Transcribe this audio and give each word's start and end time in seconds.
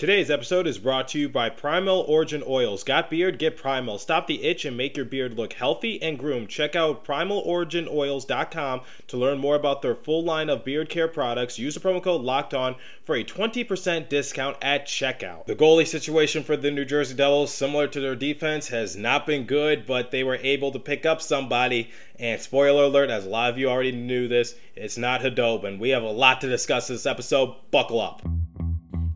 Today's 0.00 0.30
episode 0.30 0.66
is 0.66 0.78
brought 0.78 1.08
to 1.08 1.18
you 1.18 1.28
by 1.28 1.50
Primal 1.50 2.06
Origin 2.08 2.42
Oils. 2.48 2.84
Got 2.84 3.10
beard? 3.10 3.38
Get 3.38 3.58
Primal. 3.58 3.98
Stop 3.98 4.26
the 4.26 4.44
itch 4.44 4.64
and 4.64 4.74
make 4.74 4.96
your 4.96 5.04
beard 5.04 5.36
look 5.36 5.52
healthy 5.52 6.00
and 6.00 6.18
groomed. 6.18 6.48
Check 6.48 6.74
out 6.74 7.04
primaloriginoils.com 7.04 8.80
to 9.08 9.16
learn 9.18 9.36
more 9.36 9.56
about 9.56 9.82
their 9.82 9.94
full 9.94 10.24
line 10.24 10.48
of 10.48 10.64
beard 10.64 10.88
care 10.88 11.06
products. 11.06 11.58
Use 11.58 11.74
the 11.74 11.80
promo 11.80 12.02
code 12.02 12.22
Locked 12.22 12.54
On 12.54 12.76
for 13.04 13.14
a 13.14 13.22
20% 13.22 14.08
discount 14.08 14.56
at 14.62 14.86
checkout. 14.86 15.44
The 15.44 15.54
goalie 15.54 15.86
situation 15.86 16.44
for 16.44 16.56
the 16.56 16.70
New 16.70 16.86
Jersey 16.86 17.14
Devils, 17.14 17.52
similar 17.52 17.86
to 17.88 18.00
their 18.00 18.16
defense, 18.16 18.68
has 18.68 18.96
not 18.96 19.26
been 19.26 19.44
good, 19.44 19.84
but 19.84 20.12
they 20.12 20.24
were 20.24 20.36
able 20.36 20.72
to 20.72 20.78
pick 20.78 21.04
up 21.04 21.20
somebody. 21.20 21.90
And 22.18 22.40
spoiler 22.40 22.84
alert, 22.84 23.10
as 23.10 23.26
a 23.26 23.28
lot 23.28 23.50
of 23.50 23.58
you 23.58 23.68
already 23.68 23.92
knew 23.92 24.28
this, 24.28 24.54
it's 24.74 24.96
not 24.96 25.20
Khudobin. 25.20 25.78
We 25.78 25.90
have 25.90 26.02
a 26.02 26.10
lot 26.10 26.40
to 26.40 26.48
discuss 26.48 26.88
this 26.88 27.04
episode. 27.04 27.54
Buckle 27.70 28.00
up. 28.00 28.22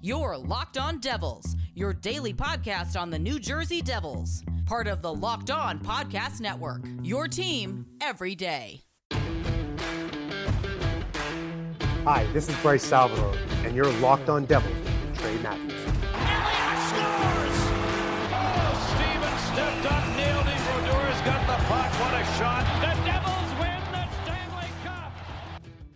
Your 0.05 0.36
Locked 0.36 0.77
On 0.77 0.98
Devils, 0.98 1.57
your 1.75 1.95
daily 1.95 2.35
podcast 2.35 3.00
on 3.00 3.08
the 3.08 3.18
New 3.18 3.39
Jersey 3.40 3.81
Devils, 3.81 4.45
part 4.67 4.86
of 4.86 5.00
the 5.00 5.11
Locked 5.11 5.50
On 5.50 5.79
Podcast 5.79 6.43
Network. 6.43 6.85
Your 7.03 7.26
team 7.26 7.86
every 8.03 8.35
day. 8.35 8.82
Hi, 12.04 12.26
this 12.35 12.50
is 12.50 12.57
Bryce 12.57 12.85
Salvador, 12.85 13.35
and 13.64 13.75
you're 13.75 13.90
Locked 13.93 14.29
On 14.29 14.45
Devils 14.45 14.76
with 14.76 15.18
Trey 15.21 15.39
Matthews. 15.39 15.72
Elliott 16.12 16.81
scores! 16.90 17.59
Oh, 18.29 18.76
Steven 18.90 19.39
stepped 19.54 19.86
up, 19.90 20.04
nailed 20.18 20.46
it. 20.46 20.61
Brodeur's 20.68 21.21
got 21.23 21.46
the 21.46 21.57
puck. 21.64 21.90
What 21.98 22.12
a 22.12 22.25
shot. 22.36 22.93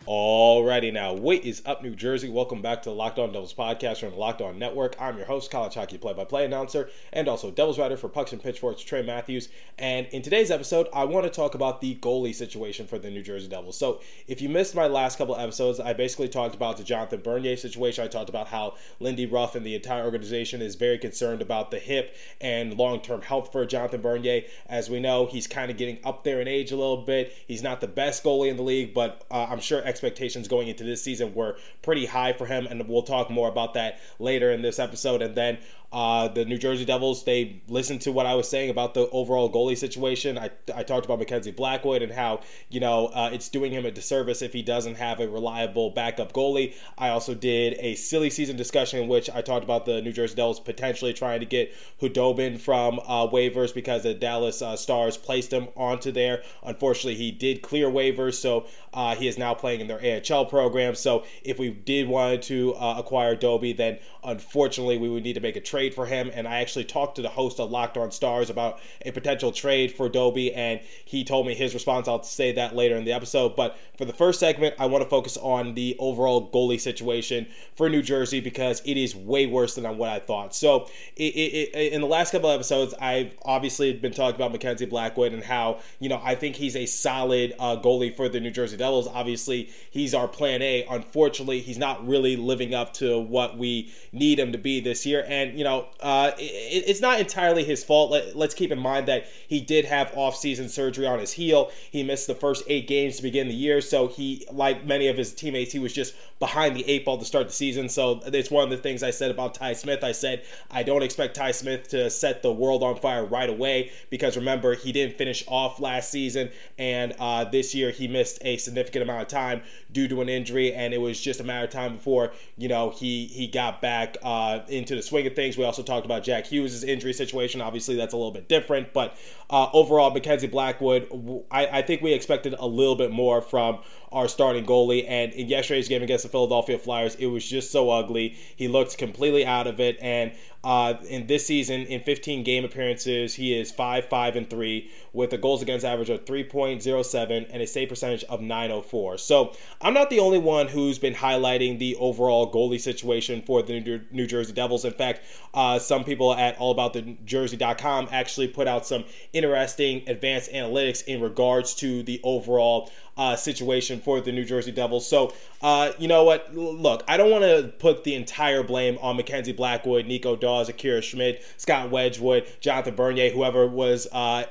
Alrighty 0.08 0.90
now, 0.90 1.12
what 1.12 1.44
is 1.44 1.60
up, 1.66 1.82
New 1.82 1.94
Jersey? 1.94 2.30
Welcome 2.30 2.62
back 2.62 2.80
to 2.80 2.88
the 2.88 2.94
Locked 2.94 3.18
On 3.18 3.30
Devils 3.30 3.52
podcast 3.52 4.00
from 4.00 4.12
the 4.12 4.16
Locked 4.16 4.40
On 4.40 4.58
Network. 4.58 4.96
I'm 4.98 5.18
your 5.18 5.26
host, 5.26 5.50
college 5.50 5.74
hockey 5.74 5.98
play-by-play 5.98 6.46
announcer, 6.46 6.88
and 7.12 7.28
also 7.28 7.50
Devils 7.50 7.78
writer 7.78 7.98
for 7.98 8.08
Pucks 8.08 8.32
and 8.32 8.42
Pitchforks, 8.42 8.80
Trey 8.80 9.02
Matthews. 9.02 9.50
And 9.78 10.06
in 10.06 10.22
today's 10.22 10.50
episode, 10.50 10.88
I 10.94 11.04
want 11.04 11.26
to 11.26 11.30
talk 11.30 11.54
about 11.54 11.82
the 11.82 11.96
goalie 11.96 12.34
situation 12.34 12.86
for 12.86 12.98
the 12.98 13.10
New 13.10 13.20
Jersey 13.20 13.48
Devils. 13.48 13.76
So, 13.76 14.00
if 14.26 14.40
you 14.40 14.48
missed 14.48 14.74
my 14.74 14.86
last 14.86 15.18
couple 15.18 15.36
episodes, 15.36 15.78
I 15.78 15.92
basically 15.92 16.30
talked 16.30 16.54
about 16.54 16.78
the 16.78 16.84
Jonathan 16.84 17.20
Bernier 17.20 17.58
situation. 17.58 18.02
I 18.02 18.08
talked 18.08 18.30
about 18.30 18.48
how 18.48 18.76
Lindy 19.00 19.26
Ruff 19.26 19.56
and 19.56 19.66
the 19.66 19.74
entire 19.74 20.04
organization 20.04 20.62
is 20.62 20.74
very 20.74 20.96
concerned 20.96 21.42
about 21.42 21.70
the 21.70 21.78
hip 21.78 22.16
and 22.40 22.78
long-term 22.78 23.20
health 23.20 23.52
for 23.52 23.66
Jonathan 23.66 24.00
Bernier. 24.00 24.44
As 24.70 24.88
we 24.88 25.00
know, 25.00 25.26
he's 25.26 25.46
kind 25.46 25.70
of 25.70 25.76
getting 25.76 25.98
up 26.02 26.24
there 26.24 26.40
in 26.40 26.48
age 26.48 26.72
a 26.72 26.76
little 26.76 27.02
bit. 27.02 27.34
He's 27.46 27.62
not 27.62 27.82
the 27.82 27.88
best 27.88 28.24
goalie 28.24 28.48
in 28.48 28.56
the 28.56 28.62
league, 28.62 28.94
but 28.94 29.26
uh, 29.30 29.48
I'm 29.50 29.60
sure 29.60 29.82
expectations 29.98 30.46
going 30.46 30.68
into 30.68 30.84
this 30.84 31.02
season 31.02 31.34
were 31.34 31.56
pretty 31.82 32.06
high 32.06 32.32
for 32.32 32.46
him, 32.46 32.66
and 32.66 32.88
we'll 32.88 33.02
talk 33.02 33.30
more 33.30 33.48
about 33.48 33.74
that 33.74 33.98
later 34.20 34.52
in 34.52 34.62
this 34.62 34.78
episode. 34.78 35.22
And 35.22 35.34
then 35.34 35.58
uh, 35.90 36.28
the 36.28 36.44
New 36.44 36.58
Jersey 36.58 36.84
Devils, 36.84 37.24
they 37.24 37.62
listened 37.66 38.02
to 38.02 38.12
what 38.12 38.26
I 38.26 38.34
was 38.34 38.48
saying 38.48 38.68
about 38.68 38.92
the 38.92 39.08
overall 39.08 39.50
goalie 39.50 39.76
situation. 39.76 40.36
I, 40.36 40.50
I 40.74 40.82
talked 40.82 41.06
about 41.06 41.18
Mackenzie 41.18 41.50
Blackwood 41.50 42.02
and 42.02 42.12
how, 42.12 42.40
you 42.68 42.78
know, 42.78 43.06
uh, 43.06 43.30
it's 43.32 43.48
doing 43.48 43.72
him 43.72 43.86
a 43.86 43.90
disservice 43.90 44.42
if 44.42 44.52
he 44.52 44.60
doesn't 44.60 44.96
have 44.96 45.18
a 45.20 45.28
reliable 45.28 45.90
backup 45.90 46.34
goalie. 46.34 46.74
I 46.98 47.08
also 47.08 47.34
did 47.34 47.76
a 47.78 47.94
silly 47.94 48.28
season 48.28 48.56
discussion 48.56 49.00
in 49.00 49.08
which 49.08 49.30
I 49.30 49.40
talked 49.40 49.64
about 49.64 49.86
the 49.86 50.02
New 50.02 50.12
Jersey 50.12 50.34
Devils 50.34 50.60
potentially 50.60 51.14
trying 51.14 51.40
to 51.40 51.46
get 51.46 51.74
Khudobin 52.02 52.60
from 52.60 53.00
uh, 53.06 53.26
waivers 53.26 53.74
because 53.74 54.02
the 54.02 54.12
Dallas 54.12 54.60
uh, 54.60 54.76
Stars 54.76 55.16
placed 55.16 55.52
him 55.52 55.68
onto 55.74 56.12
there. 56.12 56.42
Unfortunately, 56.64 57.14
he 57.14 57.30
did 57.30 57.62
clear 57.62 57.86
waivers, 57.86 58.34
so 58.34 58.66
uh, 58.92 59.14
he 59.14 59.26
is 59.26 59.38
now 59.38 59.54
playing 59.54 59.80
in 59.80 59.86
their 59.86 60.00
AHL 60.02 60.44
program. 60.44 60.94
So 60.94 61.24
if 61.44 61.58
we 61.58 61.70
did 61.70 62.08
want 62.08 62.42
to 62.44 62.74
uh, 62.74 62.96
acquire 62.98 63.34
Doby, 63.34 63.72
then 63.72 63.98
unfortunately 64.22 64.98
we 64.98 65.08
would 65.08 65.22
need 65.22 65.32
to 65.34 65.40
make 65.40 65.56
a 65.56 65.60
trade 65.60 65.77
for 65.94 66.06
him. 66.06 66.30
And 66.34 66.46
I 66.46 66.60
actually 66.60 66.84
talked 66.84 67.16
to 67.16 67.22
the 67.22 67.28
host 67.28 67.60
of 67.60 67.70
Locked 67.70 67.96
On 67.96 68.10
Stars 68.10 68.50
about 68.50 68.80
a 69.04 69.10
potential 69.10 69.52
trade 69.52 69.92
for 69.92 70.08
Doby, 70.08 70.52
and 70.52 70.80
he 71.04 71.24
told 71.24 71.46
me 71.46 71.54
his 71.54 71.74
response. 71.74 72.08
I'll 72.08 72.22
say 72.22 72.52
that 72.52 72.74
later 72.74 72.96
in 72.96 73.04
the 73.04 73.12
episode. 73.12 73.56
But 73.56 73.76
for 73.96 74.04
the 74.04 74.12
first 74.12 74.40
segment, 74.40 74.74
I 74.78 74.86
want 74.86 75.02
to 75.02 75.10
focus 75.10 75.36
on 75.36 75.74
the 75.74 75.96
overall 75.98 76.50
goalie 76.50 76.80
situation 76.80 77.46
for 77.74 77.88
New 77.88 78.02
Jersey 78.02 78.40
because 78.40 78.80
it 78.84 78.96
is 78.96 79.14
way 79.14 79.46
worse 79.46 79.74
than 79.74 79.84
what 79.96 80.10
I 80.10 80.20
thought. 80.20 80.54
So 80.54 80.88
it, 81.16 81.34
it, 81.34 81.74
it, 81.74 81.92
in 81.92 82.00
the 82.00 82.06
last 82.06 82.30
couple 82.30 82.50
episodes, 82.50 82.94
I've 83.00 83.34
obviously 83.44 83.92
been 83.92 84.12
talking 84.12 84.36
about 84.36 84.52
Mackenzie 84.52 84.86
Blackwood 84.86 85.32
and 85.32 85.42
how 85.42 85.80
you 85.98 86.08
know 86.08 86.20
I 86.22 86.34
think 86.34 86.56
he's 86.56 86.76
a 86.76 86.86
solid 86.86 87.54
uh, 87.58 87.76
goalie 87.76 88.14
for 88.14 88.28
the 88.28 88.40
New 88.40 88.50
Jersey 88.50 88.76
Devils. 88.76 89.08
Obviously, 89.08 89.70
he's 89.90 90.14
our 90.14 90.28
plan 90.28 90.62
A. 90.62 90.84
Unfortunately, 90.88 91.60
he's 91.60 91.78
not 91.78 92.06
really 92.06 92.36
living 92.36 92.74
up 92.74 92.94
to 92.94 93.18
what 93.18 93.58
we 93.58 93.92
need 94.12 94.38
him 94.38 94.52
to 94.52 94.58
be 94.58 94.80
this 94.80 95.04
year. 95.04 95.24
And 95.28 95.58
you 95.58 95.64
know, 95.64 95.67
uh, 96.00 96.32
it, 96.38 96.84
it's 96.86 97.00
not 97.00 97.20
entirely 97.20 97.64
his 97.64 97.84
fault. 97.84 98.10
Let, 98.10 98.36
us 98.36 98.54
keep 98.54 98.70
in 98.70 98.78
mind 98.78 99.08
that 99.08 99.26
he 99.46 99.60
did 99.60 99.84
have 99.84 100.12
off-season 100.14 100.68
surgery 100.68 101.06
on 101.06 101.18
his 101.18 101.32
heel. 101.32 101.70
He 101.90 102.02
missed 102.02 102.26
the 102.26 102.34
first 102.34 102.64
eight 102.68 102.86
games 102.86 103.16
to 103.16 103.22
begin 103.22 103.48
the 103.48 103.54
year, 103.54 103.80
so 103.80 104.08
he, 104.08 104.46
like 104.50 104.84
many 104.84 105.08
of 105.08 105.16
his 105.16 105.34
teammates, 105.34 105.72
he 105.72 105.78
was 105.78 105.92
just 105.92 106.14
behind 106.38 106.76
the 106.76 106.88
eight 106.88 107.04
ball 107.04 107.18
to 107.18 107.24
start 107.24 107.48
the 107.48 107.52
season. 107.52 107.88
So 107.88 108.20
it's 108.26 108.50
one 108.50 108.64
of 108.64 108.70
the 108.70 108.76
things 108.76 109.02
I 109.02 109.10
said 109.10 109.30
about 109.30 109.54
Ty 109.54 109.72
Smith. 109.74 110.04
I 110.04 110.12
said 110.12 110.44
I 110.70 110.82
don't 110.82 111.02
expect 111.02 111.36
Ty 111.36 111.50
Smith 111.52 111.88
to 111.88 112.10
set 112.10 112.42
the 112.42 112.52
world 112.52 112.82
on 112.82 112.96
fire 112.96 113.24
right 113.24 113.50
away 113.50 113.90
because 114.10 114.36
remember 114.36 114.74
he 114.74 114.92
didn't 114.92 115.16
finish 115.18 115.44
off 115.48 115.80
last 115.80 116.10
season, 116.10 116.50
and 116.78 117.14
uh, 117.18 117.44
this 117.44 117.74
year 117.74 117.90
he 117.90 118.08
missed 118.08 118.38
a 118.42 118.56
significant 118.56 119.02
amount 119.02 119.22
of 119.22 119.28
time 119.28 119.62
due 119.92 120.08
to 120.08 120.20
an 120.20 120.28
injury, 120.28 120.72
and 120.72 120.94
it 120.94 120.98
was 120.98 121.20
just 121.20 121.40
a 121.40 121.44
matter 121.44 121.64
of 121.64 121.70
time 121.70 121.96
before 121.96 122.32
you 122.56 122.68
know 122.68 122.90
he 122.90 123.26
he 123.26 123.46
got 123.46 123.80
back 123.80 124.16
uh, 124.22 124.60
into 124.68 124.94
the 124.94 125.02
swing 125.02 125.26
of 125.26 125.34
things. 125.34 125.57
We 125.58 125.64
also 125.64 125.82
talked 125.82 126.06
about 126.06 126.22
Jack 126.22 126.46
Hughes' 126.46 126.84
injury 126.84 127.12
situation. 127.12 127.60
Obviously, 127.60 127.96
that's 127.96 128.14
a 128.14 128.16
little 128.16 128.32
bit 128.32 128.48
different, 128.48 128.92
but 128.92 129.16
uh, 129.50 129.68
overall, 129.72 130.10
Mackenzie 130.10 130.46
Blackwood, 130.46 131.44
I, 131.50 131.66
I 131.66 131.82
think 131.82 132.02
we 132.02 132.12
expected 132.12 132.54
a 132.58 132.66
little 132.66 132.96
bit 132.96 133.10
more 133.10 133.40
from 133.40 133.80
our 134.12 134.28
starting 134.28 134.64
goalie. 134.64 135.04
And 135.08 135.32
in 135.32 135.48
yesterday's 135.48 135.88
game 135.88 136.02
against 136.02 136.24
the 136.24 136.30
Philadelphia 136.30 136.78
Flyers, 136.78 137.14
it 137.16 137.26
was 137.26 137.46
just 137.46 137.70
so 137.70 137.90
ugly. 137.90 138.36
He 138.56 138.68
looked 138.68 138.96
completely 138.98 139.44
out 139.44 139.66
of 139.66 139.80
it. 139.80 139.98
And 140.00 140.32
uh, 140.64 140.94
in 141.08 141.26
this 141.26 141.46
season, 141.46 141.82
in 141.82 142.00
15 142.00 142.42
game 142.42 142.64
appearances, 142.64 143.34
he 143.34 143.56
is 143.58 143.70
5 143.70 144.06
5 144.06 144.36
and 144.36 144.50
3 144.50 144.90
with 145.12 145.32
a 145.32 145.38
goals 145.38 145.62
against 145.62 145.84
average 145.84 146.10
of 146.10 146.24
3.07 146.24 147.48
and 147.50 147.62
a 147.62 147.66
save 147.66 147.88
percentage 147.88 148.24
of 148.24 148.40
904. 148.40 149.18
So 149.18 149.54
I'm 149.80 149.94
not 149.94 150.10
the 150.10 150.18
only 150.18 150.38
one 150.38 150.66
who's 150.66 150.98
been 150.98 151.14
highlighting 151.14 151.78
the 151.78 151.96
overall 151.96 152.52
goalie 152.52 152.80
situation 152.80 153.42
for 153.42 153.62
the 153.62 154.02
New 154.10 154.26
Jersey 154.26 154.52
Devils. 154.52 154.84
In 154.84 154.92
fact, 154.92 155.22
uh, 155.54 155.78
some 155.78 156.04
people 156.04 156.34
at 156.34 156.58
allaboutthejersey.com 156.58 158.08
actually 158.10 158.48
put 158.48 158.66
out 158.66 158.86
some 158.86 159.04
interesting 159.32 160.08
advanced 160.08 160.50
analytics 160.50 161.04
in 161.04 161.20
regards 161.20 161.74
to 161.74 162.02
the 162.02 162.20
overall 162.24 162.90
uh, 163.18 163.36
situation 163.36 164.00
for 164.00 164.20
the 164.20 164.32
New 164.32 164.44
Jersey 164.44 164.72
Devils. 164.72 165.06
So, 165.06 165.34
uh, 165.60 165.92
you 165.98 166.06
know 166.06 166.22
what? 166.22 166.54
Look, 166.54 167.02
I 167.08 167.16
don't 167.16 167.30
want 167.30 167.42
to 167.42 167.72
put 167.78 168.04
the 168.04 168.14
entire 168.14 168.62
blame 168.62 168.96
on 169.02 169.16
Mackenzie 169.16 169.52
Blackwood, 169.52 170.06
Nico 170.06 170.36
Daws, 170.36 170.68
Akira 170.68 171.02
Schmid, 171.02 171.40
Scott 171.56 171.90
Wedgewood, 171.90 172.46
Jonathan 172.60 172.94
Bernier, 172.94 173.30
whoever 173.30 173.66
was 173.66 174.06
uh, 174.12 174.44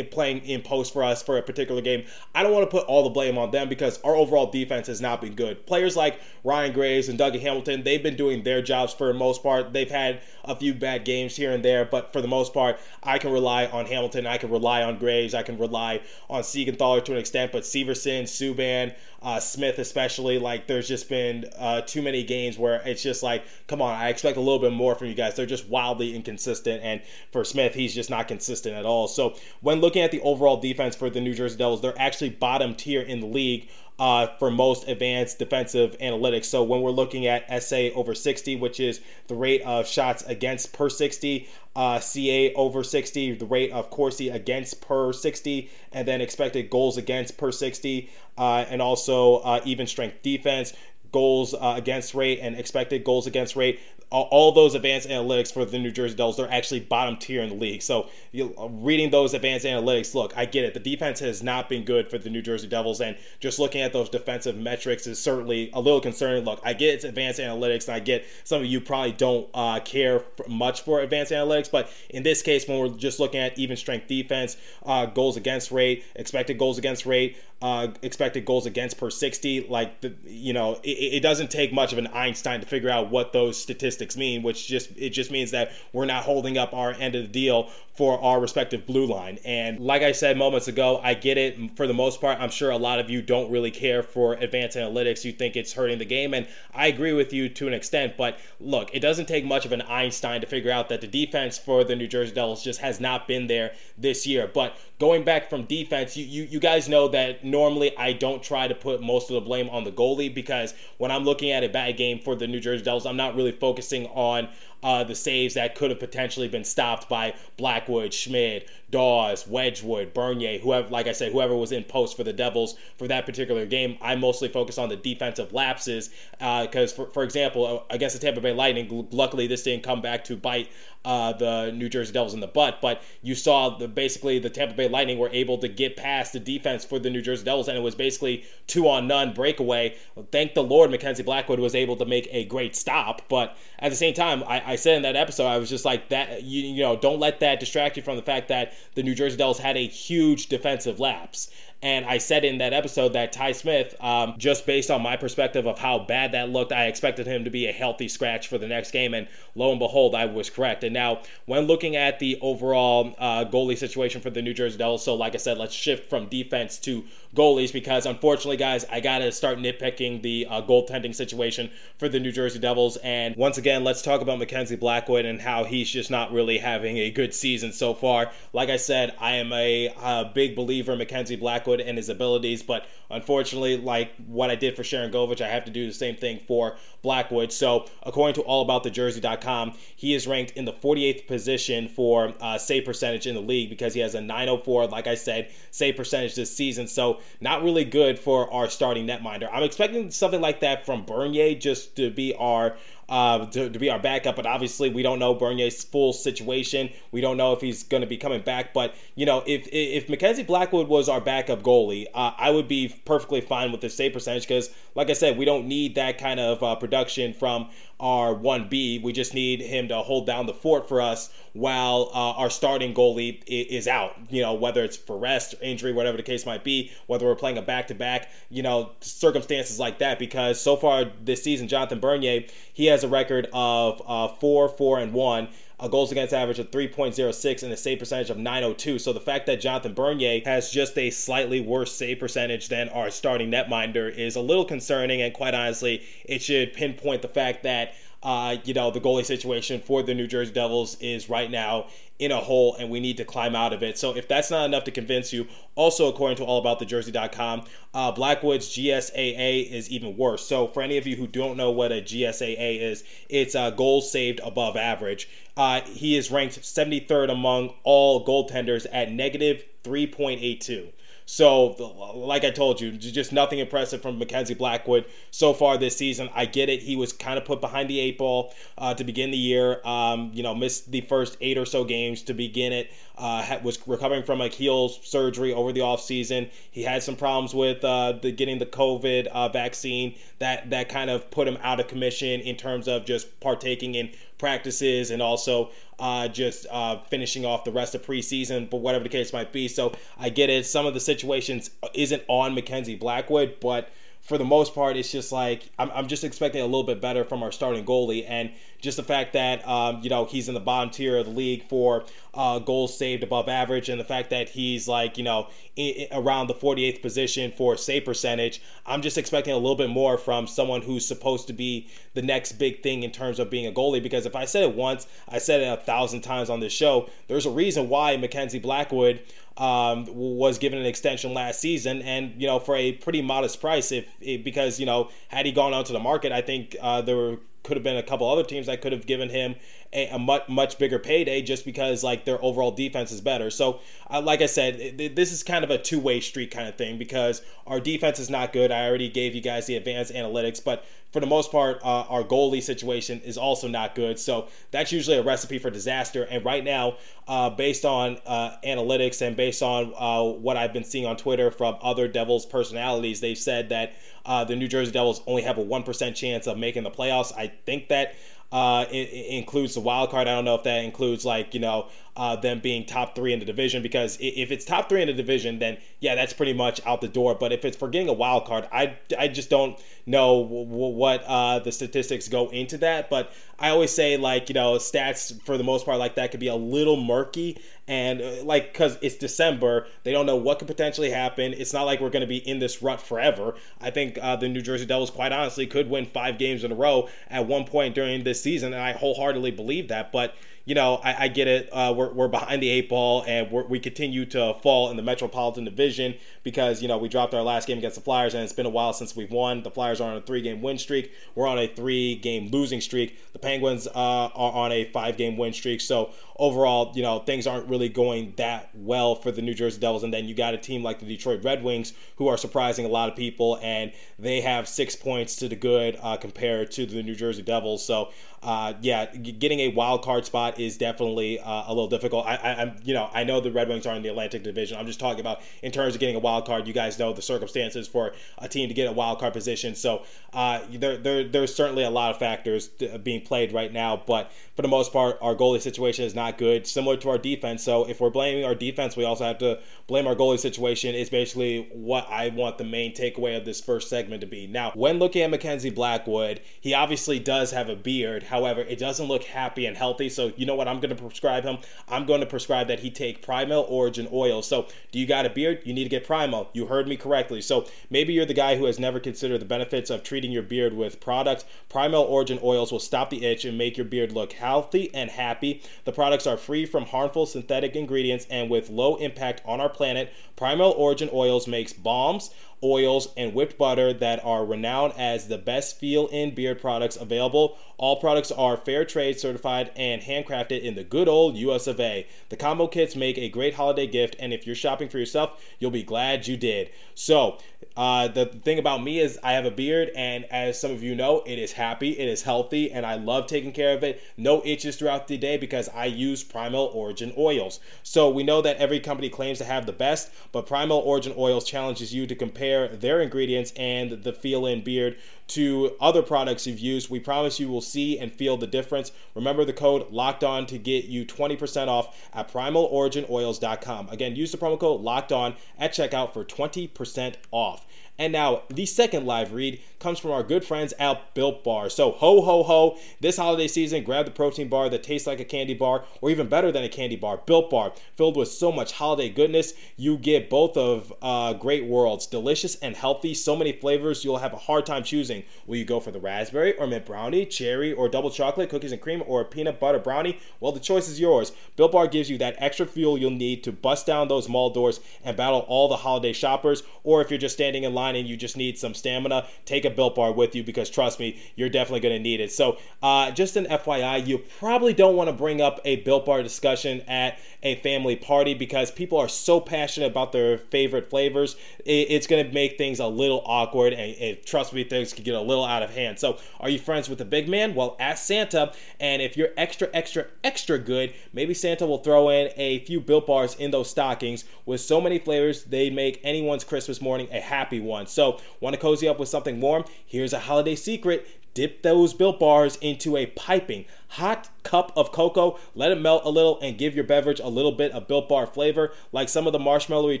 playing 0.10 0.38
in 0.46 0.62
post 0.62 0.94
for 0.94 1.04
us 1.04 1.22
for 1.22 1.36
a 1.36 1.42
particular 1.42 1.82
game. 1.82 2.04
I 2.34 2.42
don't 2.42 2.52
want 2.52 2.68
to 2.68 2.74
put 2.74 2.86
all 2.86 3.04
the 3.04 3.10
blame 3.10 3.36
on 3.36 3.50
them 3.50 3.68
because 3.68 4.00
our 4.02 4.16
overall 4.16 4.50
defense 4.50 4.86
has 4.86 5.02
not 5.02 5.20
been 5.20 5.34
good. 5.34 5.66
Players 5.66 5.94
like 5.94 6.18
Ryan 6.44 6.72
Graves 6.72 7.10
and 7.10 7.18
Dougie 7.18 7.40
Hamilton, 7.40 7.82
they've 7.82 8.02
been 8.02 8.16
doing 8.16 8.42
their 8.42 8.62
jobs 8.62 8.94
for 8.94 9.08
the 9.08 9.14
most 9.14 9.42
part. 9.42 9.74
They've 9.74 9.90
had 9.90 10.22
a 10.44 10.56
few 10.56 10.72
bad 10.72 11.04
games 11.04 11.36
here 11.36 11.52
and 11.52 11.62
there, 11.62 11.84
but 11.84 12.12
for 12.12 12.22
the 12.22 12.28
most 12.28 12.54
part, 12.54 12.80
I 13.02 13.18
can 13.18 13.32
rely 13.32 13.66
on 13.66 13.84
Hamilton. 13.84 14.26
I 14.26 14.38
can 14.38 14.50
rely 14.50 14.82
on 14.82 14.98
Graves. 14.98 15.34
I 15.34 15.42
can 15.42 15.58
rely 15.58 16.00
on 16.30 16.42
Siegenthaler 16.42 17.04
to 17.04 17.12
an 17.12 17.18
extent, 17.18 17.52
but 17.52 17.64
Severson, 17.98 18.22
Subban, 18.24 18.94
uh, 19.22 19.40
Smith 19.40 19.78
especially, 19.78 20.38
like 20.38 20.66
there's 20.66 20.88
just 20.88 21.08
been 21.08 21.44
uh, 21.58 21.80
too 21.82 22.02
many 22.02 22.22
games 22.22 22.58
where 22.58 22.80
it's 22.84 23.02
just 23.02 23.22
like, 23.22 23.44
come 23.66 23.82
on, 23.82 23.94
I 23.94 24.08
expect 24.08 24.36
a 24.36 24.40
little 24.40 24.60
bit 24.60 24.72
more 24.72 24.94
from 24.94 25.08
you 25.08 25.14
guys. 25.14 25.34
They're 25.34 25.46
just 25.46 25.68
wildly 25.68 26.14
inconsistent, 26.14 26.82
and 26.82 27.02
for 27.32 27.44
Smith, 27.44 27.74
he's 27.74 27.94
just 27.94 28.10
not 28.10 28.28
consistent 28.28 28.76
at 28.76 28.86
all. 28.86 29.08
So 29.08 29.36
when 29.60 29.80
looking 29.80 30.02
at 30.02 30.10
the 30.10 30.20
overall 30.20 30.60
defense 30.60 30.94
for 30.94 31.10
the 31.10 31.20
New 31.20 31.34
Jersey 31.34 31.56
Devils, 31.56 31.80
they're 31.80 31.98
actually 31.98 32.30
bottom 32.30 32.74
tier 32.74 33.02
in 33.02 33.20
the 33.20 33.26
league 33.26 33.68
uh, 33.98 34.28
for 34.38 34.50
most 34.50 34.86
advanced 34.88 35.38
defensive 35.38 35.96
analytics. 35.98 36.44
So 36.46 36.62
when 36.62 36.82
we're 36.82 36.90
looking 36.90 37.26
at 37.26 37.62
SA 37.62 37.88
over 37.94 38.14
60, 38.14 38.56
which 38.56 38.78
is 38.80 39.00
the 39.26 39.34
rate 39.34 39.62
of 39.62 39.86
shots 39.86 40.22
against 40.24 40.72
per 40.72 40.88
60, 40.88 41.48
uh, 41.74 41.98
CA 41.98 42.54
over 42.54 42.84
60, 42.84 43.34
the 43.34 43.46
rate 43.46 43.72
of 43.72 43.90
Corsi 43.90 44.28
against 44.28 44.80
per 44.80 45.12
60, 45.12 45.70
and 45.92 46.06
then 46.06 46.20
expected 46.20 46.70
goals 46.70 46.96
against 46.96 47.36
per 47.36 47.50
60, 47.50 48.10
uh, 48.36 48.64
and 48.68 48.80
also 48.80 49.36
uh, 49.38 49.60
even 49.64 49.86
strength 49.86 50.22
defense 50.22 50.74
goals 51.10 51.54
uh, 51.54 51.74
against 51.76 52.14
rate 52.14 52.38
and 52.40 52.56
expected 52.56 53.02
goals 53.02 53.26
against 53.26 53.56
rate 53.56 53.80
all, 54.10 54.52
those 54.52 54.74
advanced 54.74 55.08
analytics 55.08 55.52
for 55.52 55.64
the 55.64 55.78
New 55.78 55.90
Jersey 55.90 56.14
Devils, 56.14 56.36
they're 56.38 56.50
actually 56.50 56.80
bottom 56.80 57.16
tier 57.16 57.42
in 57.42 57.50
the 57.50 57.54
league. 57.54 57.82
So, 57.82 58.08
you, 58.32 58.54
reading 58.70 59.10
those 59.10 59.34
advanced 59.34 59.66
analytics, 59.66 60.14
look, 60.14 60.32
I 60.36 60.46
get 60.46 60.64
it. 60.64 60.74
The 60.74 60.80
defense 60.80 61.20
has 61.20 61.42
not 61.42 61.68
been 61.68 61.84
good 61.84 62.08
for 62.08 62.16
the 62.16 62.30
New 62.30 62.40
Jersey 62.40 62.68
Devils, 62.68 63.00
and 63.00 63.16
just 63.40 63.58
looking 63.58 63.82
at 63.82 63.92
those 63.92 64.08
defensive 64.08 64.56
metrics 64.56 65.06
is 65.06 65.18
certainly 65.20 65.70
a 65.74 65.80
little 65.80 66.00
concerning. 66.00 66.44
Look, 66.44 66.60
I 66.64 66.72
get 66.72 66.94
it's 66.94 67.04
advanced 67.04 67.38
analytics, 67.38 67.86
and 67.86 67.96
I 67.96 68.00
get 68.00 68.24
some 68.44 68.62
of 68.62 68.66
you 68.66 68.80
probably 68.80 69.12
don't 69.12 69.48
uh, 69.52 69.80
care 69.80 70.24
much 70.48 70.82
for 70.82 71.00
advanced 71.00 71.32
analytics, 71.32 71.70
but 71.70 71.90
in 72.10 72.22
this 72.22 72.42
case, 72.42 72.66
when 72.66 72.78
we're 72.78 72.88
just 72.88 73.20
looking 73.20 73.40
at 73.40 73.58
even 73.58 73.76
strength 73.76 74.06
defense, 74.06 74.56
uh, 74.86 75.06
goals 75.06 75.36
against 75.36 75.70
rate, 75.70 76.04
expected 76.16 76.58
goals 76.58 76.78
against 76.78 77.04
rate, 77.04 77.36
uh, 77.60 77.88
expected 78.02 78.44
goals 78.44 78.66
against 78.66 78.98
per 78.98 79.10
60. 79.10 79.66
Like, 79.68 80.00
the, 80.00 80.14
you 80.24 80.52
know, 80.52 80.74
it, 80.84 81.14
it, 81.14 81.20
doesn't 81.20 81.50
take 81.50 81.72
much 81.72 81.92
of 81.92 81.98
an 81.98 82.06
Einstein 82.08 82.60
to 82.60 82.66
figure 82.66 82.88
out 82.88 83.10
what 83.10 83.32
those 83.32 83.60
statistics 83.60 83.97
mean, 84.16 84.42
which 84.42 84.66
just, 84.66 84.90
it 84.96 85.10
just 85.10 85.30
means 85.30 85.50
that 85.52 85.72
we're 85.92 86.06
not 86.06 86.24
holding 86.24 86.58
up 86.58 86.72
our 86.72 86.92
end 86.92 87.14
of 87.14 87.22
the 87.22 87.28
deal 87.28 87.70
for 87.98 88.20
our 88.20 88.38
respective 88.38 88.86
blue 88.86 89.06
line. 89.06 89.40
And 89.44 89.80
like 89.80 90.02
I 90.02 90.12
said 90.12 90.36
moments 90.36 90.68
ago, 90.68 91.00
I 91.02 91.14
get 91.14 91.36
it. 91.36 91.76
For 91.76 91.88
the 91.88 91.94
most 91.94 92.20
part, 92.20 92.38
I'm 92.38 92.50
sure 92.50 92.70
a 92.70 92.76
lot 92.76 93.00
of 93.00 93.10
you 93.10 93.20
don't 93.22 93.50
really 93.50 93.72
care 93.72 94.04
for 94.04 94.34
advanced 94.34 94.76
analytics. 94.76 95.24
You 95.24 95.32
think 95.32 95.56
it's 95.56 95.72
hurting 95.72 95.98
the 95.98 96.04
game. 96.04 96.32
And 96.32 96.46
I 96.72 96.86
agree 96.86 97.12
with 97.12 97.32
you 97.32 97.48
to 97.48 97.66
an 97.66 97.74
extent. 97.74 98.16
But 98.16 98.38
look, 98.60 98.94
it 98.94 99.00
doesn't 99.00 99.26
take 99.26 99.44
much 99.44 99.66
of 99.66 99.72
an 99.72 99.82
Einstein 99.82 100.40
to 100.42 100.46
figure 100.46 100.70
out 100.70 100.88
that 100.90 101.00
the 101.00 101.08
defense 101.08 101.58
for 101.58 101.82
the 101.82 101.96
New 101.96 102.06
Jersey 102.06 102.32
Devils 102.32 102.62
just 102.62 102.80
has 102.80 103.00
not 103.00 103.26
been 103.26 103.48
there 103.48 103.72
this 103.96 104.28
year. 104.28 104.46
But 104.46 104.78
going 104.98 105.24
back 105.24 105.48
from 105.48 105.64
defense, 105.64 106.16
you, 106.16 106.24
you, 106.24 106.42
you 106.44 106.60
guys 106.60 106.88
know 106.88 107.08
that 107.08 107.44
normally 107.44 107.96
I 107.96 108.12
don't 108.12 108.42
try 108.42 108.66
to 108.66 108.74
put 108.74 109.00
most 109.00 109.30
of 109.30 109.34
the 109.34 109.40
blame 109.40 109.68
on 109.70 109.84
the 109.84 109.92
goalie 109.92 110.32
because 110.32 110.74
when 110.98 111.10
I'm 111.10 111.24
looking 111.24 111.52
at 111.52 111.62
a 111.62 111.68
bad 111.68 111.96
game 111.96 112.18
for 112.18 112.34
the 112.34 112.46
New 112.46 112.60
Jersey 112.60 112.84
Devils, 112.84 113.06
I'm 113.06 113.16
not 113.16 113.36
really 113.36 113.52
focusing 113.52 114.06
on 114.06 114.48
uh, 114.82 115.04
the 115.04 115.14
saves 115.14 115.54
that 115.54 115.74
could 115.74 115.90
have 115.90 115.98
potentially 115.98 116.48
been 116.48 116.64
stopped 116.64 117.08
by 117.08 117.34
Blackwood, 117.56 118.12
Schmid, 118.12 118.66
Daws, 118.90 119.46
Wedgewood, 119.46 120.14
Bernier, 120.14 120.58
whoever, 120.58 120.88
like 120.88 121.06
I 121.06 121.12
said, 121.12 121.32
whoever 121.32 121.54
was 121.54 121.72
in 121.72 121.84
post 121.84 122.16
for 122.16 122.24
the 122.24 122.32
Devils 122.32 122.76
for 122.96 123.06
that 123.08 123.26
particular 123.26 123.66
game. 123.66 123.98
I 124.00 124.14
mostly 124.16 124.48
focus 124.48 124.78
on 124.78 124.88
the 124.88 124.96
defensive 124.96 125.52
lapses 125.52 126.10
because, 126.32 126.92
uh, 126.92 126.96
for, 126.96 127.10
for 127.10 127.22
example, 127.22 127.66
uh, 127.66 127.94
against 127.94 128.18
the 128.18 128.24
Tampa 128.24 128.40
Bay 128.40 128.52
Lightning, 128.52 129.08
luckily 129.10 129.46
this 129.46 129.62
didn't 129.62 129.82
come 129.82 130.00
back 130.00 130.24
to 130.24 130.36
bite 130.36 130.70
uh, 131.04 131.32
the 131.32 131.70
New 131.72 131.88
Jersey 131.88 132.12
Devils 132.12 132.34
in 132.34 132.40
the 132.40 132.46
butt, 132.46 132.80
but 132.80 133.02
you 133.22 133.34
saw 133.34 133.70
the 133.76 133.88
basically 133.88 134.38
the 134.38 134.50
Tampa 134.50 134.74
Bay 134.74 134.88
Lightning 134.88 135.18
were 135.18 135.30
able 135.30 135.58
to 135.58 135.68
get 135.68 135.96
past 135.96 136.32
the 136.32 136.40
defense 136.40 136.84
for 136.84 136.98
the 136.98 137.08
New 137.10 137.22
Jersey 137.22 137.44
Devils, 137.44 137.68
and 137.68 137.76
it 137.76 137.80
was 137.80 137.94
basically 137.94 138.44
two 138.66 138.88
on 138.88 139.06
none 139.06 139.32
breakaway. 139.32 139.96
Thank 140.32 140.54
the 140.54 140.62
Lord, 140.62 140.90
Mackenzie 140.90 141.22
Blackwood 141.22 141.60
was 141.60 141.74
able 141.74 141.96
to 141.96 142.04
make 142.04 142.28
a 142.30 142.44
great 142.46 142.74
stop, 142.74 143.22
but 143.28 143.56
at 143.78 143.90
the 143.90 143.96
same 143.96 144.14
time, 144.14 144.42
I, 144.44 144.67
I 144.68 144.76
said 144.76 144.96
in 144.96 145.02
that 145.02 145.16
episode, 145.16 145.46
I 145.46 145.56
was 145.56 145.70
just 145.70 145.86
like 145.86 146.10
that. 146.10 146.42
You, 146.42 146.62
you 146.62 146.82
know, 146.82 146.94
don't 146.94 147.18
let 147.18 147.40
that 147.40 147.58
distract 147.58 147.96
you 147.96 148.02
from 148.02 148.16
the 148.16 148.22
fact 148.22 148.48
that 148.48 148.74
the 148.94 149.02
New 149.02 149.14
Jersey 149.14 149.38
Devils 149.38 149.58
had 149.58 149.78
a 149.78 149.86
huge 149.86 150.48
defensive 150.48 151.00
lapse. 151.00 151.50
And 151.80 152.04
I 152.04 152.18
said 152.18 152.44
in 152.44 152.58
that 152.58 152.72
episode 152.72 153.12
that 153.12 153.32
Ty 153.32 153.52
Smith, 153.52 153.94
um, 154.00 154.34
just 154.36 154.66
based 154.66 154.90
on 154.90 155.00
my 155.00 155.16
perspective 155.16 155.66
of 155.66 155.78
how 155.78 156.00
bad 156.00 156.32
that 156.32 156.50
looked, 156.50 156.72
I 156.72 156.86
expected 156.86 157.26
him 157.26 157.44
to 157.44 157.50
be 157.50 157.66
a 157.66 157.72
healthy 157.72 158.08
scratch 158.08 158.48
for 158.48 158.58
the 158.58 158.66
next 158.66 158.90
game. 158.90 159.14
And 159.14 159.28
lo 159.54 159.70
and 159.70 159.78
behold, 159.78 160.14
I 160.14 160.26
was 160.26 160.50
correct. 160.50 160.82
And 160.82 160.92
now, 160.92 161.22
when 161.46 161.66
looking 161.66 161.94
at 161.94 162.18
the 162.18 162.36
overall 162.40 163.14
uh, 163.16 163.44
goalie 163.44 163.78
situation 163.78 164.20
for 164.20 164.30
the 164.30 164.42
New 164.42 164.54
Jersey 164.54 164.76
Devils, 164.76 165.04
so 165.04 165.14
like 165.14 165.34
I 165.34 165.38
said, 165.38 165.56
let's 165.56 165.72
shift 165.72 166.10
from 166.10 166.26
defense 166.26 166.78
to 166.78 167.04
goalies 167.34 167.72
because 167.72 168.06
unfortunately, 168.06 168.56
guys, 168.56 168.84
I 168.90 169.00
got 169.00 169.18
to 169.18 169.32
start 169.32 169.58
nitpicking 169.58 170.22
the 170.22 170.46
uh, 170.48 170.62
goaltending 170.62 171.14
situation 171.14 171.70
for 171.98 172.08
the 172.08 172.20
New 172.20 172.32
Jersey 172.32 172.58
Devils. 172.58 172.96
And 172.98 173.36
once 173.36 173.58
again, 173.58 173.84
let's 173.84 174.02
talk 174.02 174.20
about 174.20 174.38
Mackenzie 174.38 174.76
Blackwood 174.76 175.24
and 175.24 175.40
how 175.40 175.64
he's 175.64 175.88
just 175.88 176.10
not 176.10 176.32
really 176.32 176.58
having 176.58 176.98
a 176.98 177.10
good 177.10 177.34
season 177.34 177.72
so 177.72 177.94
far. 177.94 178.30
Like 178.52 178.70
I 178.70 178.76
said, 178.76 179.14
I 179.18 179.32
am 179.36 179.52
a, 179.52 179.88
a 180.02 180.30
big 180.34 180.56
believer 180.56 180.92
in 180.92 180.98
Mackenzie 180.98 181.36
Blackwood 181.36 181.80
and 181.80 181.96
his 181.96 182.08
abilities, 182.08 182.62
but 182.62 182.86
unfortunately, 183.10 183.76
like 183.76 184.14
what 184.26 184.50
I 184.50 184.54
did 184.54 184.76
for 184.76 184.82
Sharangovich, 184.82 185.40
I 185.40 185.48
have 185.48 185.64
to 185.64 185.70
do 185.70 185.86
the 185.86 185.92
same 185.92 186.16
thing 186.16 186.40
for 186.46 186.76
Blackwood. 187.02 187.52
So, 187.52 187.86
according 188.02 188.34
to 188.42 188.48
allaboutthejersey.com, 188.48 189.74
he 189.96 190.14
is 190.14 190.26
ranked 190.26 190.52
in 190.52 190.64
the 190.64 190.72
48th 190.72 191.26
position 191.26 191.88
for 191.88 192.34
uh, 192.40 192.58
save 192.58 192.84
percentage 192.84 193.26
in 193.26 193.34
the 193.34 193.40
league 193.40 193.70
because 193.70 193.94
he 193.94 194.00
has 194.00 194.14
a 194.14 194.20
904, 194.20 194.88
like 194.88 195.06
I 195.06 195.14
said, 195.14 195.50
save 195.70 195.96
percentage 195.96 196.34
this 196.34 196.54
season. 196.54 196.86
So, 196.86 197.17
not 197.40 197.62
really 197.62 197.84
good 197.84 198.18
for 198.18 198.52
our 198.52 198.68
starting 198.68 199.06
netminder. 199.06 199.48
I'm 199.52 199.62
expecting 199.62 200.10
something 200.10 200.40
like 200.40 200.60
that 200.60 200.86
from 200.86 201.04
Bernier 201.04 201.54
just 201.54 201.96
to 201.96 202.10
be 202.10 202.34
our 202.34 202.76
uh, 203.08 203.46
to, 203.46 203.70
to, 203.70 203.78
be 203.78 203.88
our 203.88 203.98
backup. 203.98 204.36
But 204.36 204.46
obviously, 204.46 204.90
we 204.90 205.02
don't 205.02 205.18
know 205.18 205.34
Bernier's 205.34 205.82
full 205.82 206.12
situation. 206.12 206.90
We 207.10 207.20
don't 207.20 207.36
know 207.36 207.52
if 207.52 207.60
he's 207.60 207.82
going 207.82 208.02
to 208.02 208.06
be 208.06 208.18
coming 208.18 208.42
back. 208.42 208.74
But 208.74 208.94
you 209.14 209.24
know, 209.24 209.42
if 209.46 209.66
if 209.72 210.08
Mackenzie 210.08 210.42
Blackwood 210.42 210.88
was 210.88 211.08
our 211.08 211.20
backup 211.20 211.62
goalie, 211.62 212.06
uh, 212.14 212.32
I 212.36 212.50
would 212.50 212.68
be 212.68 212.94
perfectly 213.04 213.40
fine 213.40 213.72
with 213.72 213.80
the 213.80 213.90
save 213.90 214.12
percentage 214.12 214.46
because, 214.46 214.70
like 214.98 215.10
I 215.10 215.12
said, 215.12 215.38
we 215.38 215.44
don't 215.44 215.68
need 215.68 215.94
that 215.94 216.18
kind 216.18 216.40
of 216.40 216.60
uh, 216.60 216.74
production 216.74 217.32
from 217.32 217.70
our 218.00 218.34
1B. 218.34 219.00
We 219.00 219.12
just 219.12 219.32
need 219.32 219.60
him 219.60 219.86
to 219.88 219.98
hold 219.98 220.26
down 220.26 220.46
the 220.46 220.52
fort 220.52 220.88
for 220.88 221.00
us 221.00 221.30
while 221.52 222.10
uh, 222.12 222.32
our 222.32 222.50
starting 222.50 222.94
goalie 222.94 223.40
is 223.46 223.86
out. 223.86 224.16
You 224.28 224.42
know, 224.42 224.54
whether 224.54 224.82
it's 224.82 224.96
for 224.96 225.16
rest, 225.16 225.54
injury, 225.62 225.92
whatever 225.92 226.16
the 226.16 226.24
case 226.24 226.44
might 226.44 226.64
be, 226.64 226.90
whether 227.06 227.26
we're 227.26 227.36
playing 227.36 227.58
a 227.58 227.62
back 227.62 227.86
to 227.86 227.94
back, 227.94 228.30
you 228.50 228.64
know, 228.64 228.90
circumstances 229.00 229.78
like 229.78 230.00
that. 230.00 230.18
Because 230.18 230.60
so 230.60 230.74
far 230.74 231.04
this 231.22 231.44
season, 231.44 231.68
Jonathan 231.68 232.00
Bernier, 232.00 232.46
he 232.72 232.86
has 232.86 233.04
a 233.04 233.08
record 233.08 233.48
of 233.52 234.02
uh, 234.04 234.26
4 234.26 234.68
4 234.68 234.98
and 234.98 235.12
1 235.12 235.48
a 235.80 235.88
goals 235.88 236.10
against 236.10 236.34
average 236.34 236.58
of 236.58 236.70
3.06 236.70 237.62
and 237.62 237.72
a 237.72 237.76
save 237.76 238.00
percentage 238.00 238.30
of 238.30 238.36
902. 238.36 238.98
So 238.98 239.12
the 239.12 239.20
fact 239.20 239.46
that 239.46 239.60
Jonathan 239.60 239.94
Bernier 239.94 240.40
has 240.44 240.70
just 240.70 240.98
a 240.98 241.10
slightly 241.10 241.60
worse 241.60 241.94
save 241.94 242.18
percentage 242.18 242.68
than 242.68 242.88
our 242.88 243.10
starting 243.10 243.50
netminder 243.50 244.12
is 244.12 244.34
a 244.34 244.40
little 244.40 244.64
concerning, 244.64 244.87
and 244.90 245.34
quite 245.34 245.54
honestly, 245.54 246.02
it 246.24 246.42
should 246.42 246.72
pinpoint 246.72 247.22
the 247.22 247.28
fact 247.28 247.62
that 247.62 247.94
uh, 248.22 248.56
you 248.64 248.74
know, 248.74 248.90
the 248.90 249.00
goalie 249.00 249.24
situation 249.24 249.80
for 249.80 250.02
the 250.02 250.14
New 250.14 250.26
Jersey 250.26 250.52
Devils 250.52 250.96
is 251.00 251.28
right 251.28 251.50
now 251.50 251.86
in 252.18 252.32
a 252.32 252.36
hole 252.36 252.74
and 252.74 252.90
we 252.90 252.98
need 252.98 253.16
to 253.16 253.24
climb 253.24 253.54
out 253.54 253.72
of 253.72 253.84
it. 253.84 253.96
So 253.96 254.16
if 254.16 254.26
that's 254.26 254.50
not 254.50 254.64
enough 254.64 254.82
to 254.84 254.90
convince 254.90 255.32
you, 255.32 255.46
also 255.76 256.08
according 256.08 256.36
to 256.38 256.42
allaboutthejersey.com, 256.42 257.64
uh, 257.94 258.10
Blackwood's 258.10 258.68
GSAA 258.70 259.70
is 259.70 259.88
even 259.90 260.16
worse. 260.16 260.44
So 260.44 260.66
for 260.66 260.82
any 260.82 260.98
of 260.98 261.06
you 261.06 261.14
who 261.14 261.28
don't 261.28 261.56
know 261.56 261.70
what 261.70 261.92
a 261.92 262.02
GSAA 262.02 262.80
is, 262.80 263.04
it's 263.28 263.54
uh, 263.54 263.70
goals 263.70 264.10
saved 264.10 264.40
above 264.42 264.76
average. 264.76 265.28
Uh, 265.56 265.82
he 265.82 266.16
is 266.16 266.32
ranked 266.32 266.60
73rd 266.60 267.30
among 267.30 267.74
all 267.84 268.26
goaltenders 268.26 268.84
at 268.92 269.12
negative 269.12 269.64
3.82. 269.84 270.90
So, 271.30 271.76
like 272.14 272.42
I 272.44 272.50
told 272.50 272.80
you, 272.80 272.90
just 272.92 273.32
nothing 273.32 273.58
impressive 273.58 274.00
from 274.00 274.18
Mackenzie 274.18 274.54
Blackwood 274.54 275.04
so 275.30 275.52
far 275.52 275.76
this 275.76 275.94
season. 275.94 276.30
I 276.34 276.46
get 276.46 276.70
it; 276.70 276.80
he 276.80 276.96
was 276.96 277.12
kind 277.12 277.36
of 277.36 277.44
put 277.44 277.60
behind 277.60 277.90
the 277.90 278.00
eight 278.00 278.16
ball 278.16 278.54
uh, 278.78 278.94
to 278.94 279.04
begin 279.04 279.30
the 279.30 279.36
year. 279.36 279.86
Um, 279.86 280.30
you 280.32 280.42
know, 280.42 280.54
missed 280.54 280.90
the 280.90 281.02
first 281.02 281.36
eight 281.42 281.58
or 281.58 281.66
so 281.66 281.84
games 281.84 282.22
to 282.22 282.32
begin 282.32 282.72
it. 282.72 282.90
Uh, 283.18 283.58
was 283.64 283.78
recovering 283.86 284.22
from 284.22 284.40
a 284.40 284.48
heel 284.48 284.88
surgery 284.88 285.52
over 285.52 285.72
the 285.72 285.80
offseason. 285.80 286.48
He 286.70 286.82
had 286.82 287.02
some 287.02 287.16
problems 287.16 287.52
with 287.52 287.84
uh, 287.84 288.12
the 288.12 288.30
getting 288.30 288.58
the 288.58 288.66
COVID 288.66 289.26
uh, 289.26 289.48
vaccine. 289.48 290.14
That 290.38 290.70
that 290.70 290.88
kind 290.88 291.10
of 291.10 291.28
put 291.30 291.48
him 291.48 291.58
out 291.62 291.80
of 291.80 291.88
commission 291.88 292.40
in 292.40 292.56
terms 292.56 292.86
of 292.86 293.04
just 293.04 293.40
partaking 293.40 293.96
in 293.96 294.10
practices 294.38 295.10
and 295.10 295.20
also 295.20 295.70
uh, 295.98 296.28
just 296.28 296.66
uh, 296.70 297.00
finishing 297.10 297.44
off 297.44 297.64
the 297.64 297.72
rest 297.72 297.94
of 297.94 298.02
preseason, 298.02 298.70
but 298.70 298.78
whatever 298.78 299.02
the 299.02 299.10
case 299.10 299.32
might 299.32 299.52
be. 299.52 299.66
So 299.66 299.92
I 300.18 300.28
get 300.28 300.48
it. 300.48 300.64
Some 300.64 300.86
of 300.86 300.94
the 300.94 301.00
situations 301.00 301.70
isn't 301.94 302.22
on 302.28 302.54
Mackenzie 302.54 302.94
Blackwood, 302.94 303.56
but 303.60 303.90
for 304.28 304.36
the 304.36 304.44
most 304.44 304.74
part, 304.74 304.98
it's 304.98 305.10
just 305.10 305.32
like 305.32 305.70
I'm, 305.78 305.90
I'm 305.92 306.06
just 306.06 306.22
expecting 306.22 306.60
a 306.60 306.66
little 306.66 306.84
bit 306.84 307.00
better 307.00 307.24
from 307.24 307.42
our 307.42 307.50
starting 307.50 307.86
goalie, 307.86 308.26
and 308.28 308.50
just 308.78 308.98
the 308.98 309.02
fact 309.02 309.32
that 309.32 309.66
um, 309.66 310.00
you 310.02 310.10
know 310.10 310.26
he's 310.26 310.48
in 310.48 310.54
the 310.54 310.60
bottom 310.60 310.90
tier 310.90 311.16
of 311.16 311.24
the 311.24 311.32
league 311.32 311.66
for 311.66 312.04
uh, 312.34 312.58
goals 312.58 312.96
saved 312.96 313.22
above 313.22 313.48
average, 313.48 313.88
and 313.88 313.98
the 313.98 314.04
fact 314.04 314.28
that 314.28 314.50
he's 314.50 314.86
like 314.86 315.16
you 315.16 315.24
know 315.24 315.48
in, 315.76 316.08
around 316.12 316.48
the 316.48 316.54
48th 316.54 317.00
position 317.00 317.52
for 317.56 317.74
save 317.78 318.04
percentage, 318.04 318.60
I'm 318.84 319.00
just 319.00 319.16
expecting 319.16 319.54
a 319.54 319.56
little 319.56 319.76
bit 319.76 319.88
more 319.88 320.18
from 320.18 320.46
someone 320.46 320.82
who's 320.82 321.08
supposed 321.08 321.46
to 321.46 321.54
be 321.54 321.88
the 322.12 322.22
next 322.22 322.52
big 322.52 322.82
thing 322.82 323.04
in 323.04 323.10
terms 323.10 323.38
of 323.38 323.48
being 323.48 323.66
a 323.66 323.72
goalie. 323.72 324.02
Because 324.02 324.26
if 324.26 324.36
I 324.36 324.44
said 324.44 324.62
it 324.62 324.74
once, 324.74 325.06
I 325.30 325.38
said 325.38 325.62
it 325.62 325.66
a 325.66 325.82
thousand 325.82 326.20
times 326.20 326.50
on 326.50 326.60
this 326.60 326.72
show. 326.74 327.08
There's 327.28 327.46
a 327.46 327.50
reason 327.50 327.88
why 327.88 328.18
Mackenzie 328.18 328.58
Blackwood 328.58 329.22
um, 329.58 330.06
was 330.08 330.56
given 330.56 330.78
an 330.78 330.86
extension 330.86 331.34
last 331.34 331.60
season, 331.60 332.00
and 332.02 332.40
you 332.40 332.46
know 332.46 332.58
for 332.58 332.76
a 332.76 332.92
pretty 332.92 333.20
modest 333.20 333.60
price. 333.60 333.92
If, 333.92 334.06
if 334.20 334.44
because 334.44 334.80
you 334.80 334.86
know 334.86 335.10
had 335.28 335.44
he 335.44 335.52
gone 335.52 335.74
out 335.74 335.86
to 335.86 335.92
the 335.92 335.98
market, 335.98 336.32
I 336.32 336.40
think 336.40 336.76
uh, 336.80 337.02
there 337.02 337.38
could 337.64 337.76
have 337.76 337.84
been 337.84 337.96
a 337.96 338.02
couple 338.02 338.28
other 338.30 338.44
teams 338.44 338.66
that 338.66 338.80
could 338.80 338.92
have 338.92 339.04
given 339.04 339.28
him 339.28 339.56
a, 339.92 340.08
a 340.08 340.18
much 340.18 340.48
much 340.48 340.78
bigger 340.78 340.98
payday 340.98 341.42
just 341.42 341.64
because 341.64 342.04
like 342.04 342.24
their 342.24 342.42
overall 342.42 342.70
defense 342.70 343.10
is 343.10 343.20
better. 343.20 343.50
So, 343.50 343.80
uh, 344.08 344.20
like 344.20 344.40
I 344.42 344.46
said, 344.46 344.76
it, 344.76 345.16
this 345.16 345.32
is 345.32 345.42
kind 345.42 345.64
of 345.64 345.70
a 345.70 345.78
two 345.78 345.98
way 345.98 346.20
street 346.20 346.52
kind 346.52 346.68
of 346.68 346.76
thing 346.76 346.96
because 346.96 347.42
our 347.66 347.80
defense 347.80 348.20
is 348.20 348.30
not 348.30 348.52
good. 348.52 348.70
I 348.70 348.86
already 348.86 349.08
gave 349.08 349.34
you 349.34 349.40
guys 349.40 349.66
the 349.66 349.74
advanced 349.74 350.12
analytics, 350.14 350.62
but 350.62 350.84
for 351.10 351.20
the 351.20 351.26
most 351.26 351.50
part, 351.50 351.80
uh, 351.82 352.02
our 352.02 352.22
goalie 352.22 352.62
situation 352.62 353.20
is 353.22 353.38
also 353.38 353.66
not 353.66 353.94
good. 353.94 354.18
So 354.18 354.48
that's 354.70 354.92
usually 354.92 355.16
a 355.16 355.22
recipe 355.22 355.58
for 355.58 355.70
disaster. 355.70 356.24
And 356.24 356.44
right 356.44 356.62
now, 356.62 356.98
uh, 357.26 357.50
based 357.50 357.84
on 357.84 358.18
uh, 358.26 358.56
analytics 358.64 359.22
and 359.22 359.36
based 359.36 359.62
on 359.62 359.94
uh, 359.96 360.22
what 360.22 360.56
I've 360.56 360.72
been 360.72 360.84
seeing 360.84 361.06
on 361.06 361.16
Twitter 361.16 361.50
from 361.50 361.76
other 361.80 362.08
Devils 362.08 362.44
personalities, 362.44 363.20
they've 363.20 363.38
said 363.38 363.70
that 363.70 363.94
uh, 364.26 364.44
the 364.44 364.54
New 364.54 364.68
Jersey 364.68 364.92
Devils 364.92 365.22
only 365.26 365.42
have 365.42 365.56
a 365.56 365.64
1% 365.64 366.14
chance 366.14 366.46
of 366.46 366.58
making 366.58 366.82
the 366.82 366.90
playoffs. 366.90 367.32
I 367.36 367.46
think 367.64 367.88
that 367.88 368.14
uh, 368.50 368.86
it, 368.90 369.08
it, 369.08 369.36
includes 369.36 369.74
the 369.74 369.80
wild 369.80 370.10
card. 370.10 370.26
I 370.26 370.34
don't 370.34 370.44
know 370.44 370.54
if 370.54 370.62
that 370.64 370.84
includes 370.84 371.24
like 371.24 371.52
you 371.52 371.60
know 371.60 371.88
uh, 372.18 372.34
them 372.34 372.58
being 372.58 372.84
top 372.84 373.14
three 373.14 373.32
in 373.32 373.38
the 373.38 373.44
division 373.44 373.80
because 373.80 374.18
if 374.20 374.50
it's 374.50 374.64
top 374.64 374.88
three 374.88 375.00
in 375.00 375.06
the 375.06 375.14
division, 375.14 375.60
then 375.60 375.78
yeah, 376.00 376.16
that's 376.16 376.32
pretty 376.32 376.52
much 376.52 376.84
out 376.84 377.00
the 377.00 377.08
door. 377.08 377.36
But 377.36 377.52
if 377.52 377.64
it's 377.64 377.76
for 377.76 377.88
getting 377.88 378.08
a 378.08 378.12
wild 378.12 378.44
card, 378.44 378.68
I, 378.72 378.96
I 379.16 379.28
just 379.28 379.48
don't 379.48 379.78
know 380.04 380.42
w- 380.42 380.64
w- 380.64 380.94
what 380.94 381.22
uh, 381.24 381.60
the 381.60 381.70
statistics 381.70 382.28
go 382.28 382.48
into 382.48 382.76
that. 382.78 383.08
But 383.08 383.32
I 383.58 383.70
always 383.70 383.92
say 383.92 384.16
like 384.16 384.48
you 384.48 384.54
know 384.54 384.74
stats 384.74 385.40
for 385.42 385.56
the 385.56 385.64
most 385.64 385.86
part 385.86 385.98
like 385.98 386.16
that 386.16 386.32
could 386.32 386.40
be 386.40 386.48
a 386.48 386.56
little 386.56 386.96
murky 386.96 387.58
and 387.88 388.20
uh, 388.20 388.44
like 388.44 388.72
because 388.72 388.98
it's 389.00 389.16
December, 389.16 389.86
they 390.04 390.12
don't 390.12 390.26
know 390.26 390.36
what 390.36 390.58
could 390.58 390.68
potentially 390.68 391.10
happen. 391.10 391.54
It's 391.54 391.72
not 391.72 391.84
like 391.84 392.00
we're 392.00 392.10
going 392.10 392.20
to 392.20 392.26
be 392.26 392.36
in 392.36 392.58
this 392.58 392.82
rut 392.82 393.00
forever. 393.00 393.54
I 393.80 393.90
think 393.90 394.18
uh, 394.20 394.36
the 394.36 394.48
New 394.48 394.60
Jersey 394.60 394.84
Devils, 394.84 395.10
quite 395.10 395.32
honestly, 395.32 395.66
could 395.66 395.88
win 395.88 396.04
five 396.04 396.38
games 396.38 396.62
in 396.64 396.70
a 396.70 396.74
row 396.74 397.08
at 397.28 397.46
one 397.46 397.64
point 397.64 397.94
during 397.94 398.22
this 398.24 398.42
season, 398.42 398.74
and 398.74 398.82
I 398.82 398.92
wholeheartedly 398.92 399.52
believe 399.52 399.88
that. 399.88 400.12
But 400.12 400.34
you 400.68 400.74
know, 400.74 400.96
I, 400.96 401.24
I 401.24 401.28
get 401.28 401.48
it. 401.48 401.70
Uh, 401.72 401.94
we're, 401.96 402.12
we're 402.12 402.28
behind 402.28 402.62
the 402.62 402.68
eight 402.68 402.90
ball, 402.90 403.24
and 403.26 403.50
we 403.50 403.80
continue 403.80 404.26
to 404.26 404.52
fall 404.62 404.90
in 404.90 404.98
the 404.98 405.02
Metropolitan 405.02 405.64
Division 405.64 406.14
because 406.42 406.82
you 406.82 406.88
know 406.88 406.98
we 406.98 407.08
dropped 407.08 407.32
our 407.32 407.40
last 407.40 407.66
game 407.66 407.78
against 407.78 407.96
the 407.96 408.02
Flyers, 408.02 408.34
and 408.34 408.44
it's 408.44 408.52
been 408.52 408.66
a 408.66 408.68
while 408.68 408.92
since 408.92 409.16
we've 409.16 409.30
won. 409.30 409.62
The 409.62 409.70
Flyers 409.70 409.98
are 409.98 410.10
on 410.10 410.18
a 410.18 410.20
three-game 410.20 410.60
win 410.60 410.76
streak. 410.76 411.10
We're 411.34 411.46
on 411.46 411.58
a 411.58 411.68
three-game 411.68 412.50
losing 412.50 412.82
streak. 412.82 413.32
The 413.32 413.38
Penguins 413.38 413.86
uh, 413.86 413.90
are 413.94 414.52
on 414.52 414.70
a 414.70 414.84
five-game 414.90 415.38
win 415.38 415.54
streak. 415.54 415.80
So 415.80 416.10
overall, 416.38 416.92
you 416.94 417.02
know, 417.02 417.18
things 417.18 417.46
aren't 417.46 417.68
really 417.68 417.88
going 417.88 418.32
that 418.36 418.70
well 418.74 419.14
for 419.16 419.32
the 419.32 419.42
New 419.42 419.54
Jersey 419.54 419.80
Devils. 419.80 420.04
And 420.04 420.14
then 420.14 420.26
you 420.26 420.34
got 420.34 420.54
a 420.54 420.58
team 420.58 420.82
like 420.82 421.00
the 421.00 421.06
Detroit 421.06 421.42
Red 421.42 421.62
Wings 421.62 421.92
who 422.16 422.28
are 422.28 422.36
surprising 422.36 422.84
a 422.84 422.88
lot 422.88 423.08
of 423.08 423.16
people, 423.16 423.58
and 423.62 423.92
they 424.18 424.40
have 424.40 424.68
six 424.68 424.94
points 424.94 425.36
to 425.36 425.48
the 425.48 425.56
good 425.56 425.98
uh, 426.00 426.16
compared 426.16 426.70
to 426.72 426.86
the 426.86 427.02
New 427.02 427.14
Jersey 427.14 427.42
Devils. 427.42 427.84
So 427.84 428.10
uh, 428.42 428.74
yeah, 428.80 429.06
getting 429.16 429.60
a 429.60 429.68
wild 429.68 430.04
card 430.04 430.24
spot 430.24 430.60
is 430.60 430.76
definitely 430.76 431.40
uh, 431.40 431.64
a 431.66 431.70
little 431.70 431.88
difficult. 431.88 432.24
I, 432.24 432.36
am 432.36 432.76
you 432.84 432.94
know, 432.94 433.10
I 433.12 433.24
know 433.24 433.40
the 433.40 433.50
Red 433.50 433.68
Wings 433.68 433.84
are 433.84 433.94
in 433.96 434.02
the 434.02 434.10
Atlantic 434.10 434.44
Division. 434.44 434.78
I'm 434.78 434.86
just 434.86 435.00
talking 435.00 435.20
about 435.20 435.40
in 435.62 435.72
terms 435.72 435.94
of 435.94 436.00
getting 436.00 436.14
a 436.14 436.20
wild 436.20 436.46
card. 436.46 436.66
You 436.66 436.72
guys 436.72 436.98
know 436.98 437.12
the 437.12 437.22
circumstances 437.22 437.88
for 437.88 438.12
a 438.38 438.48
team 438.48 438.68
to 438.68 438.74
get 438.74 438.86
a 438.86 438.92
wild 438.92 439.18
card 439.18 439.32
position. 439.32 439.74
So 439.74 440.04
uh, 440.32 440.60
there, 440.70 440.96
there, 440.96 441.24
there's 441.24 441.52
certainly 441.52 441.82
a 441.82 441.90
lot 441.90 442.12
of 442.12 442.18
factors 442.18 442.68
being 443.02 443.22
played 443.22 443.52
right 443.52 443.72
now. 443.72 444.00
But 444.06 444.30
for 444.54 444.62
the 444.62 444.68
most 444.68 444.92
part, 444.92 445.18
our 445.20 445.34
goalie 445.34 445.60
situation 445.60 446.04
is 446.04 446.14
not 446.14 446.27
good, 446.36 446.66
similar 446.66 446.96
to 446.98 447.08
our 447.10 447.18
defense. 447.18 447.62
So 447.62 447.88
if 447.88 448.00
we're 448.00 448.10
blaming 448.10 448.44
our 448.44 448.54
defense, 448.54 448.96
we 448.96 449.04
also 449.04 449.24
have 449.24 449.38
to 449.38 449.60
blame 449.86 450.06
our 450.06 450.14
goalie 450.14 450.38
situation. 450.38 450.94
Is 450.94 451.08
basically 451.08 451.68
what 451.72 452.06
I 452.10 452.28
want 452.28 452.58
the 452.58 452.64
main 452.64 452.94
takeaway 452.94 453.36
of 453.36 453.44
this 453.44 453.60
first 453.60 453.88
segment 453.88 454.20
to 454.20 454.26
be. 454.26 454.46
Now, 454.46 454.72
when 454.74 454.98
looking 454.98 455.22
at 455.22 455.30
Mackenzie 455.30 455.70
Blackwood, 455.70 456.40
he 456.60 456.74
obviously 456.74 457.18
does 457.18 457.52
have 457.52 457.68
a 457.68 457.76
beard. 457.76 458.24
However, 458.24 458.60
it 458.60 458.78
doesn't 458.78 459.06
look 459.06 459.24
happy 459.24 459.64
and 459.66 459.76
healthy. 459.76 460.08
So 460.08 460.32
you 460.36 460.44
know 460.44 460.56
what 460.56 460.68
I'm 460.68 460.80
going 460.80 460.94
to 460.94 461.00
prescribe 461.00 461.44
him? 461.44 461.58
I'm 461.88 462.04
going 462.04 462.20
to 462.20 462.26
prescribe 462.26 462.68
that 462.68 462.80
he 462.80 462.90
take 462.90 463.22
Primal 463.22 463.64
Origin 463.68 464.08
oil. 464.12 464.42
So 464.42 464.66
do 464.90 464.98
you 464.98 465.06
got 465.06 465.24
a 465.24 465.30
beard? 465.30 465.62
You 465.64 465.72
need 465.72 465.84
to 465.84 465.88
get 465.88 466.06
Primal. 466.06 466.50
You 466.52 466.66
heard 466.66 466.88
me 466.88 466.96
correctly. 466.96 467.40
So 467.40 467.66
maybe 467.90 468.12
you're 468.12 468.26
the 468.26 468.34
guy 468.34 468.56
who 468.56 468.64
has 468.64 468.78
never 468.78 468.98
considered 468.98 469.40
the 469.40 469.46
benefits 469.46 469.90
of 469.90 470.02
treating 470.02 470.32
your 470.32 470.42
beard 470.42 470.74
with 470.74 471.00
products. 471.00 471.44
Primal 471.68 472.02
Origin 472.02 472.40
oils 472.42 472.72
will 472.72 472.78
stop 472.78 473.10
the 473.10 473.24
itch 473.24 473.44
and 473.44 473.56
make 473.56 473.76
your 473.76 473.86
beard 473.86 474.12
look 474.12 474.32
healthy 474.32 474.92
and 474.94 475.10
happy. 475.10 475.62
The 475.84 475.92
products 476.18 476.26
are 476.26 476.44
free 476.44 476.66
from 476.66 476.84
harmful 476.84 477.26
synthetic 477.26 477.76
ingredients 477.76 478.26
and 478.28 478.50
with 478.50 478.70
low 478.70 478.96
impact 478.96 479.40
on 479.44 479.60
our 479.60 479.68
planet. 479.68 480.12
Primal 480.34 480.72
Origin 480.72 481.08
oils 481.12 481.46
makes 481.46 481.72
balms 481.72 482.30
oils, 482.62 483.08
and 483.16 483.34
whipped 483.34 483.58
butter 483.58 483.92
that 483.92 484.24
are 484.24 484.44
renowned 484.44 484.94
as 484.96 485.28
the 485.28 485.38
best 485.38 485.78
feel 485.78 486.06
in 486.08 486.34
beard 486.34 486.60
products 486.60 486.96
available. 486.96 487.56
All 487.76 487.96
products 487.96 488.32
are 488.32 488.56
fair 488.56 488.84
trade 488.84 489.20
certified 489.20 489.70
and 489.76 490.02
handcrafted 490.02 490.62
in 490.62 490.74
the 490.74 490.82
good 490.82 491.06
old 491.08 491.36
US 491.36 491.68
of 491.68 491.78
A. 491.78 492.06
The 492.28 492.36
combo 492.36 492.66
kits 492.66 492.96
make 492.96 493.16
a 493.16 493.28
great 493.28 493.54
holiday 493.54 493.86
gift, 493.86 494.16
and 494.18 494.32
if 494.32 494.46
you're 494.46 494.56
shopping 494.56 494.88
for 494.88 494.98
yourself, 494.98 495.40
you'll 495.60 495.70
be 495.70 495.84
glad 495.84 496.26
you 496.26 496.36
did. 496.36 496.70
So, 496.94 497.38
uh, 497.76 498.08
the 498.08 498.26
thing 498.26 498.58
about 498.58 498.82
me 498.82 498.98
is 498.98 499.20
I 499.22 499.32
have 499.32 499.44
a 499.44 499.52
beard, 499.52 499.90
and 499.94 500.24
as 500.24 500.60
some 500.60 500.72
of 500.72 500.82
you 500.82 500.96
know, 500.96 501.22
it 501.24 501.38
is 501.38 501.52
happy, 501.52 501.90
it 501.90 502.08
is 502.08 502.22
healthy, 502.22 502.72
and 502.72 502.84
I 502.84 502.96
love 502.96 503.28
taking 503.28 503.52
care 503.52 503.76
of 503.76 503.84
it. 503.84 504.02
No 504.16 504.42
itches 504.44 504.74
throughout 504.74 505.06
the 505.06 505.16
day 505.16 505.36
because 505.36 505.68
I 505.68 505.84
use 505.84 506.24
Primal 506.24 506.72
Origin 506.74 507.12
oils. 507.16 507.60
So 507.84 508.10
we 508.10 508.24
know 508.24 508.42
that 508.42 508.56
every 508.56 508.80
company 508.80 509.08
claims 509.08 509.38
to 509.38 509.44
have 509.44 509.66
the 509.66 509.72
best, 509.72 510.10
but 510.32 510.46
Primal 510.46 510.78
Origin 510.78 511.14
oils 511.16 511.44
challenges 511.44 511.94
you 511.94 512.06
to 512.08 512.16
compare 512.16 512.47
their 512.48 513.00
ingredients 513.00 513.52
and 513.56 514.02
the 514.02 514.12
feel-in 514.12 514.62
beard 514.62 514.96
to 515.28 515.76
other 515.80 516.02
products 516.02 516.46
you've 516.46 516.58
used. 516.58 516.90
We 516.90 517.00
promise 517.00 517.38
you 517.38 517.48
will 517.48 517.60
see 517.60 517.98
and 517.98 518.12
feel 518.12 518.36
the 518.36 518.46
difference. 518.46 518.92
Remember 519.14 519.44
the 519.44 519.52
code 519.52 519.90
locked 519.90 520.24
on 520.24 520.46
to 520.46 520.58
get 520.58 520.84
you 520.84 521.04
20% 521.04 521.68
off 521.68 522.08
at 522.14 522.32
primaloriginoils.com. 522.32 523.88
Again, 523.90 524.16
use 524.16 524.32
the 524.32 524.38
promo 524.38 524.58
code 524.58 524.80
locked 524.80 525.12
on 525.12 525.34
at 525.58 525.72
checkout 525.72 526.12
for 526.12 526.24
20% 526.24 527.14
off. 527.30 527.66
And 528.00 528.12
now, 528.12 528.42
the 528.48 528.64
second 528.64 529.06
live 529.06 529.32
read 529.32 529.60
comes 529.80 529.98
from 529.98 530.12
our 530.12 530.22
good 530.22 530.44
friends 530.44 530.72
at 530.78 531.14
Built 531.14 531.42
Bar. 531.42 531.68
So, 531.68 531.90
ho, 531.90 532.20
ho, 532.20 532.44
ho, 532.44 532.78
this 533.00 533.16
holiday 533.16 533.48
season, 533.48 533.82
grab 533.82 534.04
the 534.04 534.12
protein 534.12 534.48
bar 534.48 534.68
that 534.68 534.84
tastes 534.84 535.08
like 535.08 535.18
a 535.18 535.24
candy 535.24 535.54
bar, 535.54 535.84
or 536.00 536.08
even 536.08 536.28
better 536.28 536.52
than 536.52 536.62
a 536.62 536.68
candy 536.68 536.94
bar, 536.94 537.20
Built 537.26 537.50
Bar, 537.50 537.72
filled 537.96 538.16
with 538.16 538.28
so 538.28 538.52
much 538.52 538.70
holiday 538.70 539.08
goodness. 539.08 539.52
You 539.76 539.98
get 539.98 540.30
both 540.30 540.56
of 540.56 540.92
uh, 541.02 541.32
great 541.32 541.64
worlds, 541.64 542.06
delicious 542.06 542.54
and 542.56 542.76
healthy, 542.76 543.14
so 543.14 543.34
many 543.34 543.50
flavors, 543.52 544.04
you'll 544.04 544.18
have 544.18 544.32
a 544.32 544.36
hard 544.36 544.64
time 544.64 544.84
choosing. 544.84 545.17
Will 545.46 545.56
you 545.56 545.64
go 545.64 545.80
for 545.80 545.90
the 545.90 545.98
raspberry 545.98 546.56
or 546.56 546.66
mint 546.66 546.86
brownie, 546.86 547.26
cherry 547.26 547.72
or 547.72 547.88
double 547.88 548.10
chocolate, 548.10 548.50
cookies 548.50 548.72
and 548.72 548.80
cream, 548.80 549.02
or 549.06 549.22
a 549.22 549.24
peanut 549.24 549.58
butter 549.58 549.78
brownie? 549.78 550.18
Well, 550.38 550.52
the 550.52 550.60
choice 550.60 550.88
is 550.88 551.00
yours. 551.00 551.32
Built 551.56 551.72
Bar 551.72 551.88
gives 551.88 552.08
you 552.08 552.18
that 552.18 552.36
extra 552.38 552.66
fuel 552.66 552.96
you'll 552.96 553.10
need 553.10 553.42
to 553.44 553.52
bust 553.52 553.86
down 553.86 554.06
those 554.08 554.28
mall 554.28 554.50
doors 554.50 554.78
and 555.04 555.16
battle 555.16 555.40
all 555.48 555.68
the 555.68 555.76
holiday 555.76 556.12
shoppers, 556.12 556.62
or 556.84 557.00
if 557.02 557.10
you're 557.10 557.18
just 557.18 557.34
standing 557.34 557.64
in 557.64 557.74
line, 557.74 557.88
line 557.88 557.96
and 557.96 558.08
you 558.08 558.16
just 558.16 558.36
need 558.36 558.58
some 558.58 558.74
stamina, 558.74 559.26
take 559.44 559.64
a 559.64 559.70
Built 559.70 559.94
Bar 559.94 560.12
with 560.12 560.34
you 560.34 560.42
because 560.44 560.68
trust 560.68 561.00
me, 561.00 561.18
you're 561.36 561.48
definitely 561.48 561.80
going 561.80 561.94
to 561.94 562.02
need 562.02 562.20
it. 562.20 562.30
So, 562.32 562.58
uh, 562.82 563.10
just 563.12 563.36
an 563.36 563.46
FYI, 563.46 564.06
you 564.06 564.18
probably 564.38 564.74
don't 564.74 564.96
want 564.96 565.08
to 565.08 565.12
bring 565.12 565.40
up 565.40 565.60
a 565.64 565.76
Built 565.76 566.06
Bar 566.06 566.22
discussion 566.22 566.82
at 566.82 567.18
a 567.42 567.56
family 567.56 567.96
party 567.96 568.34
because 568.34 568.70
people 568.70 568.98
are 568.98 569.08
so 569.08 569.40
passionate 569.40 569.86
about 569.86 570.12
their 570.12 570.38
favorite 570.38 570.90
flavors. 570.90 571.36
it's 571.64 572.06
going 572.06 572.26
to 572.26 572.32
make 572.32 572.58
things 572.58 572.80
a 572.80 572.86
little 572.86 573.22
awkward, 573.24 573.72
and, 573.72 573.96
and 573.96 574.22
trust 574.24 574.52
me, 574.52 574.64
things 574.64 574.92
can 574.92 575.04
get 575.08 575.18
a 575.18 575.20
little 575.20 575.44
out 575.44 575.62
of 575.62 575.74
hand. 575.74 575.98
So, 575.98 576.18
are 576.40 576.48
you 576.48 576.58
friends 576.58 576.88
with 576.88 576.98
the 576.98 577.04
big 577.04 577.28
man? 577.28 577.54
Well, 577.54 577.76
ask 577.80 578.04
Santa, 578.04 578.52
and 578.80 579.02
if 579.02 579.16
you're 579.16 579.30
extra, 579.36 579.68
extra, 579.72 580.06
extra 580.24 580.58
good, 580.58 580.94
maybe 581.12 581.34
Santa 581.34 581.66
will 581.66 581.78
throw 581.78 582.10
in 582.10 582.30
a 582.36 582.60
few 582.60 582.80
Built 582.80 583.06
Bars 583.06 583.34
in 583.36 583.50
those 583.50 583.70
stockings 583.70 584.24
with 584.46 584.60
so 584.60 584.80
many 584.80 584.98
flavors 584.98 585.44
they 585.44 585.70
make 585.70 586.00
anyone's 586.04 586.44
Christmas 586.44 586.80
morning 586.80 587.08
a 587.12 587.20
happy 587.20 587.60
one. 587.60 587.86
So, 587.86 588.20
want 588.40 588.54
to 588.54 588.60
cozy 588.60 588.88
up 588.88 588.98
with 588.98 589.08
something 589.08 589.40
warm? 589.40 589.64
Here's 589.86 590.12
a 590.12 590.20
holiday 590.20 590.54
secret. 590.54 591.06
Dip 591.34 591.62
those 591.62 591.94
built 591.94 592.18
bars 592.18 592.56
into 592.56 592.96
a 592.96 593.06
piping 593.06 593.64
hot 593.88 594.28
cup 594.42 594.72
of 594.76 594.90
cocoa, 594.90 595.38
let 595.54 595.70
it 595.70 595.80
melt 595.80 596.04
a 596.04 596.10
little, 596.10 596.38
and 596.40 596.58
give 596.58 596.74
your 596.74 596.84
beverage 596.84 597.20
a 597.20 597.28
little 597.28 597.52
bit 597.52 597.70
of 597.72 597.86
built 597.86 598.08
bar 598.08 598.26
flavor. 598.26 598.72
Like 598.90 599.08
some 599.08 599.26
of 599.26 599.32
the 599.32 599.38
marshmallowy 599.38 600.00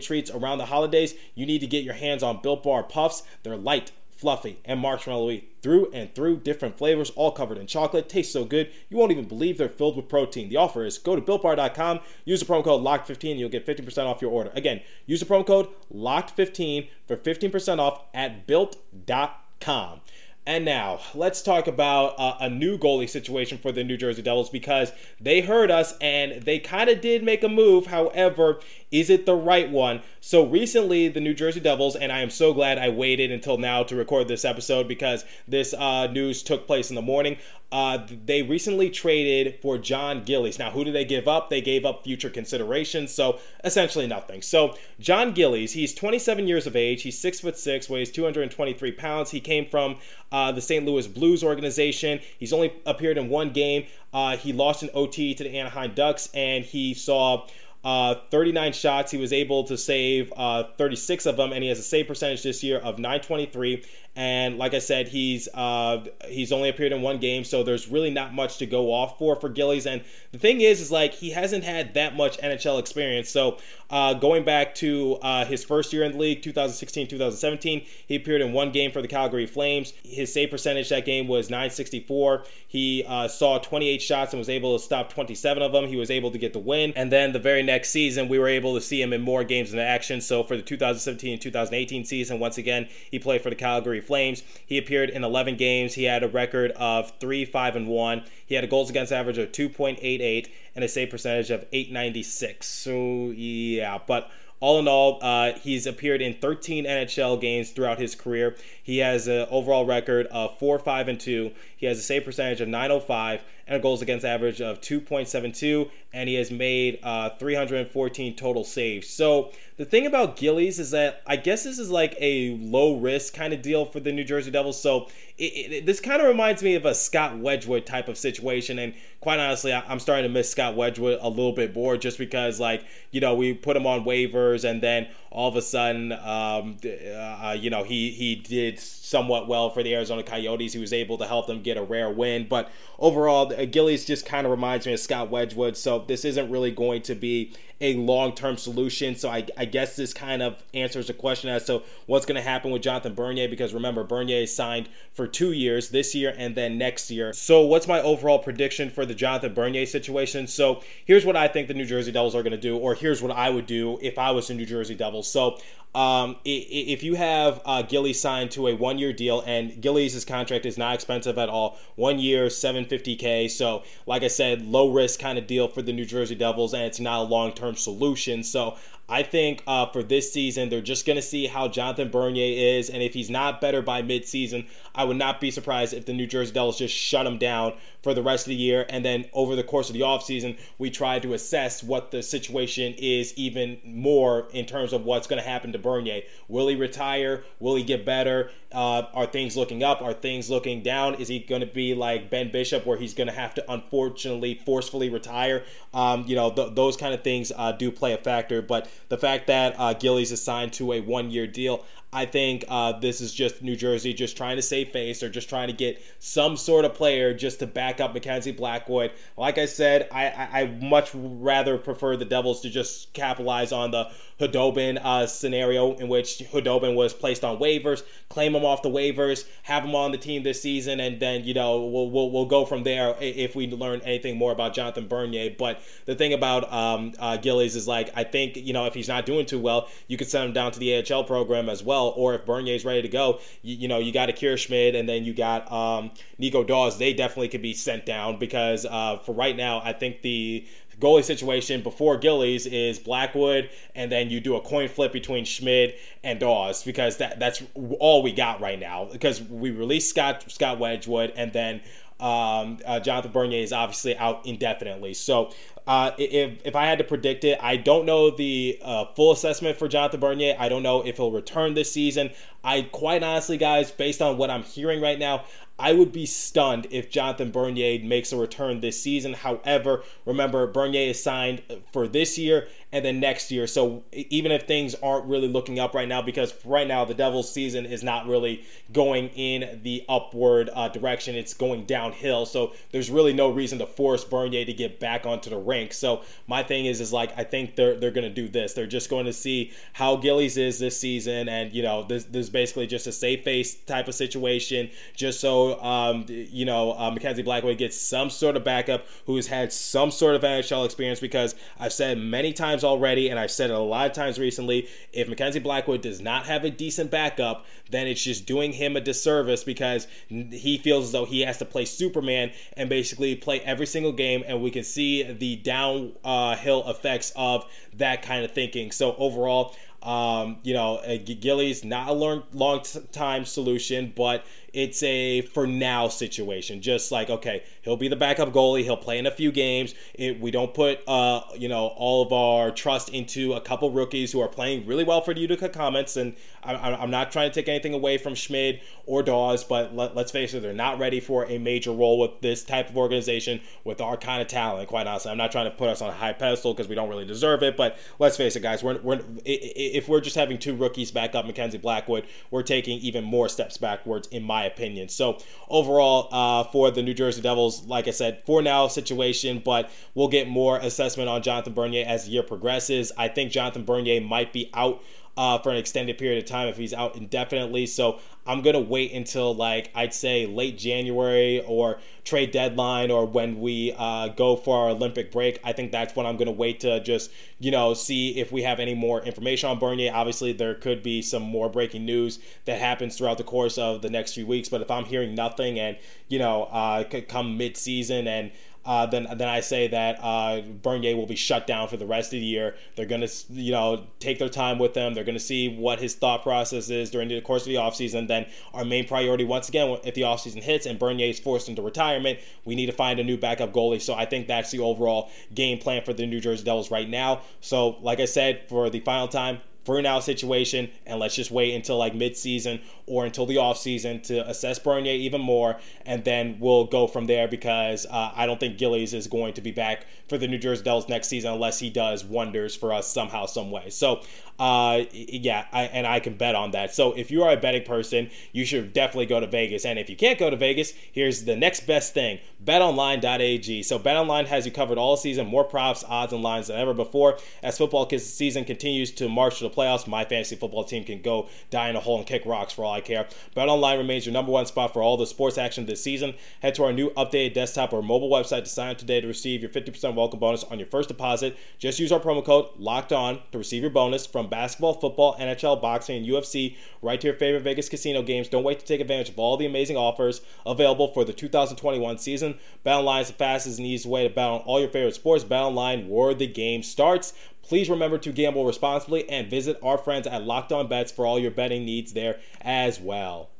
treats 0.00 0.30
around 0.30 0.58
the 0.58 0.66
holidays, 0.66 1.14
you 1.34 1.46
need 1.46 1.60
to 1.60 1.66
get 1.66 1.84
your 1.84 1.94
hands 1.94 2.22
on 2.22 2.42
built 2.42 2.64
bar 2.64 2.82
puffs. 2.82 3.22
They're 3.44 3.56
light, 3.56 3.92
fluffy, 4.18 4.58
and 4.64 4.82
marshmallowy 4.82 5.44
through 5.62 5.90
and 5.92 6.14
through 6.14 6.38
different 6.38 6.76
flavors, 6.76 7.10
all 7.10 7.30
covered 7.30 7.58
in 7.58 7.66
chocolate. 7.66 8.08
Tastes 8.08 8.32
so 8.32 8.44
good, 8.44 8.70
you 8.90 8.96
won't 8.96 9.12
even 9.12 9.26
believe 9.26 9.56
they're 9.56 9.68
filled 9.68 9.96
with 9.96 10.08
protein. 10.08 10.48
The 10.48 10.56
offer 10.56 10.84
is 10.84 10.98
go 10.98 11.16
to 11.16 11.22
builtbar.com, 11.22 12.00
use 12.24 12.40
the 12.40 12.46
promo 12.46 12.64
code 12.64 12.82
LOCKED15, 12.82 13.38
you'll 13.38 13.48
get 13.48 13.66
15% 13.66 14.06
off 14.06 14.20
your 14.20 14.30
order. 14.30 14.50
Again, 14.54 14.80
use 15.06 15.20
the 15.20 15.26
promo 15.26 15.46
code 15.46 15.68
LOCKED15 15.94 16.88
for 17.06 17.16
15% 17.16 17.78
off 17.78 18.02
at 18.12 18.46
built.com. 18.46 20.00
And 20.48 20.64
now, 20.64 21.00
let's 21.14 21.42
talk 21.42 21.66
about 21.66 22.14
uh, 22.18 22.38
a 22.40 22.48
new 22.48 22.78
goalie 22.78 23.06
situation 23.06 23.58
for 23.58 23.70
the 23.70 23.84
New 23.84 23.98
Jersey 23.98 24.22
Devils 24.22 24.48
because 24.48 24.92
they 25.20 25.42
heard 25.42 25.70
us 25.70 25.94
and 26.00 26.40
they 26.42 26.58
kind 26.58 26.88
of 26.88 27.02
did 27.02 27.22
make 27.22 27.44
a 27.44 27.50
move. 27.50 27.88
However, 27.88 28.58
is 28.90 29.10
it 29.10 29.26
the 29.26 29.34
right 29.34 29.70
one? 29.70 30.00
So 30.28 30.44
recently, 30.44 31.08
the 31.08 31.22
New 31.22 31.32
Jersey 31.32 31.58
Devils, 31.58 31.96
and 31.96 32.12
I 32.12 32.20
am 32.20 32.28
so 32.28 32.52
glad 32.52 32.76
I 32.76 32.90
waited 32.90 33.32
until 33.32 33.56
now 33.56 33.82
to 33.84 33.96
record 33.96 34.28
this 34.28 34.44
episode 34.44 34.86
because 34.86 35.24
this 35.48 35.72
uh, 35.72 36.06
news 36.08 36.42
took 36.42 36.66
place 36.66 36.90
in 36.90 36.96
the 36.96 37.00
morning. 37.00 37.38
Uh, 37.72 38.06
they 38.26 38.42
recently 38.42 38.90
traded 38.90 39.58
for 39.62 39.78
Jon 39.78 40.24
Gillies. 40.24 40.58
Now, 40.58 40.70
who 40.70 40.84
did 40.84 40.94
they 40.94 41.06
give 41.06 41.28
up? 41.28 41.48
They 41.48 41.62
gave 41.62 41.86
up 41.86 42.04
future 42.04 42.28
considerations, 42.28 43.10
so 43.10 43.38
essentially 43.64 44.06
nothing. 44.06 44.42
So, 44.42 44.76
Jon 45.00 45.32
Gillies, 45.32 45.72
he's 45.72 45.94
27 45.94 46.46
years 46.46 46.66
of 46.66 46.76
age. 46.76 47.00
He's 47.00 47.18
six 47.18 47.40
foot 47.40 47.56
six, 47.56 47.88
weighs 47.88 48.10
223 48.10 48.92
pounds. 48.92 49.30
He 49.30 49.40
came 49.40 49.64
from 49.64 49.96
uh, 50.30 50.52
the 50.52 50.60
St. 50.60 50.84
Louis 50.84 51.06
Blues 51.06 51.42
organization. 51.42 52.20
He's 52.38 52.52
only 52.52 52.74
appeared 52.84 53.16
in 53.16 53.30
one 53.30 53.48
game. 53.48 53.86
Uh, 54.12 54.36
he 54.36 54.52
lost 54.52 54.82
an 54.82 54.90
OT 54.92 55.34
to 55.34 55.42
the 55.42 55.56
Anaheim 55.56 55.94
Ducks, 55.94 56.28
and 56.34 56.66
he 56.66 56.92
saw 56.92 57.46
uh, 57.84 58.16
39 58.30 58.72
shots. 58.72 59.10
He 59.10 59.18
was 59.18 59.32
able 59.32 59.64
to 59.64 59.76
save 59.76 60.32
uh, 60.36 60.64
36 60.76 61.26
of 61.26 61.36
them, 61.36 61.52
and 61.52 61.62
he 61.62 61.68
has 61.68 61.78
a 61.78 61.82
save 61.82 62.06
percentage 62.06 62.42
this 62.42 62.62
year 62.62 62.78
of 62.78 62.98
923. 62.98 63.84
And 64.18 64.58
like 64.58 64.74
I 64.74 64.80
said, 64.80 65.06
he's 65.06 65.48
uh, 65.54 66.04
he's 66.26 66.50
only 66.50 66.68
appeared 66.68 66.90
in 66.90 67.02
one 67.02 67.18
game, 67.18 67.44
so 67.44 67.62
there's 67.62 67.86
really 67.86 68.10
not 68.10 68.34
much 68.34 68.58
to 68.58 68.66
go 68.66 68.92
off 68.92 69.16
for 69.16 69.36
for 69.36 69.48
Gillies. 69.48 69.86
And 69.86 70.02
the 70.32 70.38
thing 70.38 70.60
is, 70.60 70.80
is 70.80 70.90
like 70.90 71.14
he 71.14 71.30
hasn't 71.30 71.62
had 71.62 71.94
that 71.94 72.16
much 72.16 72.36
NHL 72.38 72.80
experience. 72.80 73.30
So 73.30 73.58
uh, 73.90 74.14
going 74.14 74.44
back 74.44 74.74
to 74.76 75.18
uh, 75.22 75.44
his 75.44 75.64
first 75.64 75.92
year 75.92 76.02
in 76.02 76.12
the 76.12 76.18
league, 76.18 76.42
2016-2017, 76.42 77.86
he 78.06 78.16
appeared 78.16 78.42
in 78.42 78.52
one 78.52 78.72
game 78.72 78.90
for 78.90 79.00
the 79.00 79.08
Calgary 79.08 79.46
Flames. 79.46 79.92
His 80.02 80.32
save 80.32 80.50
percentage 80.50 80.88
that 80.88 81.06
game 81.06 81.28
was 81.28 81.48
964. 81.48 82.44
He 82.66 83.04
uh, 83.06 83.28
saw 83.28 83.58
28 83.58 84.02
shots 84.02 84.32
and 84.32 84.38
was 84.38 84.50
able 84.50 84.76
to 84.76 84.84
stop 84.84 85.12
27 85.12 85.62
of 85.62 85.72
them. 85.72 85.86
He 85.86 85.96
was 85.96 86.10
able 86.10 86.30
to 86.32 86.38
get 86.38 86.52
the 86.52 86.58
win. 86.58 86.92
And 86.96 87.10
then 87.10 87.32
the 87.32 87.38
very 87.38 87.62
next 87.62 87.90
season, 87.90 88.28
we 88.28 88.38
were 88.38 88.48
able 88.48 88.74
to 88.74 88.80
see 88.80 89.00
him 89.00 89.12
in 89.12 89.22
more 89.22 89.44
games 89.44 89.72
in 89.72 89.78
action. 89.78 90.20
So 90.20 90.42
for 90.42 90.56
the 90.56 90.62
2017-2018 90.62 92.06
season, 92.06 92.40
once 92.40 92.58
again, 92.58 92.88
he 93.10 93.18
played 93.18 93.42
for 93.42 93.48
the 93.48 93.56
Calgary 93.56 94.00
Flames. 94.08 94.42
He 94.66 94.76
appeared 94.76 95.10
in 95.10 95.22
11 95.22 95.56
games. 95.56 95.94
He 95.94 96.04
had 96.04 96.24
a 96.24 96.28
record 96.28 96.72
of 96.72 97.12
3 97.20 97.44
5 97.44 97.76
and 97.76 97.86
1. 97.86 98.22
He 98.44 98.56
had 98.56 98.64
a 98.64 98.66
goals 98.66 98.90
against 98.90 99.12
average 99.12 99.38
of 99.38 99.52
2.88 99.52 100.48
and 100.74 100.84
a 100.84 100.88
save 100.88 101.10
percentage 101.10 101.50
of 101.50 101.64
896. 101.72 102.66
So, 102.66 103.30
yeah, 103.30 103.98
but 104.04 104.30
all 104.60 104.80
in 104.80 104.88
all, 104.88 105.20
uh, 105.22 105.52
he's 105.52 105.86
appeared 105.86 106.20
in 106.20 106.34
13 106.34 106.84
NHL 106.84 107.40
games 107.40 107.70
throughout 107.70 108.00
his 108.00 108.16
career. 108.16 108.56
He 108.82 108.98
has 108.98 109.28
an 109.28 109.46
overall 109.50 109.86
record 109.86 110.26
of 110.26 110.58
4 110.58 110.80
5 110.80 111.08
and 111.08 111.20
2. 111.20 111.52
He 111.76 111.86
has 111.86 111.98
a 111.98 112.02
save 112.02 112.24
percentage 112.24 112.60
of 112.60 112.68
905 112.68 113.42
and 113.68 113.76
a 113.76 113.80
goals 113.80 114.00
against 114.00 114.24
average 114.24 114.60
of 114.60 114.80
2.72, 114.80 115.90
and 116.12 116.28
he 116.28 116.34
has 116.36 116.50
made 116.50 116.98
uh, 117.02 117.30
314 117.38 118.34
total 118.34 118.64
saves. 118.64 119.08
So 119.08 119.52
the 119.76 119.84
thing 119.84 120.06
about 120.06 120.36
Gillies 120.36 120.78
is 120.78 120.90
that 120.92 121.22
I 121.26 121.36
guess 121.36 121.64
this 121.64 121.78
is 121.78 121.90
like 121.90 122.16
a 122.18 122.56
low 122.56 122.96
risk 122.96 123.34
kind 123.34 123.52
of 123.52 123.60
deal 123.60 123.84
for 123.84 124.00
the 124.00 124.10
New 124.10 124.24
Jersey 124.24 124.50
Devils. 124.50 124.80
So 124.80 125.08
it, 125.36 125.72
it, 125.72 125.86
this 125.86 126.00
kind 126.00 126.20
of 126.20 126.28
reminds 126.28 126.62
me 126.62 126.74
of 126.74 126.86
a 126.86 126.94
Scott 126.94 127.38
Wedgewood 127.38 127.84
type 127.84 128.08
of 128.08 128.16
situation. 128.16 128.78
And 128.78 128.94
quite 129.20 129.38
honestly, 129.38 129.72
I, 129.72 129.92
am 129.92 130.00
starting 130.00 130.24
to 130.24 130.30
miss 130.30 130.50
Scott 130.50 130.74
Wedgewood 130.74 131.18
a 131.20 131.28
little 131.28 131.52
bit 131.52 131.74
more 131.74 131.96
just 131.98 132.16
because, 132.16 132.58
like, 132.58 132.84
you 133.10 133.20
know, 133.20 133.34
we 133.34 133.52
put 133.52 133.76
him 133.76 133.86
on 133.86 134.04
waivers 134.04 134.68
and 134.68 134.82
then 134.82 135.08
all 135.30 135.48
of 135.48 135.56
a 135.56 135.62
sudden, 135.62 136.12
um, 136.12 136.76
uh, 136.84 137.56
you 137.58 137.70
know, 137.70 137.84
he, 137.84 138.10
he 138.10 138.36
did 138.36 138.78
somewhat 138.78 139.48
well 139.48 139.70
for 139.70 139.82
the 139.82 139.94
Arizona 139.94 140.22
Coyotes. 140.22 140.72
He 140.72 140.78
was 140.78 140.92
able 140.92 141.18
to 141.18 141.26
help 141.26 141.46
them 141.46 141.62
get 141.62 141.76
a 141.76 141.82
rare 141.82 142.10
win. 142.10 142.46
But 142.48 142.70
overall, 142.98 143.46
Gillies 143.66 144.04
just 144.04 144.24
kind 144.24 144.46
of 144.46 144.50
reminds 144.50 144.86
me 144.86 144.94
of 144.94 145.00
Scott 145.00 145.30
Wedgewood. 145.30 145.76
So 145.76 146.04
this 146.06 146.24
isn't 146.24 146.50
really 146.50 146.70
going 146.70 147.02
to 147.02 147.14
be 147.14 147.52
a 147.80 147.94
long 147.94 148.34
term 148.34 148.56
solution. 148.56 149.14
So 149.14 149.28
I, 149.28 149.46
I, 149.56 149.64
guess 149.64 149.96
this 149.96 150.12
kind 150.12 150.42
of 150.42 150.62
answers 150.74 151.06
the 151.06 151.12
question 151.12 151.48
as 151.48 151.64
to 151.66 151.82
what's 152.06 152.26
going 152.26 152.36
to 152.36 152.42
happen 152.42 152.70
with 152.70 152.82
Jonathan 152.82 153.14
Bernier 153.14 153.48
because 153.48 153.72
remember, 153.72 154.02
Bernier 154.04 154.46
signed 154.46 154.88
for 155.12 155.26
two 155.26 155.52
years 155.52 155.90
this 155.90 156.14
year 156.14 156.34
and 156.36 156.54
then 156.54 156.76
next 156.76 157.10
year. 157.10 157.32
So, 157.32 157.62
what's 157.62 157.86
my 157.86 158.00
overall 158.00 158.40
prediction 158.40 158.90
for 158.90 159.06
the 159.06 159.14
Jonathan 159.14 159.54
Bernier 159.54 159.86
situation? 159.86 160.46
So, 160.46 160.82
here's 161.04 161.24
what 161.24 161.36
I 161.36 161.48
think 161.48 161.68
the 161.68 161.74
New 161.74 161.84
Jersey 161.84 162.10
Devils 162.10 162.34
are 162.34 162.42
going 162.42 162.52
to 162.52 162.58
do, 162.58 162.76
or 162.76 162.94
here's 162.94 163.22
what 163.22 163.32
I 163.32 163.50
would 163.50 163.66
do 163.66 163.98
if 164.02 164.18
I 164.18 164.32
was 164.32 164.48
the 164.48 164.54
New 164.54 164.66
Jersey 164.66 164.94
Devils. 164.94 165.17
So, 165.22 165.58
um, 165.94 166.36
if 166.44 167.02
you 167.02 167.14
have 167.14 167.60
uh, 167.64 167.82
Gillies 167.82 168.20
signed 168.20 168.50
to 168.52 168.68
a 168.68 168.74
one-year 168.74 169.12
deal, 169.12 169.42
and 169.46 169.80
Gillies' 169.80 170.24
contract 170.24 170.66
is 170.66 170.76
not 170.76 170.94
expensive 170.94 171.38
at 171.38 171.48
all, 171.48 171.78
one 171.96 172.18
year, 172.18 172.46
750k. 172.46 173.50
So, 173.50 173.82
like 174.06 174.22
I 174.22 174.28
said, 174.28 174.66
low 174.66 174.92
risk 174.92 175.18
kind 175.18 175.38
of 175.38 175.46
deal 175.46 175.66
for 175.66 175.80
the 175.80 175.92
New 175.92 176.04
Jersey 176.04 176.34
Devils, 176.34 176.74
and 176.74 176.84
it's 176.84 177.00
not 177.00 177.20
a 177.20 177.22
long-term 177.22 177.76
solution. 177.76 178.44
So, 178.44 178.76
I 179.10 179.22
think 179.22 179.62
uh, 179.66 179.86
for 179.86 180.02
this 180.02 180.30
season, 180.30 180.68
they're 180.68 180.82
just 180.82 181.06
going 181.06 181.16
to 181.16 181.22
see 181.22 181.46
how 181.46 181.66
Jonathan 181.68 182.10
Bernier 182.10 182.78
is. 182.78 182.90
And 182.90 183.02
if 183.02 183.14
he's 183.14 183.30
not 183.30 183.60
better 183.60 183.80
by 183.80 184.02
midseason, 184.02 184.66
I 184.94 185.04
would 185.04 185.16
not 185.16 185.40
be 185.40 185.50
surprised 185.50 185.94
if 185.94 186.04
the 186.04 186.12
New 186.12 186.26
Jersey 186.26 186.52
Devils 186.52 186.78
just 186.78 186.94
shut 186.94 187.26
him 187.26 187.38
down 187.38 187.72
for 188.02 188.12
the 188.12 188.22
rest 188.22 188.46
of 188.46 188.50
the 188.50 188.56
year. 188.56 188.84
And 188.90 189.02
then 189.04 189.24
over 189.32 189.56
the 189.56 189.64
course 189.64 189.88
of 189.88 189.94
the 189.94 190.00
offseason, 190.00 190.58
we 190.76 190.90
try 190.90 191.18
to 191.20 191.32
assess 191.32 191.82
what 191.82 192.10
the 192.10 192.22
situation 192.22 192.94
is 192.98 193.32
even 193.36 193.78
more 193.82 194.48
in 194.52 194.66
terms 194.66 194.92
of 194.92 195.04
what's 195.04 195.26
going 195.26 195.42
to 195.42 195.48
happen 195.48 195.72
to 195.72 195.78
Bernier. 195.78 196.22
Will 196.48 196.68
he 196.68 196.76
retire? 196.76 197.44
Will 197.60 197.76
he 197.76 197.84
get 197.84 198.04
better? 198.04 198.50
Uh, 198.70 199.02
are 199.14 199.26
things 199.26 199.56
looking 199.56 199.82
up? 199.82 200.02
Are 200.02 200.12
things 200.12 200.50
looking 200.50 200.82
down? 200.82 201.14
Is 201.14 201.28
he 201.28 201.38
going 201.38 201.62
to 201.62 201.66
be 201.66 201.94
like 201.94 202.28
Ben 202.28 202.52
Bishop, 202.52 202.84
where 202.84 202.98
he's 202.98 203.14
going 203.14 203.28
to 203.28 203.32
have 203.32 203.54
to 203.54 203.72
unfortunately 203.72 204.60
forcefully 204.66 205.08
retire? 205.08 205.64
Um, 205.94 206.24
you 206.26 206.36
know, 206.36 206.50
th- 206.50 206.74
those 206.74 206.96
kind 206.96 207.14
of 207.14 207.22
things 207.22 207.50
uh, 207.56 207.72
do 207.72 207.90
play 207.90 208.12
a 208.12 208.18
factor. 208.18 208.60
But 208.60 208.90
the 209.08 209.16
fact 209.16 209.46
that 209.46 209.74
uh, 209.78 209.94
Gillies 209.94 210.32
is 210.32 210.42
signed 210.42 210.74
to 210.74 210.92
a 210.92 211.00
one 211.00 211.30
year 211.30 211.46
deal, 211.46 211.84
I 212.12 212.24
think 212.24 212.64
uh, 212.68 212.98
this 212.98 213.20
is 213.20 213.34
just 213.34 213.62
New 213.62 213.76
Jersey 213.76 214.14
just 214.14 214.36
trying 214.36 214.56
to 214.56 214.62
save 214.62 214.90
face 214.90 215.22
or 215.22 215.28
just 215.28 215.48
trying 215.48 215.68
to 215.68 215.74
get 215.74 216.02
some 216.18 216.56
sort 216.56 216.86
of 216.86 216.94
player 216.94 217.34
just 217.34 217.58
to 217.58 217.66
back 217.66 218.00
up 218.00 218.14
Mackenzie 218.14 218.52
Blackwood. 218.52 219.12
Like 219.36 219.58
I 219.58 219.66
said, 219.66 220.08
I, 220.10 220.28
I, 220.28 220.60
I 220.60 220.66
much 220.80 221.10
rather 221.14 221.76
prefer 221.76 222.16
the 222.16 222.24
Devils 222.24 222.62
to 222.62 222.70
just 222.70 223.12
capitalize 223.12 223.72
on 223.72 223.90
the 223.90 224.10
Khudobin 224.38 225.00
uh, 225.02 225.26
scenario 225.26 225.94
in 225.94 226.08
which 226.08 226.38
Khudobin 226.52 226.94
was 226.94 227.12
placed 227.12 227.44
on 227.44 227.58
waivers, 227.58 228.02
claim 228.28 228.54
him 228.54 228.64
off 228.64 228.82
the 228.82 228.88
waivers, 228.88 229.44
have 229.64 229.84
him 229.84 229.94
on 229.94 230.12
the 230.12 230.18
team 230.18 230.44
this 230.44 230.62
season, 230.62 231.00
and 231.00 231.18
then 231.18 231.44
you 231.44 231.54
know 231.54 231.84
we'll 231.84 232.08
we'll, 232.10 232.30
we'll 232.30 232.46
go 232.46 232.64
from 232.64 232.84
there 232.84 233.16
if 233.20 233.56
we 233.56 233.66
learn 233.68 234.00
anything 234.02 234.36
more 234.36 234.52
about 234.52 234.74
Jonathan 234.74 235.08
Bernier. 235.08 235.54
But 235.58 235.82
the 236.06 236.14
thing 236.14 236.32
about 236.32 236.72
um, 236.72 237.12
uh, 237.18 237.36
Gillies 237.36 237.74
is 237.74 237.88
like 237.88 238.10
I 238.14 238.22
think 238.22 238.56
you 238.56 238.72
know 238.72 238.84
if 238.86 238.94
he's 238.94 239.08
not 239.08 239.26
doing 239.26 239.44
too 239.44 239.58
well, 239.58 239.88
you 240.06 240.16
could 240.16 240.28
send 240.28 240.46
him 240.46 240.52
down 240.52 240.70
to 240.72 240.78
the 240.78 241.04
AHL 241.12 241.24
program 241.24 241.68
as 241.68 241.82
well, 241.82 241.97
or 242.06 242.34
if 242.34 242.46
Bernier's 242.46 242.84
ready 242.84 243.02
to 243.02 243.08
go, 243.08 243.40
you, 243.62 243.76
you 243.76 243.88
know 243.88 243.98
you 243.98 244.12
got 244.12 244.28
Akira 244.28 244.56
Schmid 244.56 244.94
and 244.94 245.08
then 245.08 245.24
you 245.24 245.34
got 245.34 245.70
um, 245.72 246.10
Nico 246.38 246.64
Daws. 246.64 246.98
They 246.98 247.12
definitely 247.12 247.48
could 247.48 247.62
be 247.62 247.74
sent 247.74 248.06
down 248.06 248.38
because 248.38 248.86
uh, 248.86 249.18
for 249.18 249.34
right 249.34 249.56
now, 249.56 249.80
I 249.84 249.92
think 249.92 250.22
the 250.22 250.66
goalie 251.00 251.24
situation 251.24 251.82
before 251.82 252.16
Gillies 252.16 252.66
is 252.66 252.98
Blackwood, 252.98 253.70
and 253.94 254.10
then 254.10 254.30
you 254.30 254.40
do 254.40 254.56
a 254.56 254.60
coin 254.60 254.88
flip 254.88 255.12
between 255.12 255.44
Schmid 255.44 255.94
and 256.24 256.40
Daws 256.40 256.82
because 256.82 257.18
that 257.18 257.38
that's 257.38 257.62
all 258.00 258.22
we 258.22 258.32
got 258.32 258.60
right 258.60 258.78
now. 258.78 259.08
Because 259.10 259.42
we 259.42 259.70
released 259.70 260.10
Scott 260.10 260.50
Scott 260.50 260.78
Wedgewood, 260.78 261.32
and 261.36 261.52
then 261.52 261.80
um, 262.20 262.78
uh, 262.84 263.00
Jonathan 263.00 263.32
Bernier 263.32 263.62
is 263.62 263.72
obviously 263.72 264.16
out 264.16 264.44
indefinitely. 264.46 265.14
So 265.14 265.52
uh, 265.86 266.10
if, 266.18 266.58
if 266.64 266.76
I 266.76 266.84
had 266.84 266.98
to 266.98 267.04
predict 267.04 267.44
it, 267.44 267.58
I 267.62 267.76
don't 267.76 268.04
know 268.04 268.30
the 268.30 268.78
uh, 268.82 269.06
full 269.14 269.32
assessment 269.32 269.78
for 269.78 269.88
Jonathan 269.88 270.20
Bernier. 270.20 270.56
I 270.58 270.68
don't 270.68 270.82
know 270.82 271.02
if 271.02 271.16
he'll 271.16 271.30
return 271.30 271.74
this 271.74 271.90
season. 271.90 272.30
I 272.62 272.82
quite 272.82 273.22
honestly, 273.22 273.56
guys, 273.56 273.90
based 273.90 274.20
on 274.20 274.36
what 274.36 274.50
I'm 274.50 274.64
hearing 274.64 275.00
right 275.00 275.18
now, 275.18 275.44
I 275.78 275.92
would 275.92 276.10
be 276.10 276.26
stunned 276.26 276.88
if 276.90 277.08
Jonathan 277.08 277.52
Bernier 277.52 278.00
makes 278.02 278.32
a 278.32 278.36
return 278.36 278.80
this 278.80 279.00
season. 279.00 279.32
However, 279.32 280.02
remember, 280.26 280.66
Bernier 280.66 281.10
is 281.10 281.22
signed 281.22 281.62
for 281.92 282.08
this 282.08 282.36
year 282.36 282.66
and 282.92 283.04
then 283.04 283.20
next 283.20 283.50
year. 283.50 283.66
So 283.66 284.04
even 284.12 284.52
if 284.52 284.62
things 284.62 284.94
aren't 285.02 285.26
really 285.26 285.48
looking 285.48 285.78
up 285.78 285.94
right 285.94 286.08
now, 286.08 286.22
because 286.22 286.54
right 286.64 286.86
now 286.86 287.04
the 287.04 287.14
Devils' 287.14 287.52
season 287.52 287.84
is 287.86 288.02
not 288.02 288.26
really 288.26 288.64
going 288.92 289.28
in 289.30 289.80
the 289.82 290.04
upward 290.08 290.70
uh, 290.72 290.88
direction, 290.88 291.34
it's 291.34 291.54
going 291.54 291.84
downhill. 291.84 292.46
So 292.46 292.72
there's 292.92 293.10
really 293.10 293.32
no 293.32 293.50
reason 293.50 293.78
to 293.78 293.86
force 293.86 294.24
Bernier 294.24 294.64
to 294.64 294.72
get 294.72 295.00
back 295.00 295.26
onto 295.26 295.50
the 295.50 295.58
rink. 295.58 295.92
So 295.92 296.22
my 296.46 296.62
thing 296.62 296.86
is, 296.86 297.00
is 297.00 297.12
like 297.12 297.36
I 297.38 297.44
think 297.44 297.76
they're 297.76 297.96
they're 297.96 298.10
going 298.10 298.28
to 298.28 298.34
do 298.34 298.48
this. 298.48 298.72
They're 298.72 298.86
just 298.86 299.10
going 299.10 299.26
to 299.26 299.32
see 299.32 299.72
how 299.92 300.16
Gillies 300.16 300.56
is 300.56 300.78
this 300.78 300.98
season, 300.98 301.48
and 301.48 301.72
you 301.72 301.82
know 301.82 302.04
this 302.04 302.24
this 302.24 302.44
is 302.46 302.50
basically 302.50 302.86
just 302.86 303.06
a 303.06 303.12
safe 303.12 303.44
face 303.44 303.74
type 303.74 304.08
of 304.08 304.14
situation, 304.14 304.90
just 305.14 305.40
so 305.40 305.80
um, 305.82 306.24
you 306.28 306.64
know, 306.64 306.92
uh, 306.98 307.10
Mackenzie 307.10 307.42
Blackwood 307.42 307.78
gets 307.78 308.00
some 308.00 308.30
sort 308.30 308.56
of 308.56 308.64
backup 308.64 309.06
who 309.26 309.36
has 309.36 309.46
had 309.46 309.72
some 309.72 310.10
sort 310.10 310.34
of 310.34 310.42
NHL 310.42 310.84
experience 310.84 311.20
because 311.20 311.54
I've 311.78 311.92
said 311.92 312.18
many 312.18 312.52
times 312.52 312.77
times 312.78 312.84
already, 312.84 313.28
and 313.28 313.38
I've 313.38 313.50
said 313.50 313.70
it 313.70 313.74
a 313.74 313.78
lot 313.78 314.06
of 314.06 314.12
times 314.12 314.38
recently. 314.38 314.88
If 315.12 315.28
Mackenzie 315.28 315.58
Blackwood 315.58 316.00
does 316.00 316.20
not 316.20 316.46
have 316.46 316.64
a 316.64 316.70
decent 316.70 317.10
backup, 317.10 317.66
then 317.90 318.06
it's 318.06 318.22
just 318.22 318.46
doing 318.46 318.72
him 318.72 318.96
a 318.96 319.00
disservice 319.00 319.64
because 319.64 320.06
he 320.28 320.78
feels 320.78 321.06
as 321.06 321.12
though 321.12 321.24
he 321.24 321.40
has 321.40 321.58
to 321.58 321.64
play 321.64 321.84
Superman 321.84 322.52
and 322.76 322.88
basically 322.88 323.34
play 323.34 323.60
every 323.60 323.86
single 323.86 324.12
game, 324.12 324.44
and 324.46 324.62
we 324.62 324.70
can 324.70 324.84
see 324.84 325.24
the 325.24 325.56
downhill 325.56 326.88
effects 326.88 327.32
of 327.34 327.64
that 327.94 328.22
kind 328.22 328.44
of 328.44 328.52
thinking. 328.52 328.92
So 328.92 329.16
overall, 329.16 329.74
um, 330.02 330.58
you 330.62 330.74
know, 330.74 330.96
uh, 330.96 331.16
Gillies 331.16 331.84
not 331.84 332.08
a 332.08 332.12
long 332.12 332.82
time 333.10 333.44
solution, 333.44 334.12
but 334.14 334.44
it's 334.72 335.02
a 335.02 335.42
for 335.42 335.66
now 335.66 336.08
situation. 336.08 336.80
Just 336.80 337.10
like 337.10 337.30
okay, 337.30 337.62
he'll 337.82 337.96
be 337.96 338.08
the 338.08 338.16
backup 338.16 338.52
goalie. 338.52 338.84
He'll 338.84 338.96
play 338.96 339.18
in 339.18 339.26
a 339.26 339.30
few 339.30 339.52
games. 339.52 339.94
It, 340.14 340.40
we 340.40 340.50
don't 340.50 340.74
put 340.74 341.00
uh, 341.08 341.42
you 341.56 341.68
know 341.68 341.88
all 341.96 342.22
of 342.22 342.32
our 342.32 342.70
trust 342.70 343.08
into 343.10 343.54
a 343.54 343.60
couple 343.60 343.90
rookies 343.90 344.32
who 344.32 344.40
are 344.40 344.48
playing 344.48 344.86
really 344.86 345.04
well 345.04 345.20
for 345.20 345.34
the 345.34 345.40
Utica 345.40 345.68
Comets. 345.68 346.16
And 346.16 346.34
I, 346.62 347.02
am 347.02 347.10
not 347.10 347.32
trying 347.32 347.50
to 347.50 347.54
take 347.54 347.68
anything 347.68 347.94
away 347.94 348.18
from 348.18 348.34
Schmid 348.34 348.80
or 349.06 349.22
Daws, 349.22 349.64
but 349.64 349.94
let, 349.94 350.16
us 350.16 350.30
face 350.30 350.52
it, 350.52 350.60
they're 350.60 350.72
not 350.72 350.98
ready 350.98 351.20
for 351.20 351.46
a 351.46 351.58
major 351.58 351.92
role 351.92 352.18
with 352.18 352.40
this 352.40 352.64
type 352.64 352.90
of 352.90 352.96
organization 352.96 353.60
with 353.84 354.00
our 354.00 354.16
kind 354.16 354.42
of 354.42 354.48
talent. 354.48 354.88
Quite 354.88 355.06
honestly, 355.06 355.30
I'm 355.30 355.38
not 355.38 355.52
trying 355.52 355.70
to 355.70 355.76
put 355.76 355.88
us 355.88 356.02
on 356.02 356.10
a 356.10 356.12
high 356.12 356.32
pedestal 356.32 356.74
because 356.74 356.88
we 356.88 356.94
don't 356.94 357.08
really 357.08 357.24
deserve 357.24 357.62
it. 357.62 357.76
But 357.76 357.98
let's 358.18 358.36
face 358.36 358.56
it, 358.56 358.60
guys. 358.60 358.82
We're, 358.82 358.98
we're 358.98 359.20
if 359.44 360.08
we're 360.08 360.20
just 360.20 360.36
having 360.36 360.58
two 360.58 360.74
rookies 360.74 361.10
back 361.10 361.34
up, 361.34 361.46
Mackenzie 361.46 361.78
Blackwood, 361.78 362.26
we're 362.50 362.62
taking 362.62 362.98
even 362.98 363.24
more 363.24 363.48
steps 363.48 363.78
backwards 363.78 364.28
in 364.28 364.42
my 364.42 364.57
opinion. 364.64 365.08
So 365.08 365.38
overall, 365.68 366.28
uh, 366.30 366.64
for 366.64 366.90
the 366.90 367.02
New 367.02 367.14
Jersey 367.14 367.40
Devils, 367.40 367.86
like 367.86 368.08
I 368.08 368.12
said, 368.12 368.42
for 368.44 368.62
now 368.62 368.88
situation, 368.88 369.62
but 369.64 369.90
we'll 370.14 370.28
get 370.28 370.48
more 370.48 370.78
assessment 370.78 371.28
on 371.28 371.42
Jonathan 371.42 371.72
Bernier 371.72 372.04
as 372.06 372.24
the 372.24 372.32
year 372.32 372.42
progresses. 372.42 373.12
I 373.16 373.28
think 373.28 373.52
Jonathan 373.52 373.84
Bernier 373.84 374.20
might 374.20 374.52
be 374.52 374.70
out 374.74 375.02
uh, 375.38 375.56
for 375.56 375.70
an 375.70 375.76
extended 375.76 376.18
period 376.18 376.42
of 376.42 376.50
time 376.50 376.66
if 376.66 376.76
he's 376.76 376.92
out 376.92 377.14
indefinitely. 377.14 377.86
So 377.86 378.18
I'm 378.44 378.60
gonna 378.60 378.80
wait 378.80 379.12
until 379.12 379.54
like 379.54 379.88
I'd 379.94 380.12
say 380.12 380.46
late 380.46 380.76
January 380.76 381.60
or 381.64 382.00
trade 382.24 382.50
deadline 382.50 383.12
or 383.12 383.24
when 383.24 383.60
we 383.60 383.94
uh, 383.96 384.28
go 384.28 384.56
for 384.56 384.76
our 384.76 384.88
Olympic 384.88 385.30
break. 385.30 385.60
I 385.62 385.72
think 385.72 385.92
that's 385.92 386.16
when 386.16 386.26
I'm 386.26 386.36
gonna 386.36 386.50
wait 386.50 386.80
to 386.80 386.98
just 386.98 387.30
you 387.60 387.70
know 387.70 387.94
see 387.94 388.40
if 388.40 388.50
we 388.50 388.62
have 388.62 388.80
any 388.80 388.94
more 388.94 389.22
information 389.22 389.70
on 389.70 389.78
Bernier. 389.78 390.12
Obviously, 390.12 390.52
there 390.52 390.74
could 390.74 391.04
be 391.04 391.22
some 391.22 391.42
more 391.42 391.68
breaking 391.68 392.04
news 392.04 392.40
that 392.64 392.80
happens 392.80 393.16
throughout 393.16 393.38
the 393.38 393.44
course 393.44 393.78
of 393.78 394.02
the 394.02 394.10
next 394.10 394.34
few 394.34 394.46
weeks. 394.46 394.68
But 394.68 394.80
if 394.80 394.90
I'm 394.90 395.04
hearing 395.04 395.36
nothing 395.36 395.78
and 395.78 395.96
you 396.26 396.40
know 396.40 396.64
uh, 396.64 397.04
could 397.04 397.28
come 397.28 397.56
mid 397.56 397.76
season 397.76 398.26
and 398.26 398.50
uh, 398.88 399.04
then 399.04 399.26
then 399.36 399.48
I 399.48 399.60
say 399.60 399.86
that 399.88 400.18
uh, 400.22 400.62
Bernier 400.62 401.14
will 401.14 401.26
be 401.26 401.36
shut 401.36 401.66
down 401.66 401.88
for 401.88 401.98
the 401.98 402.06
rest 402.06 402.32
of 402.32 402.40
the 402.40 402.46
year. 402.46 402.74
They're 402.96 403.04
to, 403.06 403.28
you 403.50 403.70
know, 403.70 404.06
take 404.18 404.38
their 404.38 404.48
time 404.48 404.78
with 404.78 404.96
him. 404.96 405.12
They're 405.12 405.24
to 405.24 405.38
see 405.38 405.76
what 405.76 406.00
his 406.00 406.14
thought 406.14 406.42
process 406.42 406.88
is 406.88 407.10
during 407.10 407.28
the 407.28 407.38
course 407.42 407.64
of 407.64 407.68
the 407.68 407.74
offseason. 407.74 408.28
Then 408.28 408.46
our 408.72 408.86
main 408.86 409.06
priority, 409.06 409.44
once 409.44 409.68
again, 409.68 409.98
if 410.04 410.14
the 410.14 410.22
offseason 410.22 410.62
hits 410.62 410.86
and 410.86 410.98
Bernier 410.98 411.26
is 411.28 411.38
forced 411.38 411.68
into 411.68 411.82
retirement, 411.82 412.38
we 412.64 412.74
need 412.74 412.86
to 412.86 412.92
find 412.92 413.20
a 413.20 413.24
new 413.24 413.36
backup 413.36 413.74
goalie. 413.74 414.00
So 414.00 414.14
I 414.14 414.24
think 414.24 414.46
that's 414.48 414.70
the 414.70 414.78
overall 414.78 415.30
game 415.52 415.76
plan 415.76 416.02
for 416.02 416.14
the 416.14 416.24
New 416.24 416.40
Jersey 416.40 416.64
Devils 416.64 416.90
right 416.90 417.10
now. 417.10 417.42
So, 417.60 417.98
like 418.00 418.20
I 418.20 418.24
said, 418.24 418.62
for 418.70 418.88
the 418.88 419.00
final 419.00 419.28
time, 419.28 419.60
now 420.02 420.20
situation, 420.20 420.90
and 421.06 421.18
let's 421.18 421.34
just 421.34 421.50
wait 421.50 421.74
until 421.74 421.96
like 421.96 422.14
mid-season 422.14 422.80
or 423.06 423.24
until 423.24 423.46
the 423.46 423.56
offseason 423.56 424.22
to 424.24 424.48
assess 424.48 424.78
Bernier 424.78 425.12
even 425.14 425.40
more, 425.40 425.78
and 426.06 426.24
then 426.24 426.56
we'll 426.60 426.84
go 426.84 427.06
from 427.06 427.26
there 427.26 427.48
because 427.48 428.06
uh, 428.06 428.32
I 428.34 428.46
don't 428.46 428.60
think 428.60 428.78
Gillies 428.78 429.14
is 429.14 429.26
going 429.26 429.54
to 429.54 429.60
be 429.60 429.72
back 429.72 430.06
for 430.28 430.38
the 430.38 430.46
New 430.46 430.58
Jersey 430.58 430.84
Devils 430.84 431.08
next 431.08 431.28
season 431.28 431.52
unless 431.52 431.78
he 431.78 431.90
does 431.90 432.24
wonders 432.24 432.76
for 432.76 432.92
us 432.92 433.06
somehow, 433.06 433.46
some 433.46 433.70
way. 433.70 433.90
So, 433.90 434.22
uh, 434.58 435.04
yeah, 435.12 435.66
I, 435.72 435.82
and 435.84 436.06
I 436.06 436.18
can 436.18 436.34
bet 436.34 436.56
on 436.56 436.72
that. 436.72 436.92
So 436.92 437.12
if 437.12 437.30
you 437.30 437.44
are 437.44 437.52
a 437.52 437.56
betting 437.56 437.84
person, 437.84 438.30
you 438.52 438.64
should 438.64 438.92
definitely 438.92 439.26
go 439.26 439.38
to 439.38 439.46
Vegas. 439.46 439.84
And 439.84 439.98
if 439.98 440.10
you 440.10 440.16
can't 440.16 440.38
go 440.38 440.50
to 440.50 440.56
Vegas, 440.56 440.92
here's 441.12 441.44
the 441.44 441.54
next 441.54 441.86
best 441.86 442.12
thing: 442.12 442.40
BetOnline.ag. 442.64 443.82
So 443.84 443.98
BetOnline 443.98 444.46
has 444.46 444.66
you 444.66 444.72
covered 444.72 444.98
all 444.98 445.16
season, 445.16 445.46
more 445.46 445.62
props, 445.62 446.04
odds, 446.08 446.32
and 446.32 446.42
lines 446.42 446.66
than 446.66 446.78
ever 446.78 446.92
before. 446.92 447.38
As 447.62 447.78
football 447.78 448.08
season 448.18 448.64
continues 448.64 449.12
to 449.12 449.28
march 449.28 449.58
to 449.58 449.64
the 449.64 449.70
playoffs, 449.70 450.08
my 450.08 450.24
fantasy 450.24 450.56
football 450.56 450.82
team 450.82 451.04
can 451.04 451.22
go 451.22 451.48
die 451.70 451.88
in 451.88 451.96
a 451.96 452.00
hole 452.00 452.18
and 452.18 452.26
kick 452.26 452.44
rocks 452.44 452.72
for 452.72 452.84
all 452.84 452.92
I 452.92 453.00
care. 453.00 453.28
BetOnline 453.56 453.98
remains 453.98 454.26
your 454.26 454.32
number 454.32 454.50
one 454.50 454.66
spot 454.66 454.92
for 454.92 455.02
all 455.02 455.16
the 455.16 455.26
sports 455.26 455.56
action 455.56 455.86
this 455.86 456.02
season. 456.02 456.34
Head 456.62 456.74
to 456.76 456.84
our 456.84 456.92
new 456.92 457.10
updated 457.10 457.54
desktop 457.54 457.92
or 457.92 458.02
mobile 458.02 458.30
website 458.30 458.64
to 458.64 458.70
sign 458.70 458.90
up 458.90 458.98
today 458.98 459.20
to 459.20 459.26
receive 459.28 459.60
your 459.60 459.70
50% 459.70 460.14
welcome 460.14 460.40
bonus 460.40 460.64
on 460.64 460.78
your 460.80 460.88
first 460.88 461.08
deposit. 461.08 461.56
Just 461.78 462.00
use 462.00 462.10
our 462.10 462.20
promo 462.20 462.44
code 462.44 462.70
Locked 462.76 463.12
On 463.12 463.38
to 463.52 463.58
receive 463.58 463.82
your 463.82 463.90
bonus 463.90 464.26
from 464.26 464.47
basketball, 464.48 464.94
football, 464.94 465.36
NHL, 465.36 465.80
boxing, 465.80 466.16
and 466.16 466.26
UFC 466.26 466.76
right 467.02 467.20
to 467.20 467.26
your 467.26 467.36
favorite 467.36 467.62
Vegas 467.62 467.88
casino 467.88 468.22
games. 468.22 468.48
Don't 468.48 468.64
wait 468.64 468.80
to 468.80 468.86
take 468.86 469.00
advantage 469.00 469.28
of 469.28 469.38
all 469.38 469.56
the 469.56 469.66
amazing 469.66 469.96
offers 469.96 470.40
available 470.66 471.08
for 471.08 471.24
the 471.24 471.32
2021 471.32 472.18
season. 472.18 472.58
BetOnline 472.84 473.22
is 473.22 473.28
the 473.28 473.34
fastest 473.34 473.78
and 473.78 473.86
easiest 473.86 474.06
way 474.06 474.26
to 474.26 474.34
bet 474.34 474.48
on 474.48 474.60
all 474.60 474.80
your 474.80 474.88
favorite 474.88 475.14
sports. 475.14 475.44
BetOnline, 475.44 476.08
where 476.08 476.34
the 476.34 476.46
game 476.46 476.82
starts. 476.82 477.32
Please 477.62 477.90
remember 477.90 478.16
to 478.18 478.32
gamble 478.32 478.64
responsibly 478.64 479.28
and 479.28 479.50
visit 479.50 479.78
our 479.82 479.98
friends 479.98 480.26
at 480.26 480.42
Locked 480.42 480.72
On 480.72 480.88
Bets 480.88 481.12
for 481.12 481.26
all 481.26 481.38
your 481.38 481.50
betting 481.50 481.84
needs 481.84 482.14
there 482.14 482.40
as 482.62 482.98
well. 482.98 483.50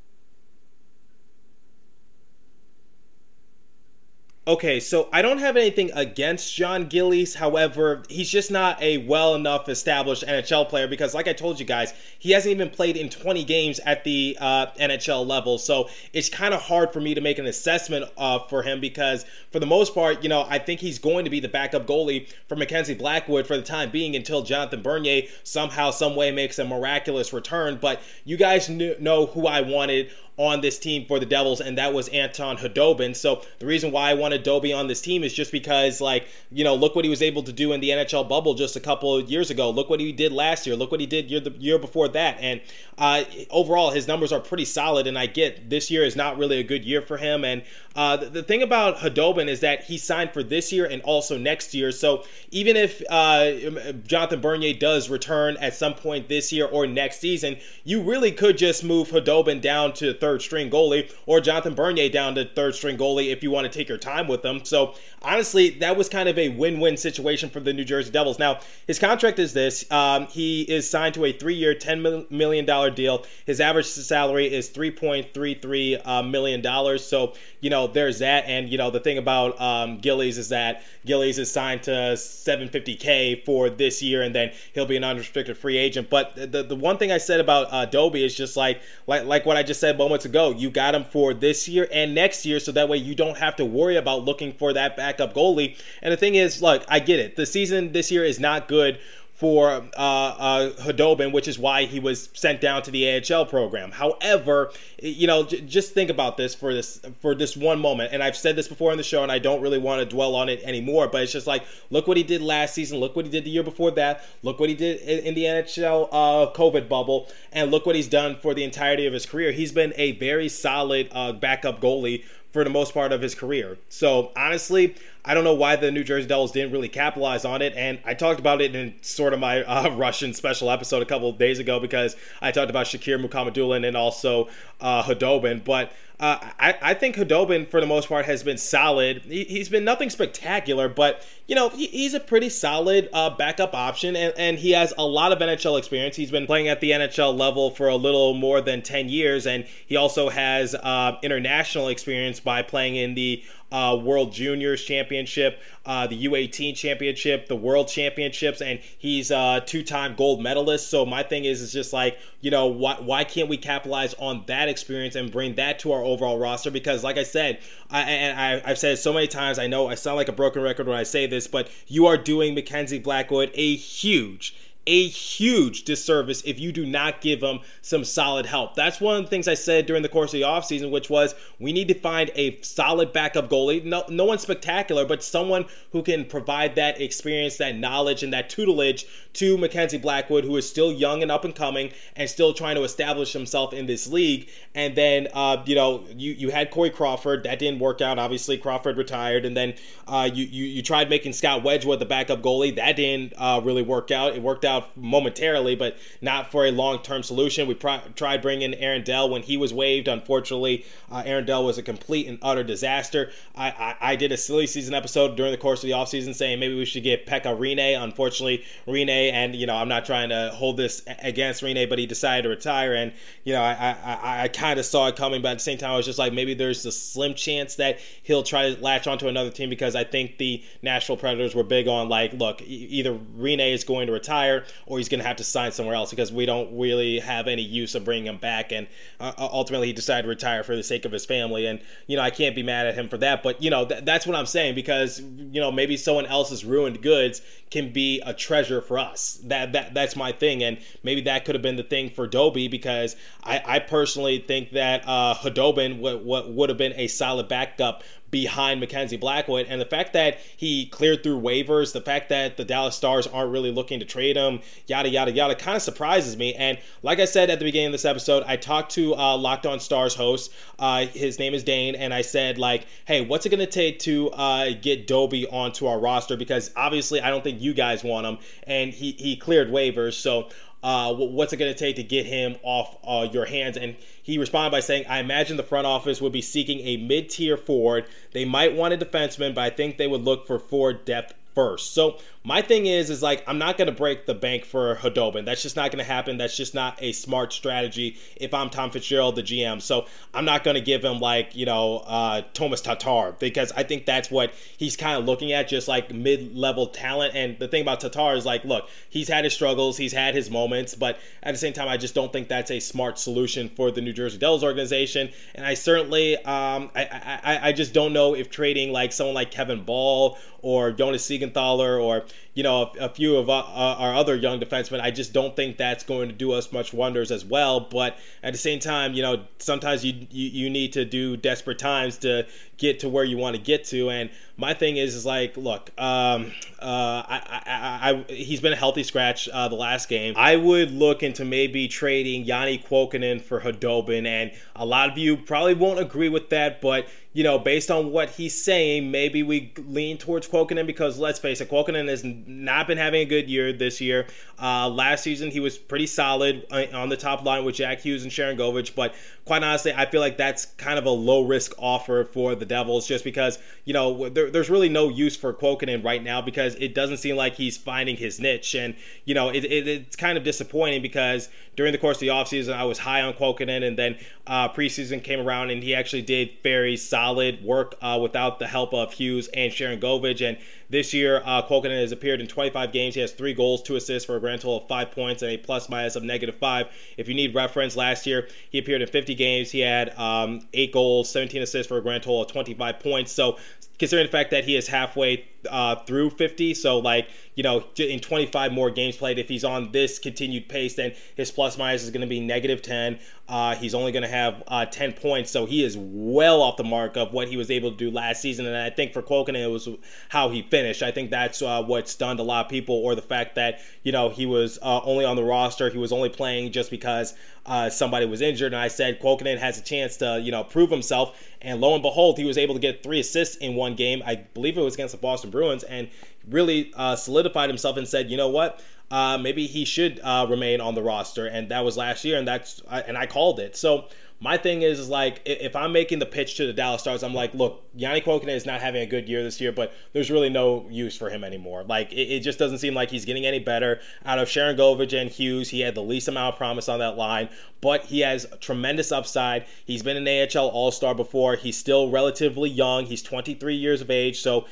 Okay, 4.49 4.81
so 4.81 5.11
I 5.13 5.21
don't 5.21 5.41
have 5.41 5.59
anything 5.59 5.91
against 5.93 6.55
Jon 6.55 6.87
Gillies. 6.89 7.35
However, 7.35 8.03
he's 8.09 8.31
just 8.31 8.51
not 8.51 8.81
a 8.81 8.97
well 8.97 9.35
enough 9.35 9.69
established 9.69 10.25
NHL 10.27 10.71
player 10.71 10.89
because, 10.89 11.13
like 11.13 11.29
I 11.29 11.35
told 11.35 11.61
you 11.61 11.67
guys, 11.67 11.93
he 12.19 12.31
hasn't 12.31 12.53
even 12.53 12.71
played 12.71 12.97
in 12.97 13.11
20 13.11 13.45
games 13.45 13.79
at 13.81 14.05
the 14.05 14.39
uh, 14.41 14.69
NHL 14.81 15.27
level. 15.27 15.59
So 15.59 15.91
it's 16.15 16.31
kind 16.31 16.55
of 16.55 16.63
hard 16.63 16.95
for 16.95 17.01
me 17.01 17.13
to 17.13 17.21
make 17.21 17.39
an 17.39 17.45
assessment 17.45 18.11
uh, 18.17 18.39
for 18.39 18.63
him 18.63 18.81
because, 18.81 19.27
for 19.53 19.61
the 19.61 19.67
most 19.67 19.95
part, 19.95 20.23
you 20.23 20.31
know, 20.31 20.47
I 20.49 20.59
think 20.59 20.81
he's 20.81 20.99
going 20.99 21.27
to 21.27 21.31
be 21.31 21.41
the 21.41 21.49
backup 21.49 21.87
goalie 21.87 22.33
for 22.49 22.57
Mackenzie 22.57 22.95
Blackwood 22.95 23.47
for 23.47 23.59
the 23.59 23.63
time 23.63 23.91
being 23.91 24.17
until 24.17 24.41
Jonathan 24.41 24.81
Bernier 24.81 25.25
somehow, 25.43 25.91
some 25.91 26.17
way 26.17 26.31
makes 26.31 26.59
a 26.59 26.65
miraculous 26.65 27.35
return. 27.35 27.77
But 27.79 28.01
you 28.25 28.39
guys 28.39 28.69
kn- 28.69 28.97
know 28.99 29.27
who 29.27 29.47
I 29.47 29.61
wanted 29.61 30.11
on 30.39 30.61
this 30.61 30.79
team 30.79 31.05
for 31.05 31.19
the 31.19 31.27
Devils, 31.27 31.61
and 31.61 31.77
that 31.77 31.93
was 31.93 32.09
Anton 32.09 32.57
Khudobin. 32.57 33.15
So 33.15 33.43
the 33.59 33.67
reason 33.67 33.91
why 33.91 34.11
I 34.11 34.15
wanted 34.15 34.38
Dobie 34.43 34.73
on 34.73 34.87
this 34.87 35.01
team 35.01 35.25
is 35.25 35.33
just 35.33 35.53
because, 35.53 36.01
like, 36.01 36.29
you 36.51 36.65
know, 36.65 36.75
look 36.75 36.95
what 36.95 37.05
he 37.05 37.09
was 37.09 37.23
able 37.23 37.43
to 37.43 37.53
do 37.53 37.73
in 37.73 37.81
the 37.81 37.91
NHL 37.91 38.29
bubble 38.29 38.55
just 38.55 38.77
a 38.77 38.81
couple 38.81 39.17
of 39.17 39.31
years 39.31 39.51
ago. 39.51 39.71
Look 39.71 39.91
what 39.91 40.01
he 40.01 40.13
did 40.13 40.33
last 40.33 40.67
year. 40.67 40.77
Look 40.77 40.91
what 40.91 41.01
he 41.01 41.07
did 41.07 41.31
year 41.31 41.41
the 41.41 41.51
year 41.53 41.79
before 41.79 42.09
that. 42.09 42.39
And 42.41 42.61
uh, 42.97 43.25
overall, 43.51 43.91
his 43.91 44.09
numbers 44.09 44.33
are 44.33 44.41
pretty 44.41 44.65
solid. 44.65 45.07
And 45.07 45.19
I 45.19 45.27
get 45.27 45.71
this 45.71 45.91
year 45.91 46.05
is 46.05 46.17
not 46.17 46.39
really 46.39 46.59
a 46.59 46.65
good 46.65 46.85
year 46.85 47.03
for 47.03 47.17
him. 47.17 47.45
And 47.45 47.63
uh, 47.99 48.17
the, 48.17 48.27
the, 48.27 48.43
thing 48.45 48.63
about 48.63 48.99
Khudobin 48.99 49.49
is 49.49 49.59
that 49.61 49.85
he 49.85 49.99
signed 49.99 50.33
for 50.33 50.45
this 50.45 50.73
year 50.73 50.85
and 50.85 51.03
also 51.03 51.37
next 51.37 51.75
year. 51.75 51.91
So 51.91 52.25
even 52.53 52.77
if 52.77 53.03
uh, 53.11 53.93
Jonathan 54.07 54.41
Bernier 54.41 54.75
does 54.75 55.11
return 55.11 55.57
at 55.57 55.75
some 55.75 55.95
point 55.95 56.29
this 56.29 56.53
year 56.53 56.67
or 56.67 56.87
next 56.87 57.19
season, 57.19 57.57
you 57.83 58.01
really 58.01 58.31
could 58.31 58.57
just 58.57 58.85
move 58.85 59.09
Khudobin 59.09 59.61
down 59.61 59.95
to 59.95 60.15
third 60.15 60.43
string 60.43 60.71
goalie 60.71 61.13
or 61.27 61.41
Jonathan 61.41 61.75
Bernier 61.75 62.09
down 62.09 62.37
to 62.37 62.45
third 62.45 62.77
string 62.77 62.97
goalie 62.97 63.33
if 63.33 63.43
you 63.43 63.51
want 63.51 63.71
to 63.71 63.77
take 63.77 63.89
your 63.89 63.99
time 63.99 64.28
with 64.29 64.43
them. 64.43 64.65
So 64.65 64.95
honestly, 65.23 65.71
that 65.81 65.97
was 65.97 66.09
kind 66.09 66.29
of 66.29 66.39
a 66.39 66.51
win-win 66.51 66.97
situation 66.97 67.51
for 67.51 67.61
the 67.61 67.73
New 67.73 67.85
Jersey 67.85 68.11
Devils. 68.11 68.39
Now 68.39 68.61
his 68.87 68.99
contract 68.99 69.39
is 69.39 69.53
this: 69.53 69.91
um, 69.91 70.27
he 70.27 70.63
is 70.63 70.89
signed 70.89 71.15
to 71.15 71.25
a 71.25 71.33
three-year, 71.33 71.75
ten 71.75 72.27
million 72.31 72.65
dollar 72.65 72.91
deal. 72.91 73.25
His 73.47 73.61
average 73.61 73.87
salary 73.87 74.53
is 74.53 74.69
three 74.69 74.91
point 74.91 75.35
three 75.35 75.55
three 75.55 75.97
uh, 76.05 76.23
dollars. 76.61 77.05
So 77.05 77.35
you 77.61 77.71
know 77.71 77.87
there's 77.87 78.19
that. 78.21 78.45
And, 78.47 78.69
you 78.69 78.79
know, 78.79 78.91
the 78.91 79.01
thing 79.01 79.19
about 79.19 79.61
um, 79.61 79.99
Gillies 79.99 80.39
is 80.39 80.49
that 80.51 80.83
Gillies 81.05 81.39
is 81.39 81.51
signed 81.51 81.83
to 81.85 81.91
750K 81.91 83.45
for 83.45 83.71
this 83.71 84.03
year, 84.03 84.23
and 84.23 84.35
then 84.35 84.53
he'll 84.73 84.87
be 84.87 84.97
an 84.97 85.05
unrestricted 85.05 85.57
free 85.57 85.77
agent. 85.77 86.11
But 86.11 86.35
the, 86.37 86.63
the 86.63 86.77
one 86.77 86.99
thing 86.99 87.11
I 87.13 87.19
said 87.19 87.41
about 87.41 87.73
uh, 87.73 88.09
is 88.15 88.35
just 88.35 88.57
like, 88.57 88.81
like, 89.07 89.25
like 89.25 89.47
what 89.47 89.57
I 89.57 89.63
just 89.63 89.81
said 89.81 89.99
moments 89.99 90.25
ago. 90.25 90.51
You 90.51 90.71
got 90.71 90.95
him 90.95 91.05
for 91.05 91.35
this 91.35 91.69
year 91.69 91.89
and 91.93 92.15
next 92.15 92.47
year, 92.47 92.61
so 92.61 92.73
that 92.73 92.89
way 92.89 92.97
you 92.97 93.15
don't 93.15 93.37
have 93.39 93.57
to 93.57 93.65
worry 93.65 93.97
about 93.97 94.18
looking 94.19 94.53
for 94.53 94.73
that 94.73 94.97
backup 94.97 95.35
goalie. 95.35 95.77
And 96.03 96.13
the 96.13 96.17
thing 96.17 96.35
is, 96.35 96.63
look, 96.63 96.85
I 96.89 97.01
get 97.01 97.19
it. 97.19 97.37
The 97.37 97.47
season 97.47 97.93
this 97.93 98.11
year 98.11 98.25
is 98.25 98.39
not 98.39 98.69
good 98.69 98.99
for 99.39 99.71
uh, 99.71 99.81
uh, 99.97 100.71
Khudobin, 100.71 101.33
which 101.33 101.47
is 101.47 101.61
why 101.61 101.85
he 101.85 102.01
was 102.01 102.29
sent 102.35 102.61
down 102.61 102.83
to 102.83 102.91
the 102.91 103.23
AHL 103.23 103.47
program. 103.47 103.93
However, 103.93 104.73
you 105.01 105.29
know, 105.29 105.45
j- 105.45 105.61
just 105.61 105.95
think 105.95 106.11
about 106.11 106.37
this 106.37 106.57
for 106.57 106.75
this 106.75 107.01
for 107.21 107.37
this 107.37 107.57
one 107.57 107.79
moment. 107.79 108.13
And 108.13 108.21
I've 108.21 108.37
said 108.37 108.57
this 108.57 108.67
before 108.67 108.91
in 108.91 108.97
the 108.97 109.05
show, 109.05 109.23
and 109.23 109.31
I 109.31 109.39
don't 109.39 109.61
really 109.61 109.79
want 109.79 110.01
to 110.01 110.07
dwell 110.07 110.35
on 110.35 110.49
it 110.49 110.61
anymore. 110.65 111.07
But 111.07 111.23
it's 111.23 111.31
just 111.31 111.47
like, 111.47 111.63
look 111.91 112.09
what 112.09 112.17
he 112.17 112.25
did 112.25 112.43
last 112.43 112.75
season. 112.75 112.99
Look 112.99 113.15
what 113.15 113.27
he 113.27 113.31
did 113.31 113.45
the 113.45 113.51
year 113.51 113.63
before 113.63 113.93
that. 113.93 114.25
Look 114.43 114.59
what 114.59 114.71
he 114.71 114.75
did 114.75 115.03
in, 115.03 115.21
in 115.21 115.35
the 115.35 115.45
NHL 115.45 116.09
uh, 116.11 116.53
COVID 116.53 116.89
bubble, 116.89 117.29
and 117.53 117.71
look 117.71 117.87
what 117.87 117.95
he's 117.95 118.09
done 118.09 118.35
for 118.43 118.55
the 118.55 118.65
entirety 118.65 119.07
of 119.07 119.13
his 119.13 119.25
career. 119.25 119.53
He's 119.53 119.71
been 119.71 119.93
a 119.95 120.13
very 120.19 120.49
solid 120.49 121.11
uh, 121.13 121.31
backup 121.31 121.81
goalie 121.81 122.25
for 122.59 122.65
the 122.65 122.71
most 122.71 122.93
part 122.93 123.13
of 123.13 123.23
his 123.23 123.37
career. 123.37 123.79
So 123.89 124.33
honestly, 124.37 124.97
I 125.25 125.35
don't 125.35 125.45
know 125.45 125.55
why 125.55 125.77
the 125.77 125.91
New 125.91 126.05
Jersey 126.05 126.27
Devils 126.27 126.53
didn't 126.53 126.73
really 126.73 126.89
capitalize 126.89 127.45
on 127.45 127.63
it. 127.63 127.75
And 127.77 127.99
I 128.05 128.15
talked 128.15 128.41
about 128.41 128.61
it 128.61 128.75
in 128.75 128.95
sort 129.03 129.33
of 129.33 129.41
my 129.41 129.63
uh, 129.63 129.91
Russian 129.97 130.33
special 130.33 130.71
episode 130.71 131.03
a 131.03 131.07
couple 131.07 131.29
of 131.29 131.39
days 131.39 131.59
ago 131.59 131.81
because 131.81 132.17
I 132.41 132.51
talked 132.51 132.71
about 132.71 132.87
Shakir 132.87 133.25
Mukhamadulin 133.25 133.87
and 133.87 133.97
also 133.97 134.49
uh, 134.81 135.03
Khudobin. 135.03 135.65
But 135.65 135.93
uh, 136.21 136.39
I, 136.59 136.75
I 136.83 136.95
think 136.95 137.15
Khudobin, 137.15 137.69
for 137.69 137.81
the 137.81 137.87
most 137.87 138.09
part, 138.09 138.25
has 138.25 138.43
been 138.43 138.59
solid. 138.59 139.23
He, 139.23 139.59
has 139.59 139.69
been 139.69 139.85
nothing 139.85 140.11
spectacular, 140.11 140.89
but, 140.89 141.25
you 141.47 141.55
know, 141.55 141.69
he, 141.69 141.87
he's 141.87 142.13
a 142.13 142.19
pretty 142.19 142.49
solid 142.49 143.09
uh, 143.13 143.31
backup 143.31 143.73
option, 143.73 144.17
and, 144.17 144.35
and 144.37 144.59
he 144.59 144.73
has 144.73 144.93
a 144.99 145.07
lot 145.07 145.31
of 145.31 145.39
NHL 145.39 145.79
experience. 145.79 146.17
He's 146.17 146.33
been 146.33 146.47
playing 146.47 146.67
at 146.67 146.81
the 146.81 146.91
NHL 146.91 147.39
level 147.39 147.71
for 147.71 147.87
a 147.87 147.95
little 147.95 148.35
more 148.35 148.61
than 148.61 148.83
10 148.83 149.09
years, 149.09 149.47
and 149.47 149.65
he 149.87 149.95
also 149.95 150.29
has 150.29 150.75
uh, 150.75 151.19
international 151.23 151.87
experience 151.87 152.41
by 152.41 152.63
playing 152.63 152.97
in 152.97 153.15
the 153.15 153.45
uh, 153.71 153.99
World 154.03 154.33
Juniors 154.33 154.83
Championship, 154.83 155.61
uh, 155.85 156.07
the 156.07 156.27
U18 156.27 156.75
Championship, 156.75 157.49
the 157.49 157.57
World 157.57 157.89
Championships, 157.89 158.61
and 158.61 158.81
he's 158.99 159.31
a 159.31 159.63
two-time 159.65 160.15
gold 160.15 160.43
medalist. 160.43 160.89
So 160.89 161.05
my 161.05 161.23
thing 161.23 161.45
is, 161.45 161.61
is 161.61 161.73
just 161.73 161.93
like 161.93 162.19
you 162.41 162.51
know 162.51 162.67
why 162.67 162.95
why 162.95 163.25
can't 163.25 163.49
we 163.49 163.57
capitalize 163.57 164.15
on 164.15 164.45
that 164.47 164.69
experience 164.69 165.15
and 165.15 165.31
bring 165.31 165.55
that 165.57 165.79
to 165.81 165.93
our 165.93 166.03
overall 166.03 166.39
roster? 166.39 166.71
Because 166.71 167.05
like 167.05 167.19
I 167.19 167.25
said, 167.25 167.59
I, 167.91 168.01
and 168.03 168.41
I, 168.41 168.71
I've 168.71 168.79
said 168.79 168.99
so 168.99 169.13
many 169.13 169.27
times, 169.27 169.59
I 169.59 169.67
know 169.67 169.89
I 169.89 169.95
sound 169.95 170.17
like 170.17 170.29
a 170.29 170.33
broken 170.33 170.63
record 170.63 170.87
when 170.87 170.97
I 170.97 171.03
say 171.03 171.27
this, 171.27 171.47
but 171.47 171.71
you 171.87 172.07
are 172.07 172.17
doing 172.17 172.55
Mackenzie 172.55 172.99
Blackwood 172.99 173.51
a 173.55 173.77
huge 173.77 174.55
a 174.89 175.07
huge 175.07 175.85
disservice 175.85 176.43
if 176.47 176.59
you 176.59 176.73
do 176.73 176.87
not 176.87 177.21
give 177.21 177.43
him 177.43 177.61
some 177.83 178.05
solid 178.05 178.47
help. 178.47 178.75
That's 178.75 179.03
one 179.03 179.17
of 179.17 179.23
the 179.23 179.29
things 179.29 179.47
I 179.47 179.53
said 179.53 179.85
during 179.85 180.03
the 180.03 180.09
course 180.09 180.33
of 180.33 180.41
the 180.41 180.47
offseason, 180.47 180.91
which 180.91 181.11
was 181.11 181.35
we 181.61 181.75
need 181.75 181.89
to 181.89 181.95
find 181.95 182.31
a 182.35 182.59
solid 182.63 183.13
backup 183.13 183.51
goalie. 183.51 183.85
No, 183.85 184.05
no 184.09 184.25
one 184.25 184.39
spectacular, 184.39 185.05
but 185.05 185.23
someone 185.23 185.67
who 185.93 186.03
can 186.03 186.25
provide 186.25 186.75
that 186.77 187.01
experience, 187.01 187.59
that 187.59 187.77
knowledge, 187.77 188.23
and 188.23 188.33
that 188.33 188.49
tutelage 188.49 189.07
to 189.35 189.59
Mackenzie 189.59 189.99
Blackwood, 189.99 190.45
who 190.45 190.57
is 190.57 190.69
still 190.69 190.91
young 190.91 191.23
and 191.23 191.31
up 191.31 191.45
and 191.45 191.55
coming 191.55 191.93
and 192.17 192.29
still 192.31 192.55
trying 192.55 192.77
to 192.77 192.83
establish 192.83 193.35
himself 193.35 193.75
in 193.75 193.85
this 193.85 194.07
league. 194.07 194.49
And 194.75 194.97
then, 194.97 195.29
uh, 195.35 195.63
you 195.67 195.75
know, 195.75 196.07
you, 196.17 196.33
you 196.33 196.51
had 196.51 196.71
Corey 196.71 196.91
Crawford. 196.91 197.45
That 197.45 197.59
didn't 197.59 197.79
work 197.79 198.01
out. 198.01 198.19
Obviously, 198.19 198.57
Crawford 198.57 198.97
retired. 198.97 199.45
And 199.45 199.55
then 199.55 199.75
uh, 200.07 200.31
you, 200.33 200.47
you, 200.47 200.65
you 200.65 200.83
tried 200.83 201.11
making 201.11 201.35
Scott 201.35 201.63
Wedgewood 201.63 201.99
the 201.99 202.07
backup 202.07 202.41
goalie. 202.41 202.75
That 202.75 202.97
didn't 202.97 203.35
uh, 203.37 203.61
really 203.63 203.83
work 203.83 204.11
out. 204.11 204.35
It 204.35 204.43
worked 204.43 204.65
out 204.65 204.78
out 204.79 204.97
momentarily, 204.97 205.77
but 205.77 205.97
not 206.21 206.51
for 206.51 206.67
a 206.67 206.71
long 206.71 207.01
term 207.01 207.23
solution. 207.23 207.67
We 207.67 207.75
tried 207.75 208.43
bringing 208.43 208.75
Aaron 208.75 209.03
Dell 209.03 209.29
when 209.29 209.43
he 209.43 209.57
was 209.57 209.73
waived. 209.73 210.09
Unfortunately, 210.09 210.85
uh, 211.11 211.23
Aaron 211.25 211.45
Dell 211.45 211.65
was 211.65 211.79
a 211.79 211.83
complete 211.83 212.27
and 212.27 212.39
utter 212.43 212.63
disaster. 212.63 213.31
I, 213.55 213.69
I, 213.71 213.97
I, 214.13 214.17
did 214.17 214.33
a 214.33 214.37
silly 214.37 214.67
season 214.67 214.95
episode 214.95 215.37
during 215.37 215.53
the 215.53 215.59
course 215.59 215.83
of 215.83 215.89
the 215.89 215.95
offseason 215.95 216.35
saying 216.35 216.61
maybe 216.61 216.75
we 216.75 216.85
should 216.85 217.03
get 217.03 217.27
Pekka 217.27 217.57
Rinne. 217.57 218.03
Unfortunately, 218.03 218.65
Rinne, 218.87 219.33
and 219.33 219.55
you 219.55 219.67
know, 219.67 219.77
I'm 219.77 219.89
not 219.89 220.05
trying 220.05 220.29
to 220.31 220.51
hold 220.55 220.77
this 220.77 221.03
against 221.23 221.63
Rinne, 221.63 221.89
but 221.89 221.99
he 221.99 222.07
decided 222.07 222.43
to 222.43 222.49
retire. 222.49 222.95
And, 222.95 223.13
you 223.45 223.53
know, 223.53 223.63
I, 223.63 223.97
I, 224.05 224.43
I 224.45 224.49
kind 224.49 224.79
of 224.79 224.87
saw 224.87 225.09
it 225.09 225.17
coming, 225.17 225.43
but 225.43 225.51
at 225.51 225.55
the 225.55 225.65
same 225.65 225.79
time, 225.79 225.93
I 225.93 225.97
was 225.97 226.07
just 226.07 226.19
like, 226.19 226.33
maybe 226.33 226.55
there's 226.55 226.85
a 226.87 226.93
slim 226.93 227.35
chance 227.35 227.77
that 227.77 227.99
he'll 228.23 228.43
try 228.43 228.75
to 228.75 228.81
latch 228.83 229.07
onto 229.07 229.29
another 229.29 229.51
team 229.51 229.71
because 229.71 229.95
I 229.95 230.05
think 230.05 230.39
the 230.39 230.63
Nashville 230.83 231.17
Predators 231.17 231.55
were 231.55 231.65
big 231.65 231.89
on, 231.89 232.09
like, 232.09 232.33
look, 232.33 232.63
either 232.63 233.19
Rinne 233.39 233.73
is 233.73 233.85
going 233.85 234.07
to 234.07 234.13
retire 234.13 234.65
or 234.87 234.99
he's 234.99 235.09
going 235.09 235.21
to 235.21 235.27
have 235.27 235.37
to 235.37 235.45
sign 235.45 235.73
somewhere 235.73 235.95
else 235.95 236.11
because 236.11 236.33
we 236.33 236.47
don't 236.47 236.79
really 236.79 237.21
have 237.21 237.49
any 237.49 237.63
use 237.63 237.95
of 237.95 238.05
bringing 238.05 238.27
him 238.27 238.39
back. 238.39 238.73
And 238.73 238.87
uh, 239.21 239.33
uh, 239.37 239.49
ultimately, 239.53 239.89
he 239.89 239.93
decided 239.93 240.23
to 240.23 240.29
retire 240.29 240.63
for 240.63 240.77
the 240.77 240.83
sake 240.83 241.05
of 241.05 241.13
his 241.13 241.27
family. 241.27 241.67
And, 241.67 241.81
you 242.07 242.17
know, 242.17 242.23
I 242.23 242.31
can't 242.31 242.55
be 242.55 242.63
mad 242.63 242.87
at 242.87 242.95
him 242.95 243.09
for 243.09 243.19
that. 243.19 243.43
But, 243.43 243.63
you 243.63 243.71
know, 243.71 243.87
th- 243.87 244.05
that's 244.05 244.27
what 244.27 244.37
I'm 244.37 244.47
saying 244.47 244.75
because, 244.75 245.21
you 245.21 245.61
know, 245.61 245.71
maybe 245.73 245.97
someone 245.97 246.27
else's 246.27 246.65
ruined 246.65 247.03
goods 247.03 247.43
can 247.71 247.93
be 247.93 248.21
a 248.25 248.33
treasure 248.33 248.81
for 248.81 248.99
us. 248.99 249.41
That, 249.45 249.73
that 249.73 249.95
That's 249.95 250.17
my 250.17 250.33
thing. 250.33 250.63
And 250.63 250.79
maybe 251.03 251.21
that 251.23 251.45
could 251.45 251.55
have 251.55 251.63
been 251.63 251.77
the 251.77 251.83
thing 251.83 252.11
for 252.11 252.27
Doby 252.27 252.69
because 252.69 253.17
I, 253.45 253.63
I 253.67 253.79
personally 253.79 254.39
think 254.39 254.73
that 254.73 255.03
uh, 255.07 255.35
Khudobin 255.35 255.97
w- 255.97 256.19
w- 256.19 256.53
would 256.55 256.69
have 256.69 256.79
been 256.79 256.95
a 256.97 257.09
solid 257.09 257.49
backup 257.49 258.03
behind 258.31 258.81
Mackenzie 258.81 259.17
Blackwood. 259.17 259.67
And 259.69 259.81
the 259.81 259.87
fact 259.87 260.13
that 260.13 260.39
he 260.57 260.87
cleared 260.87 261.23
through 261.23 261.41
waivers, 261.41 261.93
the 261.93 262.01
fact 262.01 262.29
that 262.29 262.57
the 262.57 262.65
Dallas 262.65 262.97
Stars 262.97 263.27
aren't 263.27 263.51
really 263.51 263.71
looking 263.71 264.01
to 264.01 264.05
trade 264.07 264.37
him, 264.37 264.61
yada, 264.87 265.09
yada, 265.09 265.33
yada, 265.33 265.55
kind 265.55 265.77
of 265.77 265.83
surprises 265.83 266.37
me. 266.37 266.55
And 266.55 266.79
like 267.03 267.21
I 267.21 267.25
said 267.25 267.51
at 267.51 267.59
the 267.59 267.65
beginning 267.65 267.89
of 267.89 267.93
this 267.93 268.05
episode, 268.05 268.45
I 268.47 268.57
talked 268.57 268.93
to 268.93 269.15
uh, 269.15 269.37
Locked 269.37 269.67
On 269.67 269.81
Stars 269.81 270.15
host. 270.15 270.53
Uh, 270.79 271.07
his 271.07 271.39
name 271.39 271.55
is 271.55 271.65
Dane. 271.65 271.95
And 271.95 272.13
I 272.13 272.23
said, 272.23 272.59
like, 272.59 272.87
hey, 273.07 273.21
what's 273.21 273.47
it 273.47 273.51
going 273.51 273.61
to 273.61 273.67
take 273.67 273.99
to 274.01 274.31
uh, 274.31 274.71
get 274.81 275.07
Doby 275.07 275.47
onto 275.47 275.87
our 275.87 275.99
roster? 275.99 276.37
Because 276.37 276.71
obviously, 276.77 277.21
I 277.21 277.31
don't 277.31 277.43
think 277.43 277.61
you 277.61 277.75
guys 277.75 278.05
want 278.05 278.27
him. 278.27 278.39
And 278.67 278.93
he, 278.93 279.13
he 279.13 279.37
cleared 279.37 279.71
waivers. 279.71 280.15
So, 280.15 280.49
uh, 280.83 281.13
what's 281.15 281.53
it 281.53 281.57
going 281.57 281.73
to 281.73 281.79
take 281.79 281.97
to 281.97 282.03
get 282.03 282.27
him 282.27 282.57
off 282.63 282.97
uh, 283.05 283.29
your 283.33 283.47
hands? 283.47 283.77
And 283.77 283.97
he 284.23 284.39
responded 284.39 284.71
by 284.71 284.81
saying, 284.81 285.07
I 285.09 285.19
imagine 285.19 285.57
the 285.57 285.63
front 285.63 285.87
office 285.87 286.21
would 286.21 286.33
be 286.33 286.43
seeking 286.43 286.81
a 286.81 286.97
mid 286.97 287.31
tier 287.31 287.57
forward. 287.57 288.07
They 288.33 288.45
might 288.45 288.75
want 288.75 288.95
a 288.95 288.99
defenseman, 288.99 289.55
but 289.55 289.65
I 289.65 289.71
think 289.71 289.97
they 289.97 290.07
would 290.07 290.23
look 290.23 290.47
for 290.47 290.59
forward 290.59 291.05
depth 291.05 291.35
first. 291.55 291.93
So 291.93 292.19
my 292.45 292.63
thing 292.63 292.87
is, 292.87 293.11
is 293.11 293.23
like 293.23 293.43
I'm 293.47 293.59
not 293.59 293.77
gonna 293.77 293.93
break 293.93 294.27
the 294.27 294.35
bank 294.35 294.65
for 294.65 294.97
Khudobin. 294.97 295.45
That's 295.45 295.63
just 295.63 295.77
not 295.77 295.91
gonna 295.91 296.05
happen. 296.05 296.39
That's 296.39 296.57
just 296.57 296.75
not 296.75 297.03
a 297.03 297.13
smart 297.13 297.53
strategy 297.53 298.17
if 298.37 298.55
I'm 298.55 298.71
Tom 298.71 298.91
Fitzgerald, 298.91 299.37
the 299.37 299.43
GM. 299.43 299.83
So 299.83 300.07
I'm 300.33 300.45
not 300.45 300.65
gonna 300.65 300.81
give 300.81 301.05
him 301.05 301.19
like 301.19 301.55
you 301.55 301.67
know 301.67 301.99
uh, 302.07 302.43
Tomas 302.55 302.81
Tatar 302.81 303.33
because 303.39 303.73
I 303.73 303.83
think 303.83 304.07
that's 304.07 304.31
what 304.31 304.53
he's 304.77 304.97
kind 304.97 305.19
of 305.19 305.25
looking 305.25 305.53
at, 305.53 305.69
just 305.69 305.89
like 305.89 306.13
mid-level 306.15 306.89
talent. 306.89 307.35
And 307.35 307.59
the 307.59 307.69
thing 307.69 307.83
about 307.83 308.01
Tatar 308.01 308.35
is 308.35 308.47
like, 308.47 308.65
look, 308.65 308.89
he's 309.09 309.29
had 309.29 309.45
his 309.45 309.53
struggles, 309.53 309.97
he's 309.97 310.13
had 310.13 310.35
his 310.35 310.51
moments, 310.51 310.95
but 310.95 311.19
at 311.43 311.53
the 311.53 311.59
same 311.59 311.73
time, 311.73 311.89
I 311.89 311.97
just 311.97 312.15
don't 312.15 312.33
think 312.33 312.49
that's 312.49 312.71
a 312.71 312.81
smart 312.81 313.19
solution 313.19 313.69
for 313.69 313.91
the 313.91 314.01
New 314.01 314.13
Jersey 314.13 314.39
Devils 314.39 314.65
organization. 314.65 315.31
And 315.55 315.67
I 315.67 315.75
certainly, 315.75 316.37
um, 316.37 316.91
I, 316.95 317.41
I, 317.45 317.69
I 317.69 317.73
just 317.73 317.93
don't 317.93 318.13
know 318.13 318.35
if 318.35 318.51
trading 318.51 318.93
like 318.93 319.13
someone 319.13 319.35
like 319.35 319.51
Kevin 319.51 319.85
Bahl 319.85 320.39
or 320.61 320.91
Jonas 320.93 321.27
Siegenthaler 321.27 322.03
or 322.03 322.25
you 322.55 322.63
know 322.63 322.93
a, 322.99 323.05
a 323.05 323.09
few 323.09 323.37
of 323.37 323.49
our, 323.49 323.65
uh, 323.65 324.03
our, 324.03 324.15
other 324.15 324.35
young 324.35 324.61
defensemen. 324.61 325.01
I 325.01 325.11
just 325.11 325.33
don't 325.33 325.55
think 325.55 325.77
that's 325.77 326.05
going 326.05 326.29
to 326.29 326.35
do 326.35 326.53
us 326.53 326.73
much 326.73 326.93
wonders 326.93 327.31
as 327.31 327.45
well. 327.45 327.81
But 327.81 328.19
at 328.43 328.53
the 328.53 328.59
same 328.59 328.81
time, 328.81 329.15
you 329.15 329.23
know 329.23 329.45
sometimes 329.59 330.05
you 330.05 330.27
you, 330.31 330.49
you 330.49 330.71
need 330.71 330.93
to 330.95 331.05
do 331.05 331.37
desperate 331.37 331.79
times 331.79 332.19
to 332.19 332.47
get 332.79 333.01
to 333.01 333.09
where 333.09 333.25
you 333.25 333.37
want 333.37 333.57
to 333.57 333.63
get 333.63 333.85
to. 333.87 334.09
And 334.09 334.31
my 334.57 334.73
thing 334.73 334.97
is, 334.97 335.15
is 335.15 335.27
like, 335.27 335.57
look, 335.57 335.91
um, 336.01 336.53
uh, 336.81 337.23
I, 337.29 337.63
I, 337.67 338.11
I, 338.11 338.33
he's 338.33 338.61
been 338.61 338.73
a 338.73 338.77
healthy 338.77 339.03
scratch 339.03 339.49
uh, 339.49 339.69
the 339.69 339.77
last 339.77 340.09
game. 340.09 340.35
I 340.37 340.57
would 340.57 340.91
look 340.91 341.23
into 341.23 341.45
maybe 341.45 341.89
trading 341.89 342.47
Janne 342.47 342.85
Kuokkanen 342.85 343.41
for 343.41 343.61
Khudobin, 343.61 344.27
and 344.27 344.53
a 344.75 344.87
lot 344.87 345.11
of 345.11 345.19
you 345.19 345.37
probably 345.37 345.75
won't 345.75 346.01
agree 346.01 346.29
with 346.29 346.51
that, 346.51 346.81
but 346.81 347.07
you 347.39 347.45
know, 347.45 347.57
based 347.57 347.89
on 347.91 348.11
what 348.11 348.31
he's 348.31 348.61
saying, 348.61 349.13
maybe 349.13 349.45
we 349.45 349.73
lean 349.87 350.19
towards 350.19 350.49
Kuokkanen 350.49 350.87
because 350.87 351.19
let's 351.19 351.39
face 351.39 351.61
it, 351.61 351.71
Kuokkanen 351.71 352.09
has 352.09 352.25
not 352.25 352.89
been 352.89 352.99
having 352.99 353.21
a 353.21 353.27
good 353.27 353.49
year 353.49 353.73
this 353.73 354.01
year. 354.01 354.27
Uh, 354.61 354.89
last 354.89 355.23
season, 355.23 355.51
he 355.51 355.61
was 355.61 355.79
pretty 355.79 356.07
solid 356.07 356.67
uh, 356.73 356.87
on 356.95 357.11
the 357.11 357.17
top 357.17 357.45
line 357.45 357.65
with 357.65 357.77
Jack 357.77 358.01
Hughes 358.01 358.25
and 358.25 358.33
Sharangovich, 358.33 358.95
but 358.97 359.15
quite 359.45 359.63
honestly, 359.63 359.93
I 359.95 360.07
feel 360.07 360.21
like 360.21 360.37
that's 360.37 360.65
kind 360.65 360.99
of 360.99 361.07
a 361.07 361.11
low 361.11 361.43
risk 361.43 361.75
offer 361.79 362.25
for 362.25 362.55
the 362.55 362.67
Devils 362.69 363.07
just 363.07 363.25
because, 363.25 363.59
you 363.85 363.93
know, 363.93 364.29
there, 364.29 364.51
there's 364.51 364.71
really 364.71 364.89
no 364.89 365.09
use 365.09 365.37
for 365.37 365.53
Kuokkanen 365.53 366.05
right 366.05 366.23
now 366.23 366.41
because 366.41 366.75
it 366.77 366.95
doesn't 366.95 367.17
seem 367.17 367.37
like 367.37 367.55
he's 367.55 367.77
finding 367.77 368.17
his 368.17 368.39
niche. 368.39 368.75
And, 368.75 368.95
you 369.25 369.35
know, 369.35 369.49
it, 369.49 369.65
it, 369.65 369.89
it's 369.89 370.17
kind 370.17 370.39
of 370.39 370.45
disappointing 370.45 371.03
because 371.03 371.49
during 371.79 371.93
the 371.93 371.99
course 371.99 372.17
of 372.17 372.23
the 372.23 372.27
offseason, 372.27 372.75
I 372.75 372.83
was 372.83 372.99
high 372.99 373.23
on 373.23 373.35
Kuokkanen 373.35 373.87
and 373.87 373.97
then 373.97 374.19
uh, 374.49 374.69
preseason 374.69 375.23
came 375.23 375.39
around 375.39 375.71
and 375.71 375.81
he 375.81 375.95
actually 375.95 376.23
did 376.23 376.51
very 376.61 376.97
solid 376.97 377.63
work 377.63 377.95
uh, 378.03 378.19
without 378.21 378.59
the 378.59 378.67
help 378.67 378.93
of 378.93 379.13
Hughes 379.13 379.47
and 379.55 379.71
Sharangovich. 379.71 380.45
And 380.45 380.59
this 380.91 381.15
year, 381.15 381.41
uh, 381.45 381.63
has 381.63 382.11
appeared 382.11 382.41
in 382.41 382.49
25 382.49 382.91
games. 382.91 383.15
He 383.15 383.21
has 383.21 383.31
three 383.31 383.55
goals, 383.55 383.81
two 383.85 383.95
assists 383.95 384.27
for 384.27 384.35
a 384.35 384.41
grand 384.41 384.63
total 384.63 384.79
of 384.79 384.89
five 384.89 385.13
points 385.13 385.43
and 385.43 385.53
a 385.53 385.57
plus 385.57 385.89
minus 385.89 386.17
of 386.17 386.25
negative 386.25 386.57
five. 386.57 386.89
If 387.17 387.29
you 387.29 387.35
need 387.35 387.55
reference, 387.55 387.95
last 387.95 388.27
year 388.27 388.49
he 388.71 388.81
appeared 388.81 389.01
in 389.01 389.07
50 389.07 389.37
games. 389.37 389.71
He 389.71 389.79
had 389.79 390.19
um, 390.19 390.67
eight 390.75 390.93
goals, 390.93 391.31
17 391.31 391.63
assists 391.63 391.87
for 391.87 391.99
a 391.99 392.03
grand 392.03 392.25
total 392.25 392.43
of 392.43 392.51
25 392.51 392.99
points. 392.99 393.31
So 393.31 393.57
considering 394.01 394.27
the 394.27 394.33
fact 394.33 394.51
that 394.51 394.65
he 394.65 394.75
is 394.75 394.89
halfway 394.89 395.47
uh, 395.69 395.97
through 395.97 396.31
50. 396.31 396.75
So, 396.75 396.99
like, 396.99 397.29
you 397.55 397.63
know, 397.63 397.85
in 397.99 398.21
25 398.21 398.73
more 398.73 398.91
games 398.91 399.17
played, 399.17 399.39
if 399.39 399.49
he's 399.49 399.65
on 399.65 399.93
this 399.93 400.19
continued 400.19 400.69
pace, 400.69 400.95
then 400.95 401.15
his 401.37 401.51
plus 401.51 401.79
minus 401.79 402.05
is 402.05 402.11
going 402.11 402.21
to 402.21 402.27
be 402.27 402.41
negative 402.41 402.83
10. 402.83 403.19
Uh, 403.49 403.75
he's 403.75 403.95
only 403.95 404.13
going 404.13 404.23
to 404.23 404.29
have 404.29 404.63
uh, 404.69 404.85
10 404.85 405.15
points, 405.15 405.51
so 405.51 405.65
he 405.65 405.83
is 405.83 405.97
well 405.99 406.61
off 406.61 406.77
the 406.77 406.85
mark 406.85 407.17
of 407.17 407.33
what 407.33 407.49
he 407.49 407.57
was 407.57 407.71
able 407.71 407.91
to 407.91 407.97
do 407.97 408.11
last 408.11 408.43
season. 408.43 408.67
And 408.67 408.77
I 408.77 408.91
think 408.91 409.15
for 409.15 409.23
Kuokkanen, 409.23 409.65
it 409.65 409.69
was 409.69 409.89
how 410.29 410.51
he 410.51 410.61
finished. 410.61 411.03
I 411.03 411.11
think 411.11 411.31
that's 411.31 411.63
uh, 411.63 411.83
what 411.83 412.11
stunned 412.11 412.41
a 412.41 412.43
lot 412.43 412.67
of 412.67 412.71
people, 412.71 412.95
or 412.95 413.15
the 413.15 413.23
fact 413.23 413.55
that, 413.55 413.81
you 414.03 414.13
know, 414.13 414.29
he 414.29 414.45
was 414.45 414.79
uh, 414.83 415.01
only 415.03 415.25
on 415.25 415.37
the 415.37 415.45
roster. 415.45 415.89
He 415.89 415.97
was 415.97 416.13
only 416.13 416.29
playing 416.29 416.73
just 416.73 416.91
because 416.91 417.33
uh, 417.65 417.89
somebody 417.89 418.27
was 418.27 418.43
injured. 418.43 418.75
And 418.75 418.83
I 418.83 418.89
said 418.89 419.19
Kuokkanen 419.19 419.59
has 419.59 419.79
a 419.79 419.83
chance 419.83 420.19
to, 420.19 420.39
you 420.43 420.51
know, 420.51 420.63
prove 420.63 420.91
himself. 420.91 421.43
And 421.63 421.81
lo 421.81 421.95
and 421.95 422.03
behold, 422.03 422.37
he 422.37 422.45
was 422.45 422.59
able 422.59 422.75
to 422.75 422.81
get 422.81 423.03
three 423.03 423.21
assists 423.21 423.57
in 423.57 423.75
one 423.75 423.95
game. 423.95 424.23
I 424.27 424.37
believe 424.37 424.77
it 424.77 424.83
was 424.83 424.95
against 424.95 425.13
the 425.13 425.19
Boston 425.19 425.51
Bruins, 425.51 425.85
and 425.85 426.09
really 426.51 426.93
uh, 426.97 427.17
solidified 427.17 427.69
himself 427.69 427.97
and 427.97 428.07
said, 428.07 428.31
you 428.31 428.37
know 428.37 428.49
what? 428.49 428.83
Uh, 429.11 429.39
maybe 429.39 429.67
he 429.67 429.85
should 429.85 430.21
uh, 430.23 430.47
remain 430.49 430.81
on 430.81 430.95
the 430.95 431.03
roster, 431.03 431.47
and 431.47 431.71
that 431.71 431.85
was 431.85 431.97
last 431.97 432.25
year, 432.25 432.39
and 432.39 432.47
that's 432.47 432.83
and 432.91 433.17
I 433.17 433.27
called 433.27 433.59
it. 433.59 433.77
So 433.77 434.09
my 434.41 434.57
thing 434.57 434.83
is, 434.83 435.01
is 435.01 435.09
like 435.09 435.43
if 435.45 435.75
I'm 435.75 435.93
making 435.93 436.21
the 436.21 436.27
pitch 436.27 436.57
to 436.59 436.67
the 436.67 436.73
Dallas 436.73 437.01
Stars, 437.01 437.25
I'm 437.25 437.35
like, 437.35 437.55
look, 437.55 437.83
Janne 437.97 438.23
Kuokkanen 438.23 438.55
is 438.55 438.67
not 438.67 438.81
having 438.81 439.03
a 439.03 439.07
good 439.07 439.29
year 439.29 439.43
this 439.43 439.61
year, 439.61 439.73
but 439.73 439.93
there's 440.13 440.31
really 440.31 440.49
no 440.49 440.87
use 440.91 441.17
for 441.17 441.29
him 441.29 441.43
anymore. 441.43 441.83
Like 441.83 442.13
it, 442.13 442.31
it 442.31 442.41
just 442.41 442.59
doesn't 442.59 442.79
seem 442.79 442.95
like 442.95 443.11
he's 443.11 443.25
getting 443.25 443.47
any 443.47 443.59
better. 443.59 444.01
Out 444.25 444.39
of 444.39 444.49
Sharangovich 444.49 445.21
and 445.21 445.29
Hughes, 445.29 445.69
he 445.71 445.81
had 445.81 445.97
the 445.97 446.03
least 446.03 446.29
amount 446.29 446.55
of 446.55 446.59
promise 446.59 446.89
on 446.89 447.01
that 447.01 447.17
line, 447.17 447.49
but 447.81 448.05
he 448.05 448.21
has 448.21 448.47
tremendous 448.61 449.11
upside. 449.11 449.67
He's 449.85 450.05
been 450.05 450.17
an 450.17 450.29
AHL 450.57 450.69
All 450.69 450.93
Star 450.93 451.15
before. 451.15 451.57
He's 451.57 451.77
still 451.77 452.09
relatively 452.09 452.71
young. 452.71 453.07
He's 453.07 453.23
23 453.23 453.75
years 453.75 454.01
of 454.01 454.11
age, 454.11 454.41
so 454.41 454.67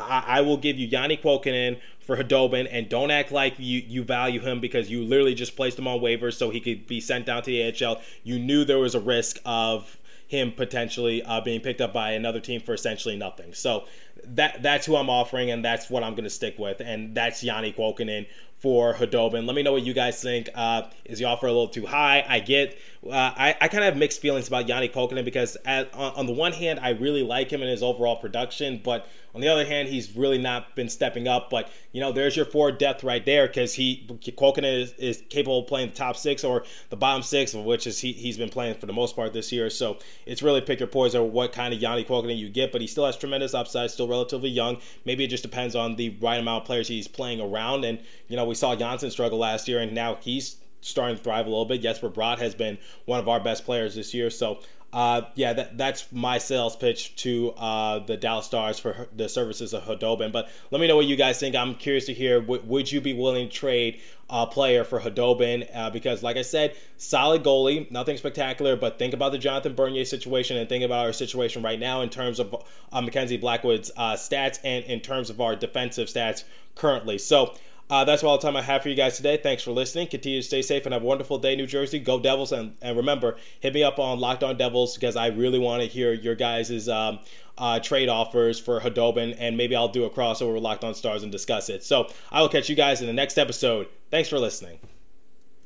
I, 0.00 0.24
I 0.26 0.40
will 0.40 0.56
give 0.56 0.78
you 0.78 0.88
Janne 0.88 1.20
Kuokkanen 1.20 1.80
for 2.00 2.16
Khudobin, 2.16 2.68
and 2.70 2.88
don't 2.88 3.10
act 3.10 3.30
like 3.30 3.54
you, 3.58 3.82
you 3.86 4.02
value 4.02 4.40
him 4.40 4.60
because 4.60 4.90
you 4.90 5.04
literally 5.04 5.34
just 5.34 5.56
placed 5.56 5.78
him 5.78 5.86
on 5.86 6.00
waivers 6.00 6.34
so 6.34 6.50
he 6.50 6.60
could 6.60 6.86
be 6.86 7.00
sent 7.00 7.26
down 7.26 7.42
to 7.42 7.50
the 7.50 7.86
AHL. 7.86 8.00
You 8.24 8.38
knew 8.38 8.64
there 8.64 8.78
was 8.78 8.94
a 8.94 9.00
risk 9.00 9.38
of 9.44 9.98
him 10.26 10.52
potentially 10.52 11.22
uh, 11.24 11.40
being 11.40 11.60
picked 11.60 11.80
up 11.80 11.92
by 11.92 12.12
another 12.12 12.38
team 12.38 12.60
for 12.60 12.72
essentially 12.72 13.16
nothing. 13.16 13.52
So 13.52 13.84
that 14.24 14.62
that's 14.62 14.86
who 14.86 14.96
I'm 14.96 15.10
offering, 15.10 15.50
and 15.50 15.64
that's 15.64 15.90
what 15.90 16.04
I'm 16.04 16.12
going 16.12 16.24
to 16.24 16.30
stick 16.30 16.58
with, 16.58 16.80
and 16.80 17.14
that's 17.14 17.42
Janne 17.42 17.74
Kuokkanen 17.74 18.26
for 18.60 18.94
Khudobin. 18.94 19.46
Let 19.46 19.56
me 19.56 19.62
know 19.62 19.72
what 19.72 19.82
you 19.82 19.94
guys 19.94 20.22
think. 20.22 20.48
Uh, 20.54 20.82
is 21.04 21.18
the 21.18 21.24
offer 21.24 21.46
a 21.46 21.50
little 21.50 21.68
too 21.68 21.86
high? 21.86 22.24
I 22.28 22.40
get. 22.40 22.78
Uh, 23.04 23.10
I, 23.10 23.56
I 23.60 23.68
kind 23.68 23.82
of 23.82 23.92
have 23.92 23.96
mixed 23.96 24.20
feelings 24.20 24.46
about 24.46 24.66
Janne 24.66 24.92
Kuokkanen 24.92 25.24
because 25.24 25.56
at, 25.64 25.92
on, 25.94 26.12
on, 26.12 26.26
the 26.26 26.32
one 26.32 26.52
hand, 26.52 26.78
I 26.80 26.90
really 26.90 27.22
like 27.22 27.50
him 27.50 27.62
and 27.62 27.70
his 27.70 27.82
overall 27.82 28.16
production, 28.16 28.80
but 28.84 29.08
on 29.34 29.40
the 29.40 29.48
other 29.48 29.64
hand, 29.64 29.88
he's 29.88 30.16
really 30.16 30.38
not 30.38 30.74
been 30.74 30.88
stepping 30.88 31.28
up. 31.28 31.50
But 31.50 31.70
you 31.92 32.00
know, 32.00 32.12
there's 32.12 32.36
your 32.36 32.44
four 32.44 32.72
depth 32.72 33.04
right 33.04 33.24
there 33.24 33.46
because 33.46 33.74
he 33.74 34.06
Kuokkanen 34.08 34.82
is, 34.82 34.92
is, 34.94 35.22
capable 35.28 35.60
of 35.60 35.66
playing 35.66 35.90
the 35.90 35.94
top 35.94 36.16
six 36.16 36.44
or 36.44 36.64
the 36.88 36.96
bottom 36.96 37.22
six, 37.22 37.54
which 37.54 37.86
is 37.86 37.98
he, 37.98 38.12
he's 38.12 38.36
been 38.36 38.48
playing 38.48 38.74
for 38.74 38.86
the 38.86 38.92
most 38.92 39.14
part 39.14 39.32
this 39.32 39.52
year. 39.52 39.70
So 39.70 39.98
it's 40.26 40.42
really 40.42 40.60
pick 40.60 40.80
your 40.80 40.88
poison 40.88 41.32
what 41.32 41.52
kind 41.52 41.72
of 41.72 41.80
Janne 41.80 42.06
Kuokkanen 42.06 42.36
you 42.36 42.48
get. 42.48 42.72
But 42.72 42.80
he 42.80 42.86
still 42.86 43.06
has 43.06 43.16
tremendous 43.16 43.54
upside, 43.54 43.90
still 43.90 44.08
relatively 44.08 44.50
young. 44.50 44.78
Maybe 45.04 45.24
it 45.24 45.28
just 45.28 45.42
depends 45.42 45.76
on 45.76 45.96
the 45.96 46.10
right 46.20 46.40
amount 46.40 46.62
of 46.62 46.66
players 46.66 46.88
he's 46.88 47.08
playing 47.08 47.40
around. 47.40 47.84
And 47.84 48.00
you 48.28 48.36
know, 48.36 48.44
we 48.44 48.54
saw 48.54 48.74
Johnsson 48.76 49.10
struggle 49.10 49.38
last 49.38 49.68
year, 49.68 49.80
and 49.80 49.92
now 49.92 50.18
he's 50.20 50.56
starting 50.80 51.16
to 51.16 51.22
thrive 51.22 51.46
a 51.46 51.48
little 51.50 51.64
bit. 51.64 51.82
Jesper 51.82 52.10
Bratt 52.10 52.38
has 52.38 52.54
been 52.54 52.78
one 53.04 53.20
of 53.20 53.28
our 53.28 53.40
best 53.40 53.64
players 53.64 53.94
this 53.94 54.14
year. 54.14 54.30
So, 54.30 54.60
uh, 54.92 55.22
yeah, 55.36 55.52
that, 55.52 55.78
that's 55.78 56.10
my 56.10 56.38
sales 56.38 56.74
pitch 56.74 57.14
to 57.16 57.52
uh, 57.52 58.00
the 58.00 58.16
Dallas 58.16 58.46
Stars 58.46 58.78
for 58.78 59.08
the 59.14 59.28
services 59.28 59.72
of 59.72 59.84
Khudobin. 59.84 60.32
But 60.32 60.48
let 60.70 60.80
me 60.80 60.88
know 60.88 60.96
what 60.96 61.06
you 61.06 61.16
guys 61.16 61.38
think. 61.38 61.54
I'm 61.54 61.76
curious 61.76 62.06
to 62.06 62.14
hear. 62.14 62.40
W- 62.40 62.62
would 62.64 62.90
you 62.90 63.00
be 63.00 63.12
willing 63.12 63.48
to 63.48 63.54
trade 63.54 64.00
a 64.28 64.46
player 64.46 64.82
for 64.82 64.98
Khudobin? 64.98 65.68
Uh, 65.74 65.90
because, 65.90 66.24
like 66.24 66.36
I 66.36 66.42
said, 66.42 66.74
solid 66.96 67.44
goalie, 67.44 67.88
nothing 67.92 68.16
spectacular. 68.16 68.74
But 68.74 68.98
think 68.98 69.14
about 69.14 69.30
the 69.30 69.38
Jonathan 69.38 69.74
Bernier 69.74 70.04
situation 70.04 70.56
and 70.56 70.68
think 70.68 70.82
about 70.82 71.06
our 71.06 71.12
situation 71.12 71.62
right 71.62 71.78
now 71.78 72.00
in 72.00 72.08
terms 72.08 72.40
of 72.40 72.64
uh, 72.92 73.00
Mackenzie 73.00 73.36
Blackwood's 73.36 73.92
uh, 73.96 74.14
stats 74.14 74.58
and 74.64 74.84
in 74.86 75.00
terms 75.00 75.30
of 75.30 75.40
our 75.40 75.54
defensive 75.54 76.08
stats 76.08 76.44
currently. 76.74 77.18
So. 77.18 77.54
Uh, 77.90 78.04
that's 78.04 78.22
all 78.22 78.38
the 78.38 78.42
time 78.42 78.56
I 78.56 78.62
have 78.62 78.82
for 78.82 78.88
you 78.88 78.94
guys 78.94 79.16
today. 79.16 79.36
Thanks 79.36 79.64
for 79.64 79.72
listening. 79.72 80.06
Continue 80.06 80.40
to 80.40 80.46
stay 80.46 80.62
safe 80.62 80.86
and 80.86 80.92
have 80.92 81.02
a 81.02 81.06
wonderful 81.06 81.38
day, 81.38 81.56
New 81.56 81.66
Jersey. 81.66 81.98
Go 81.98 82.20
Devils. 82.20 82.52
And, 82.52 82.76
and 82.80 82.96
remember, 82.96 83.36
hit 83.58 83.74
me 83.74 83.82
up 83.82 83.98
on 83.98 84.20
Locked 84.20 84.44
On 84.44 84.56
Devils 84.56 84.94
because 84.94 85.16
I 85.16 85.26
really 85.28 85.58
want 85.58 85.82
to 85.82 85.88
hear 85.88 86.12
your 86.12 86.36
guys' 86.36 86.88
um, 86.88 87.18
uh, 87.58 87.80
trade 87.80 88.08
offers 88.08 88.60
for 88.60 88.80
Khudobin. 88.80 89.36
And 89.38 89.56
maybe 89.56 89.74
I'll 89.74 89.88
do 89.88 90.04
a 90.04 90.10
crossover 90.10 90.54
with 90.54 90.62
Locked 90.62 90.84
On 90.84 90.94
Stars 90.94 91.24
and 91.24 91.32
discuss 91.32 91.68
it. 91.68 91.82
So 91.82 92.08
I 92.30 92.40
will 92.40 92.48
catch 92.48 92.68
you 92.68 92.76
guys 92.76 93.00
in 93.00 93.08
the 93.08 93.12
next 93.12 93.38
episode. 93.38 93.88
Thanks 94.10 94.28
for 94.28 94.38
listening. 94.38 94.78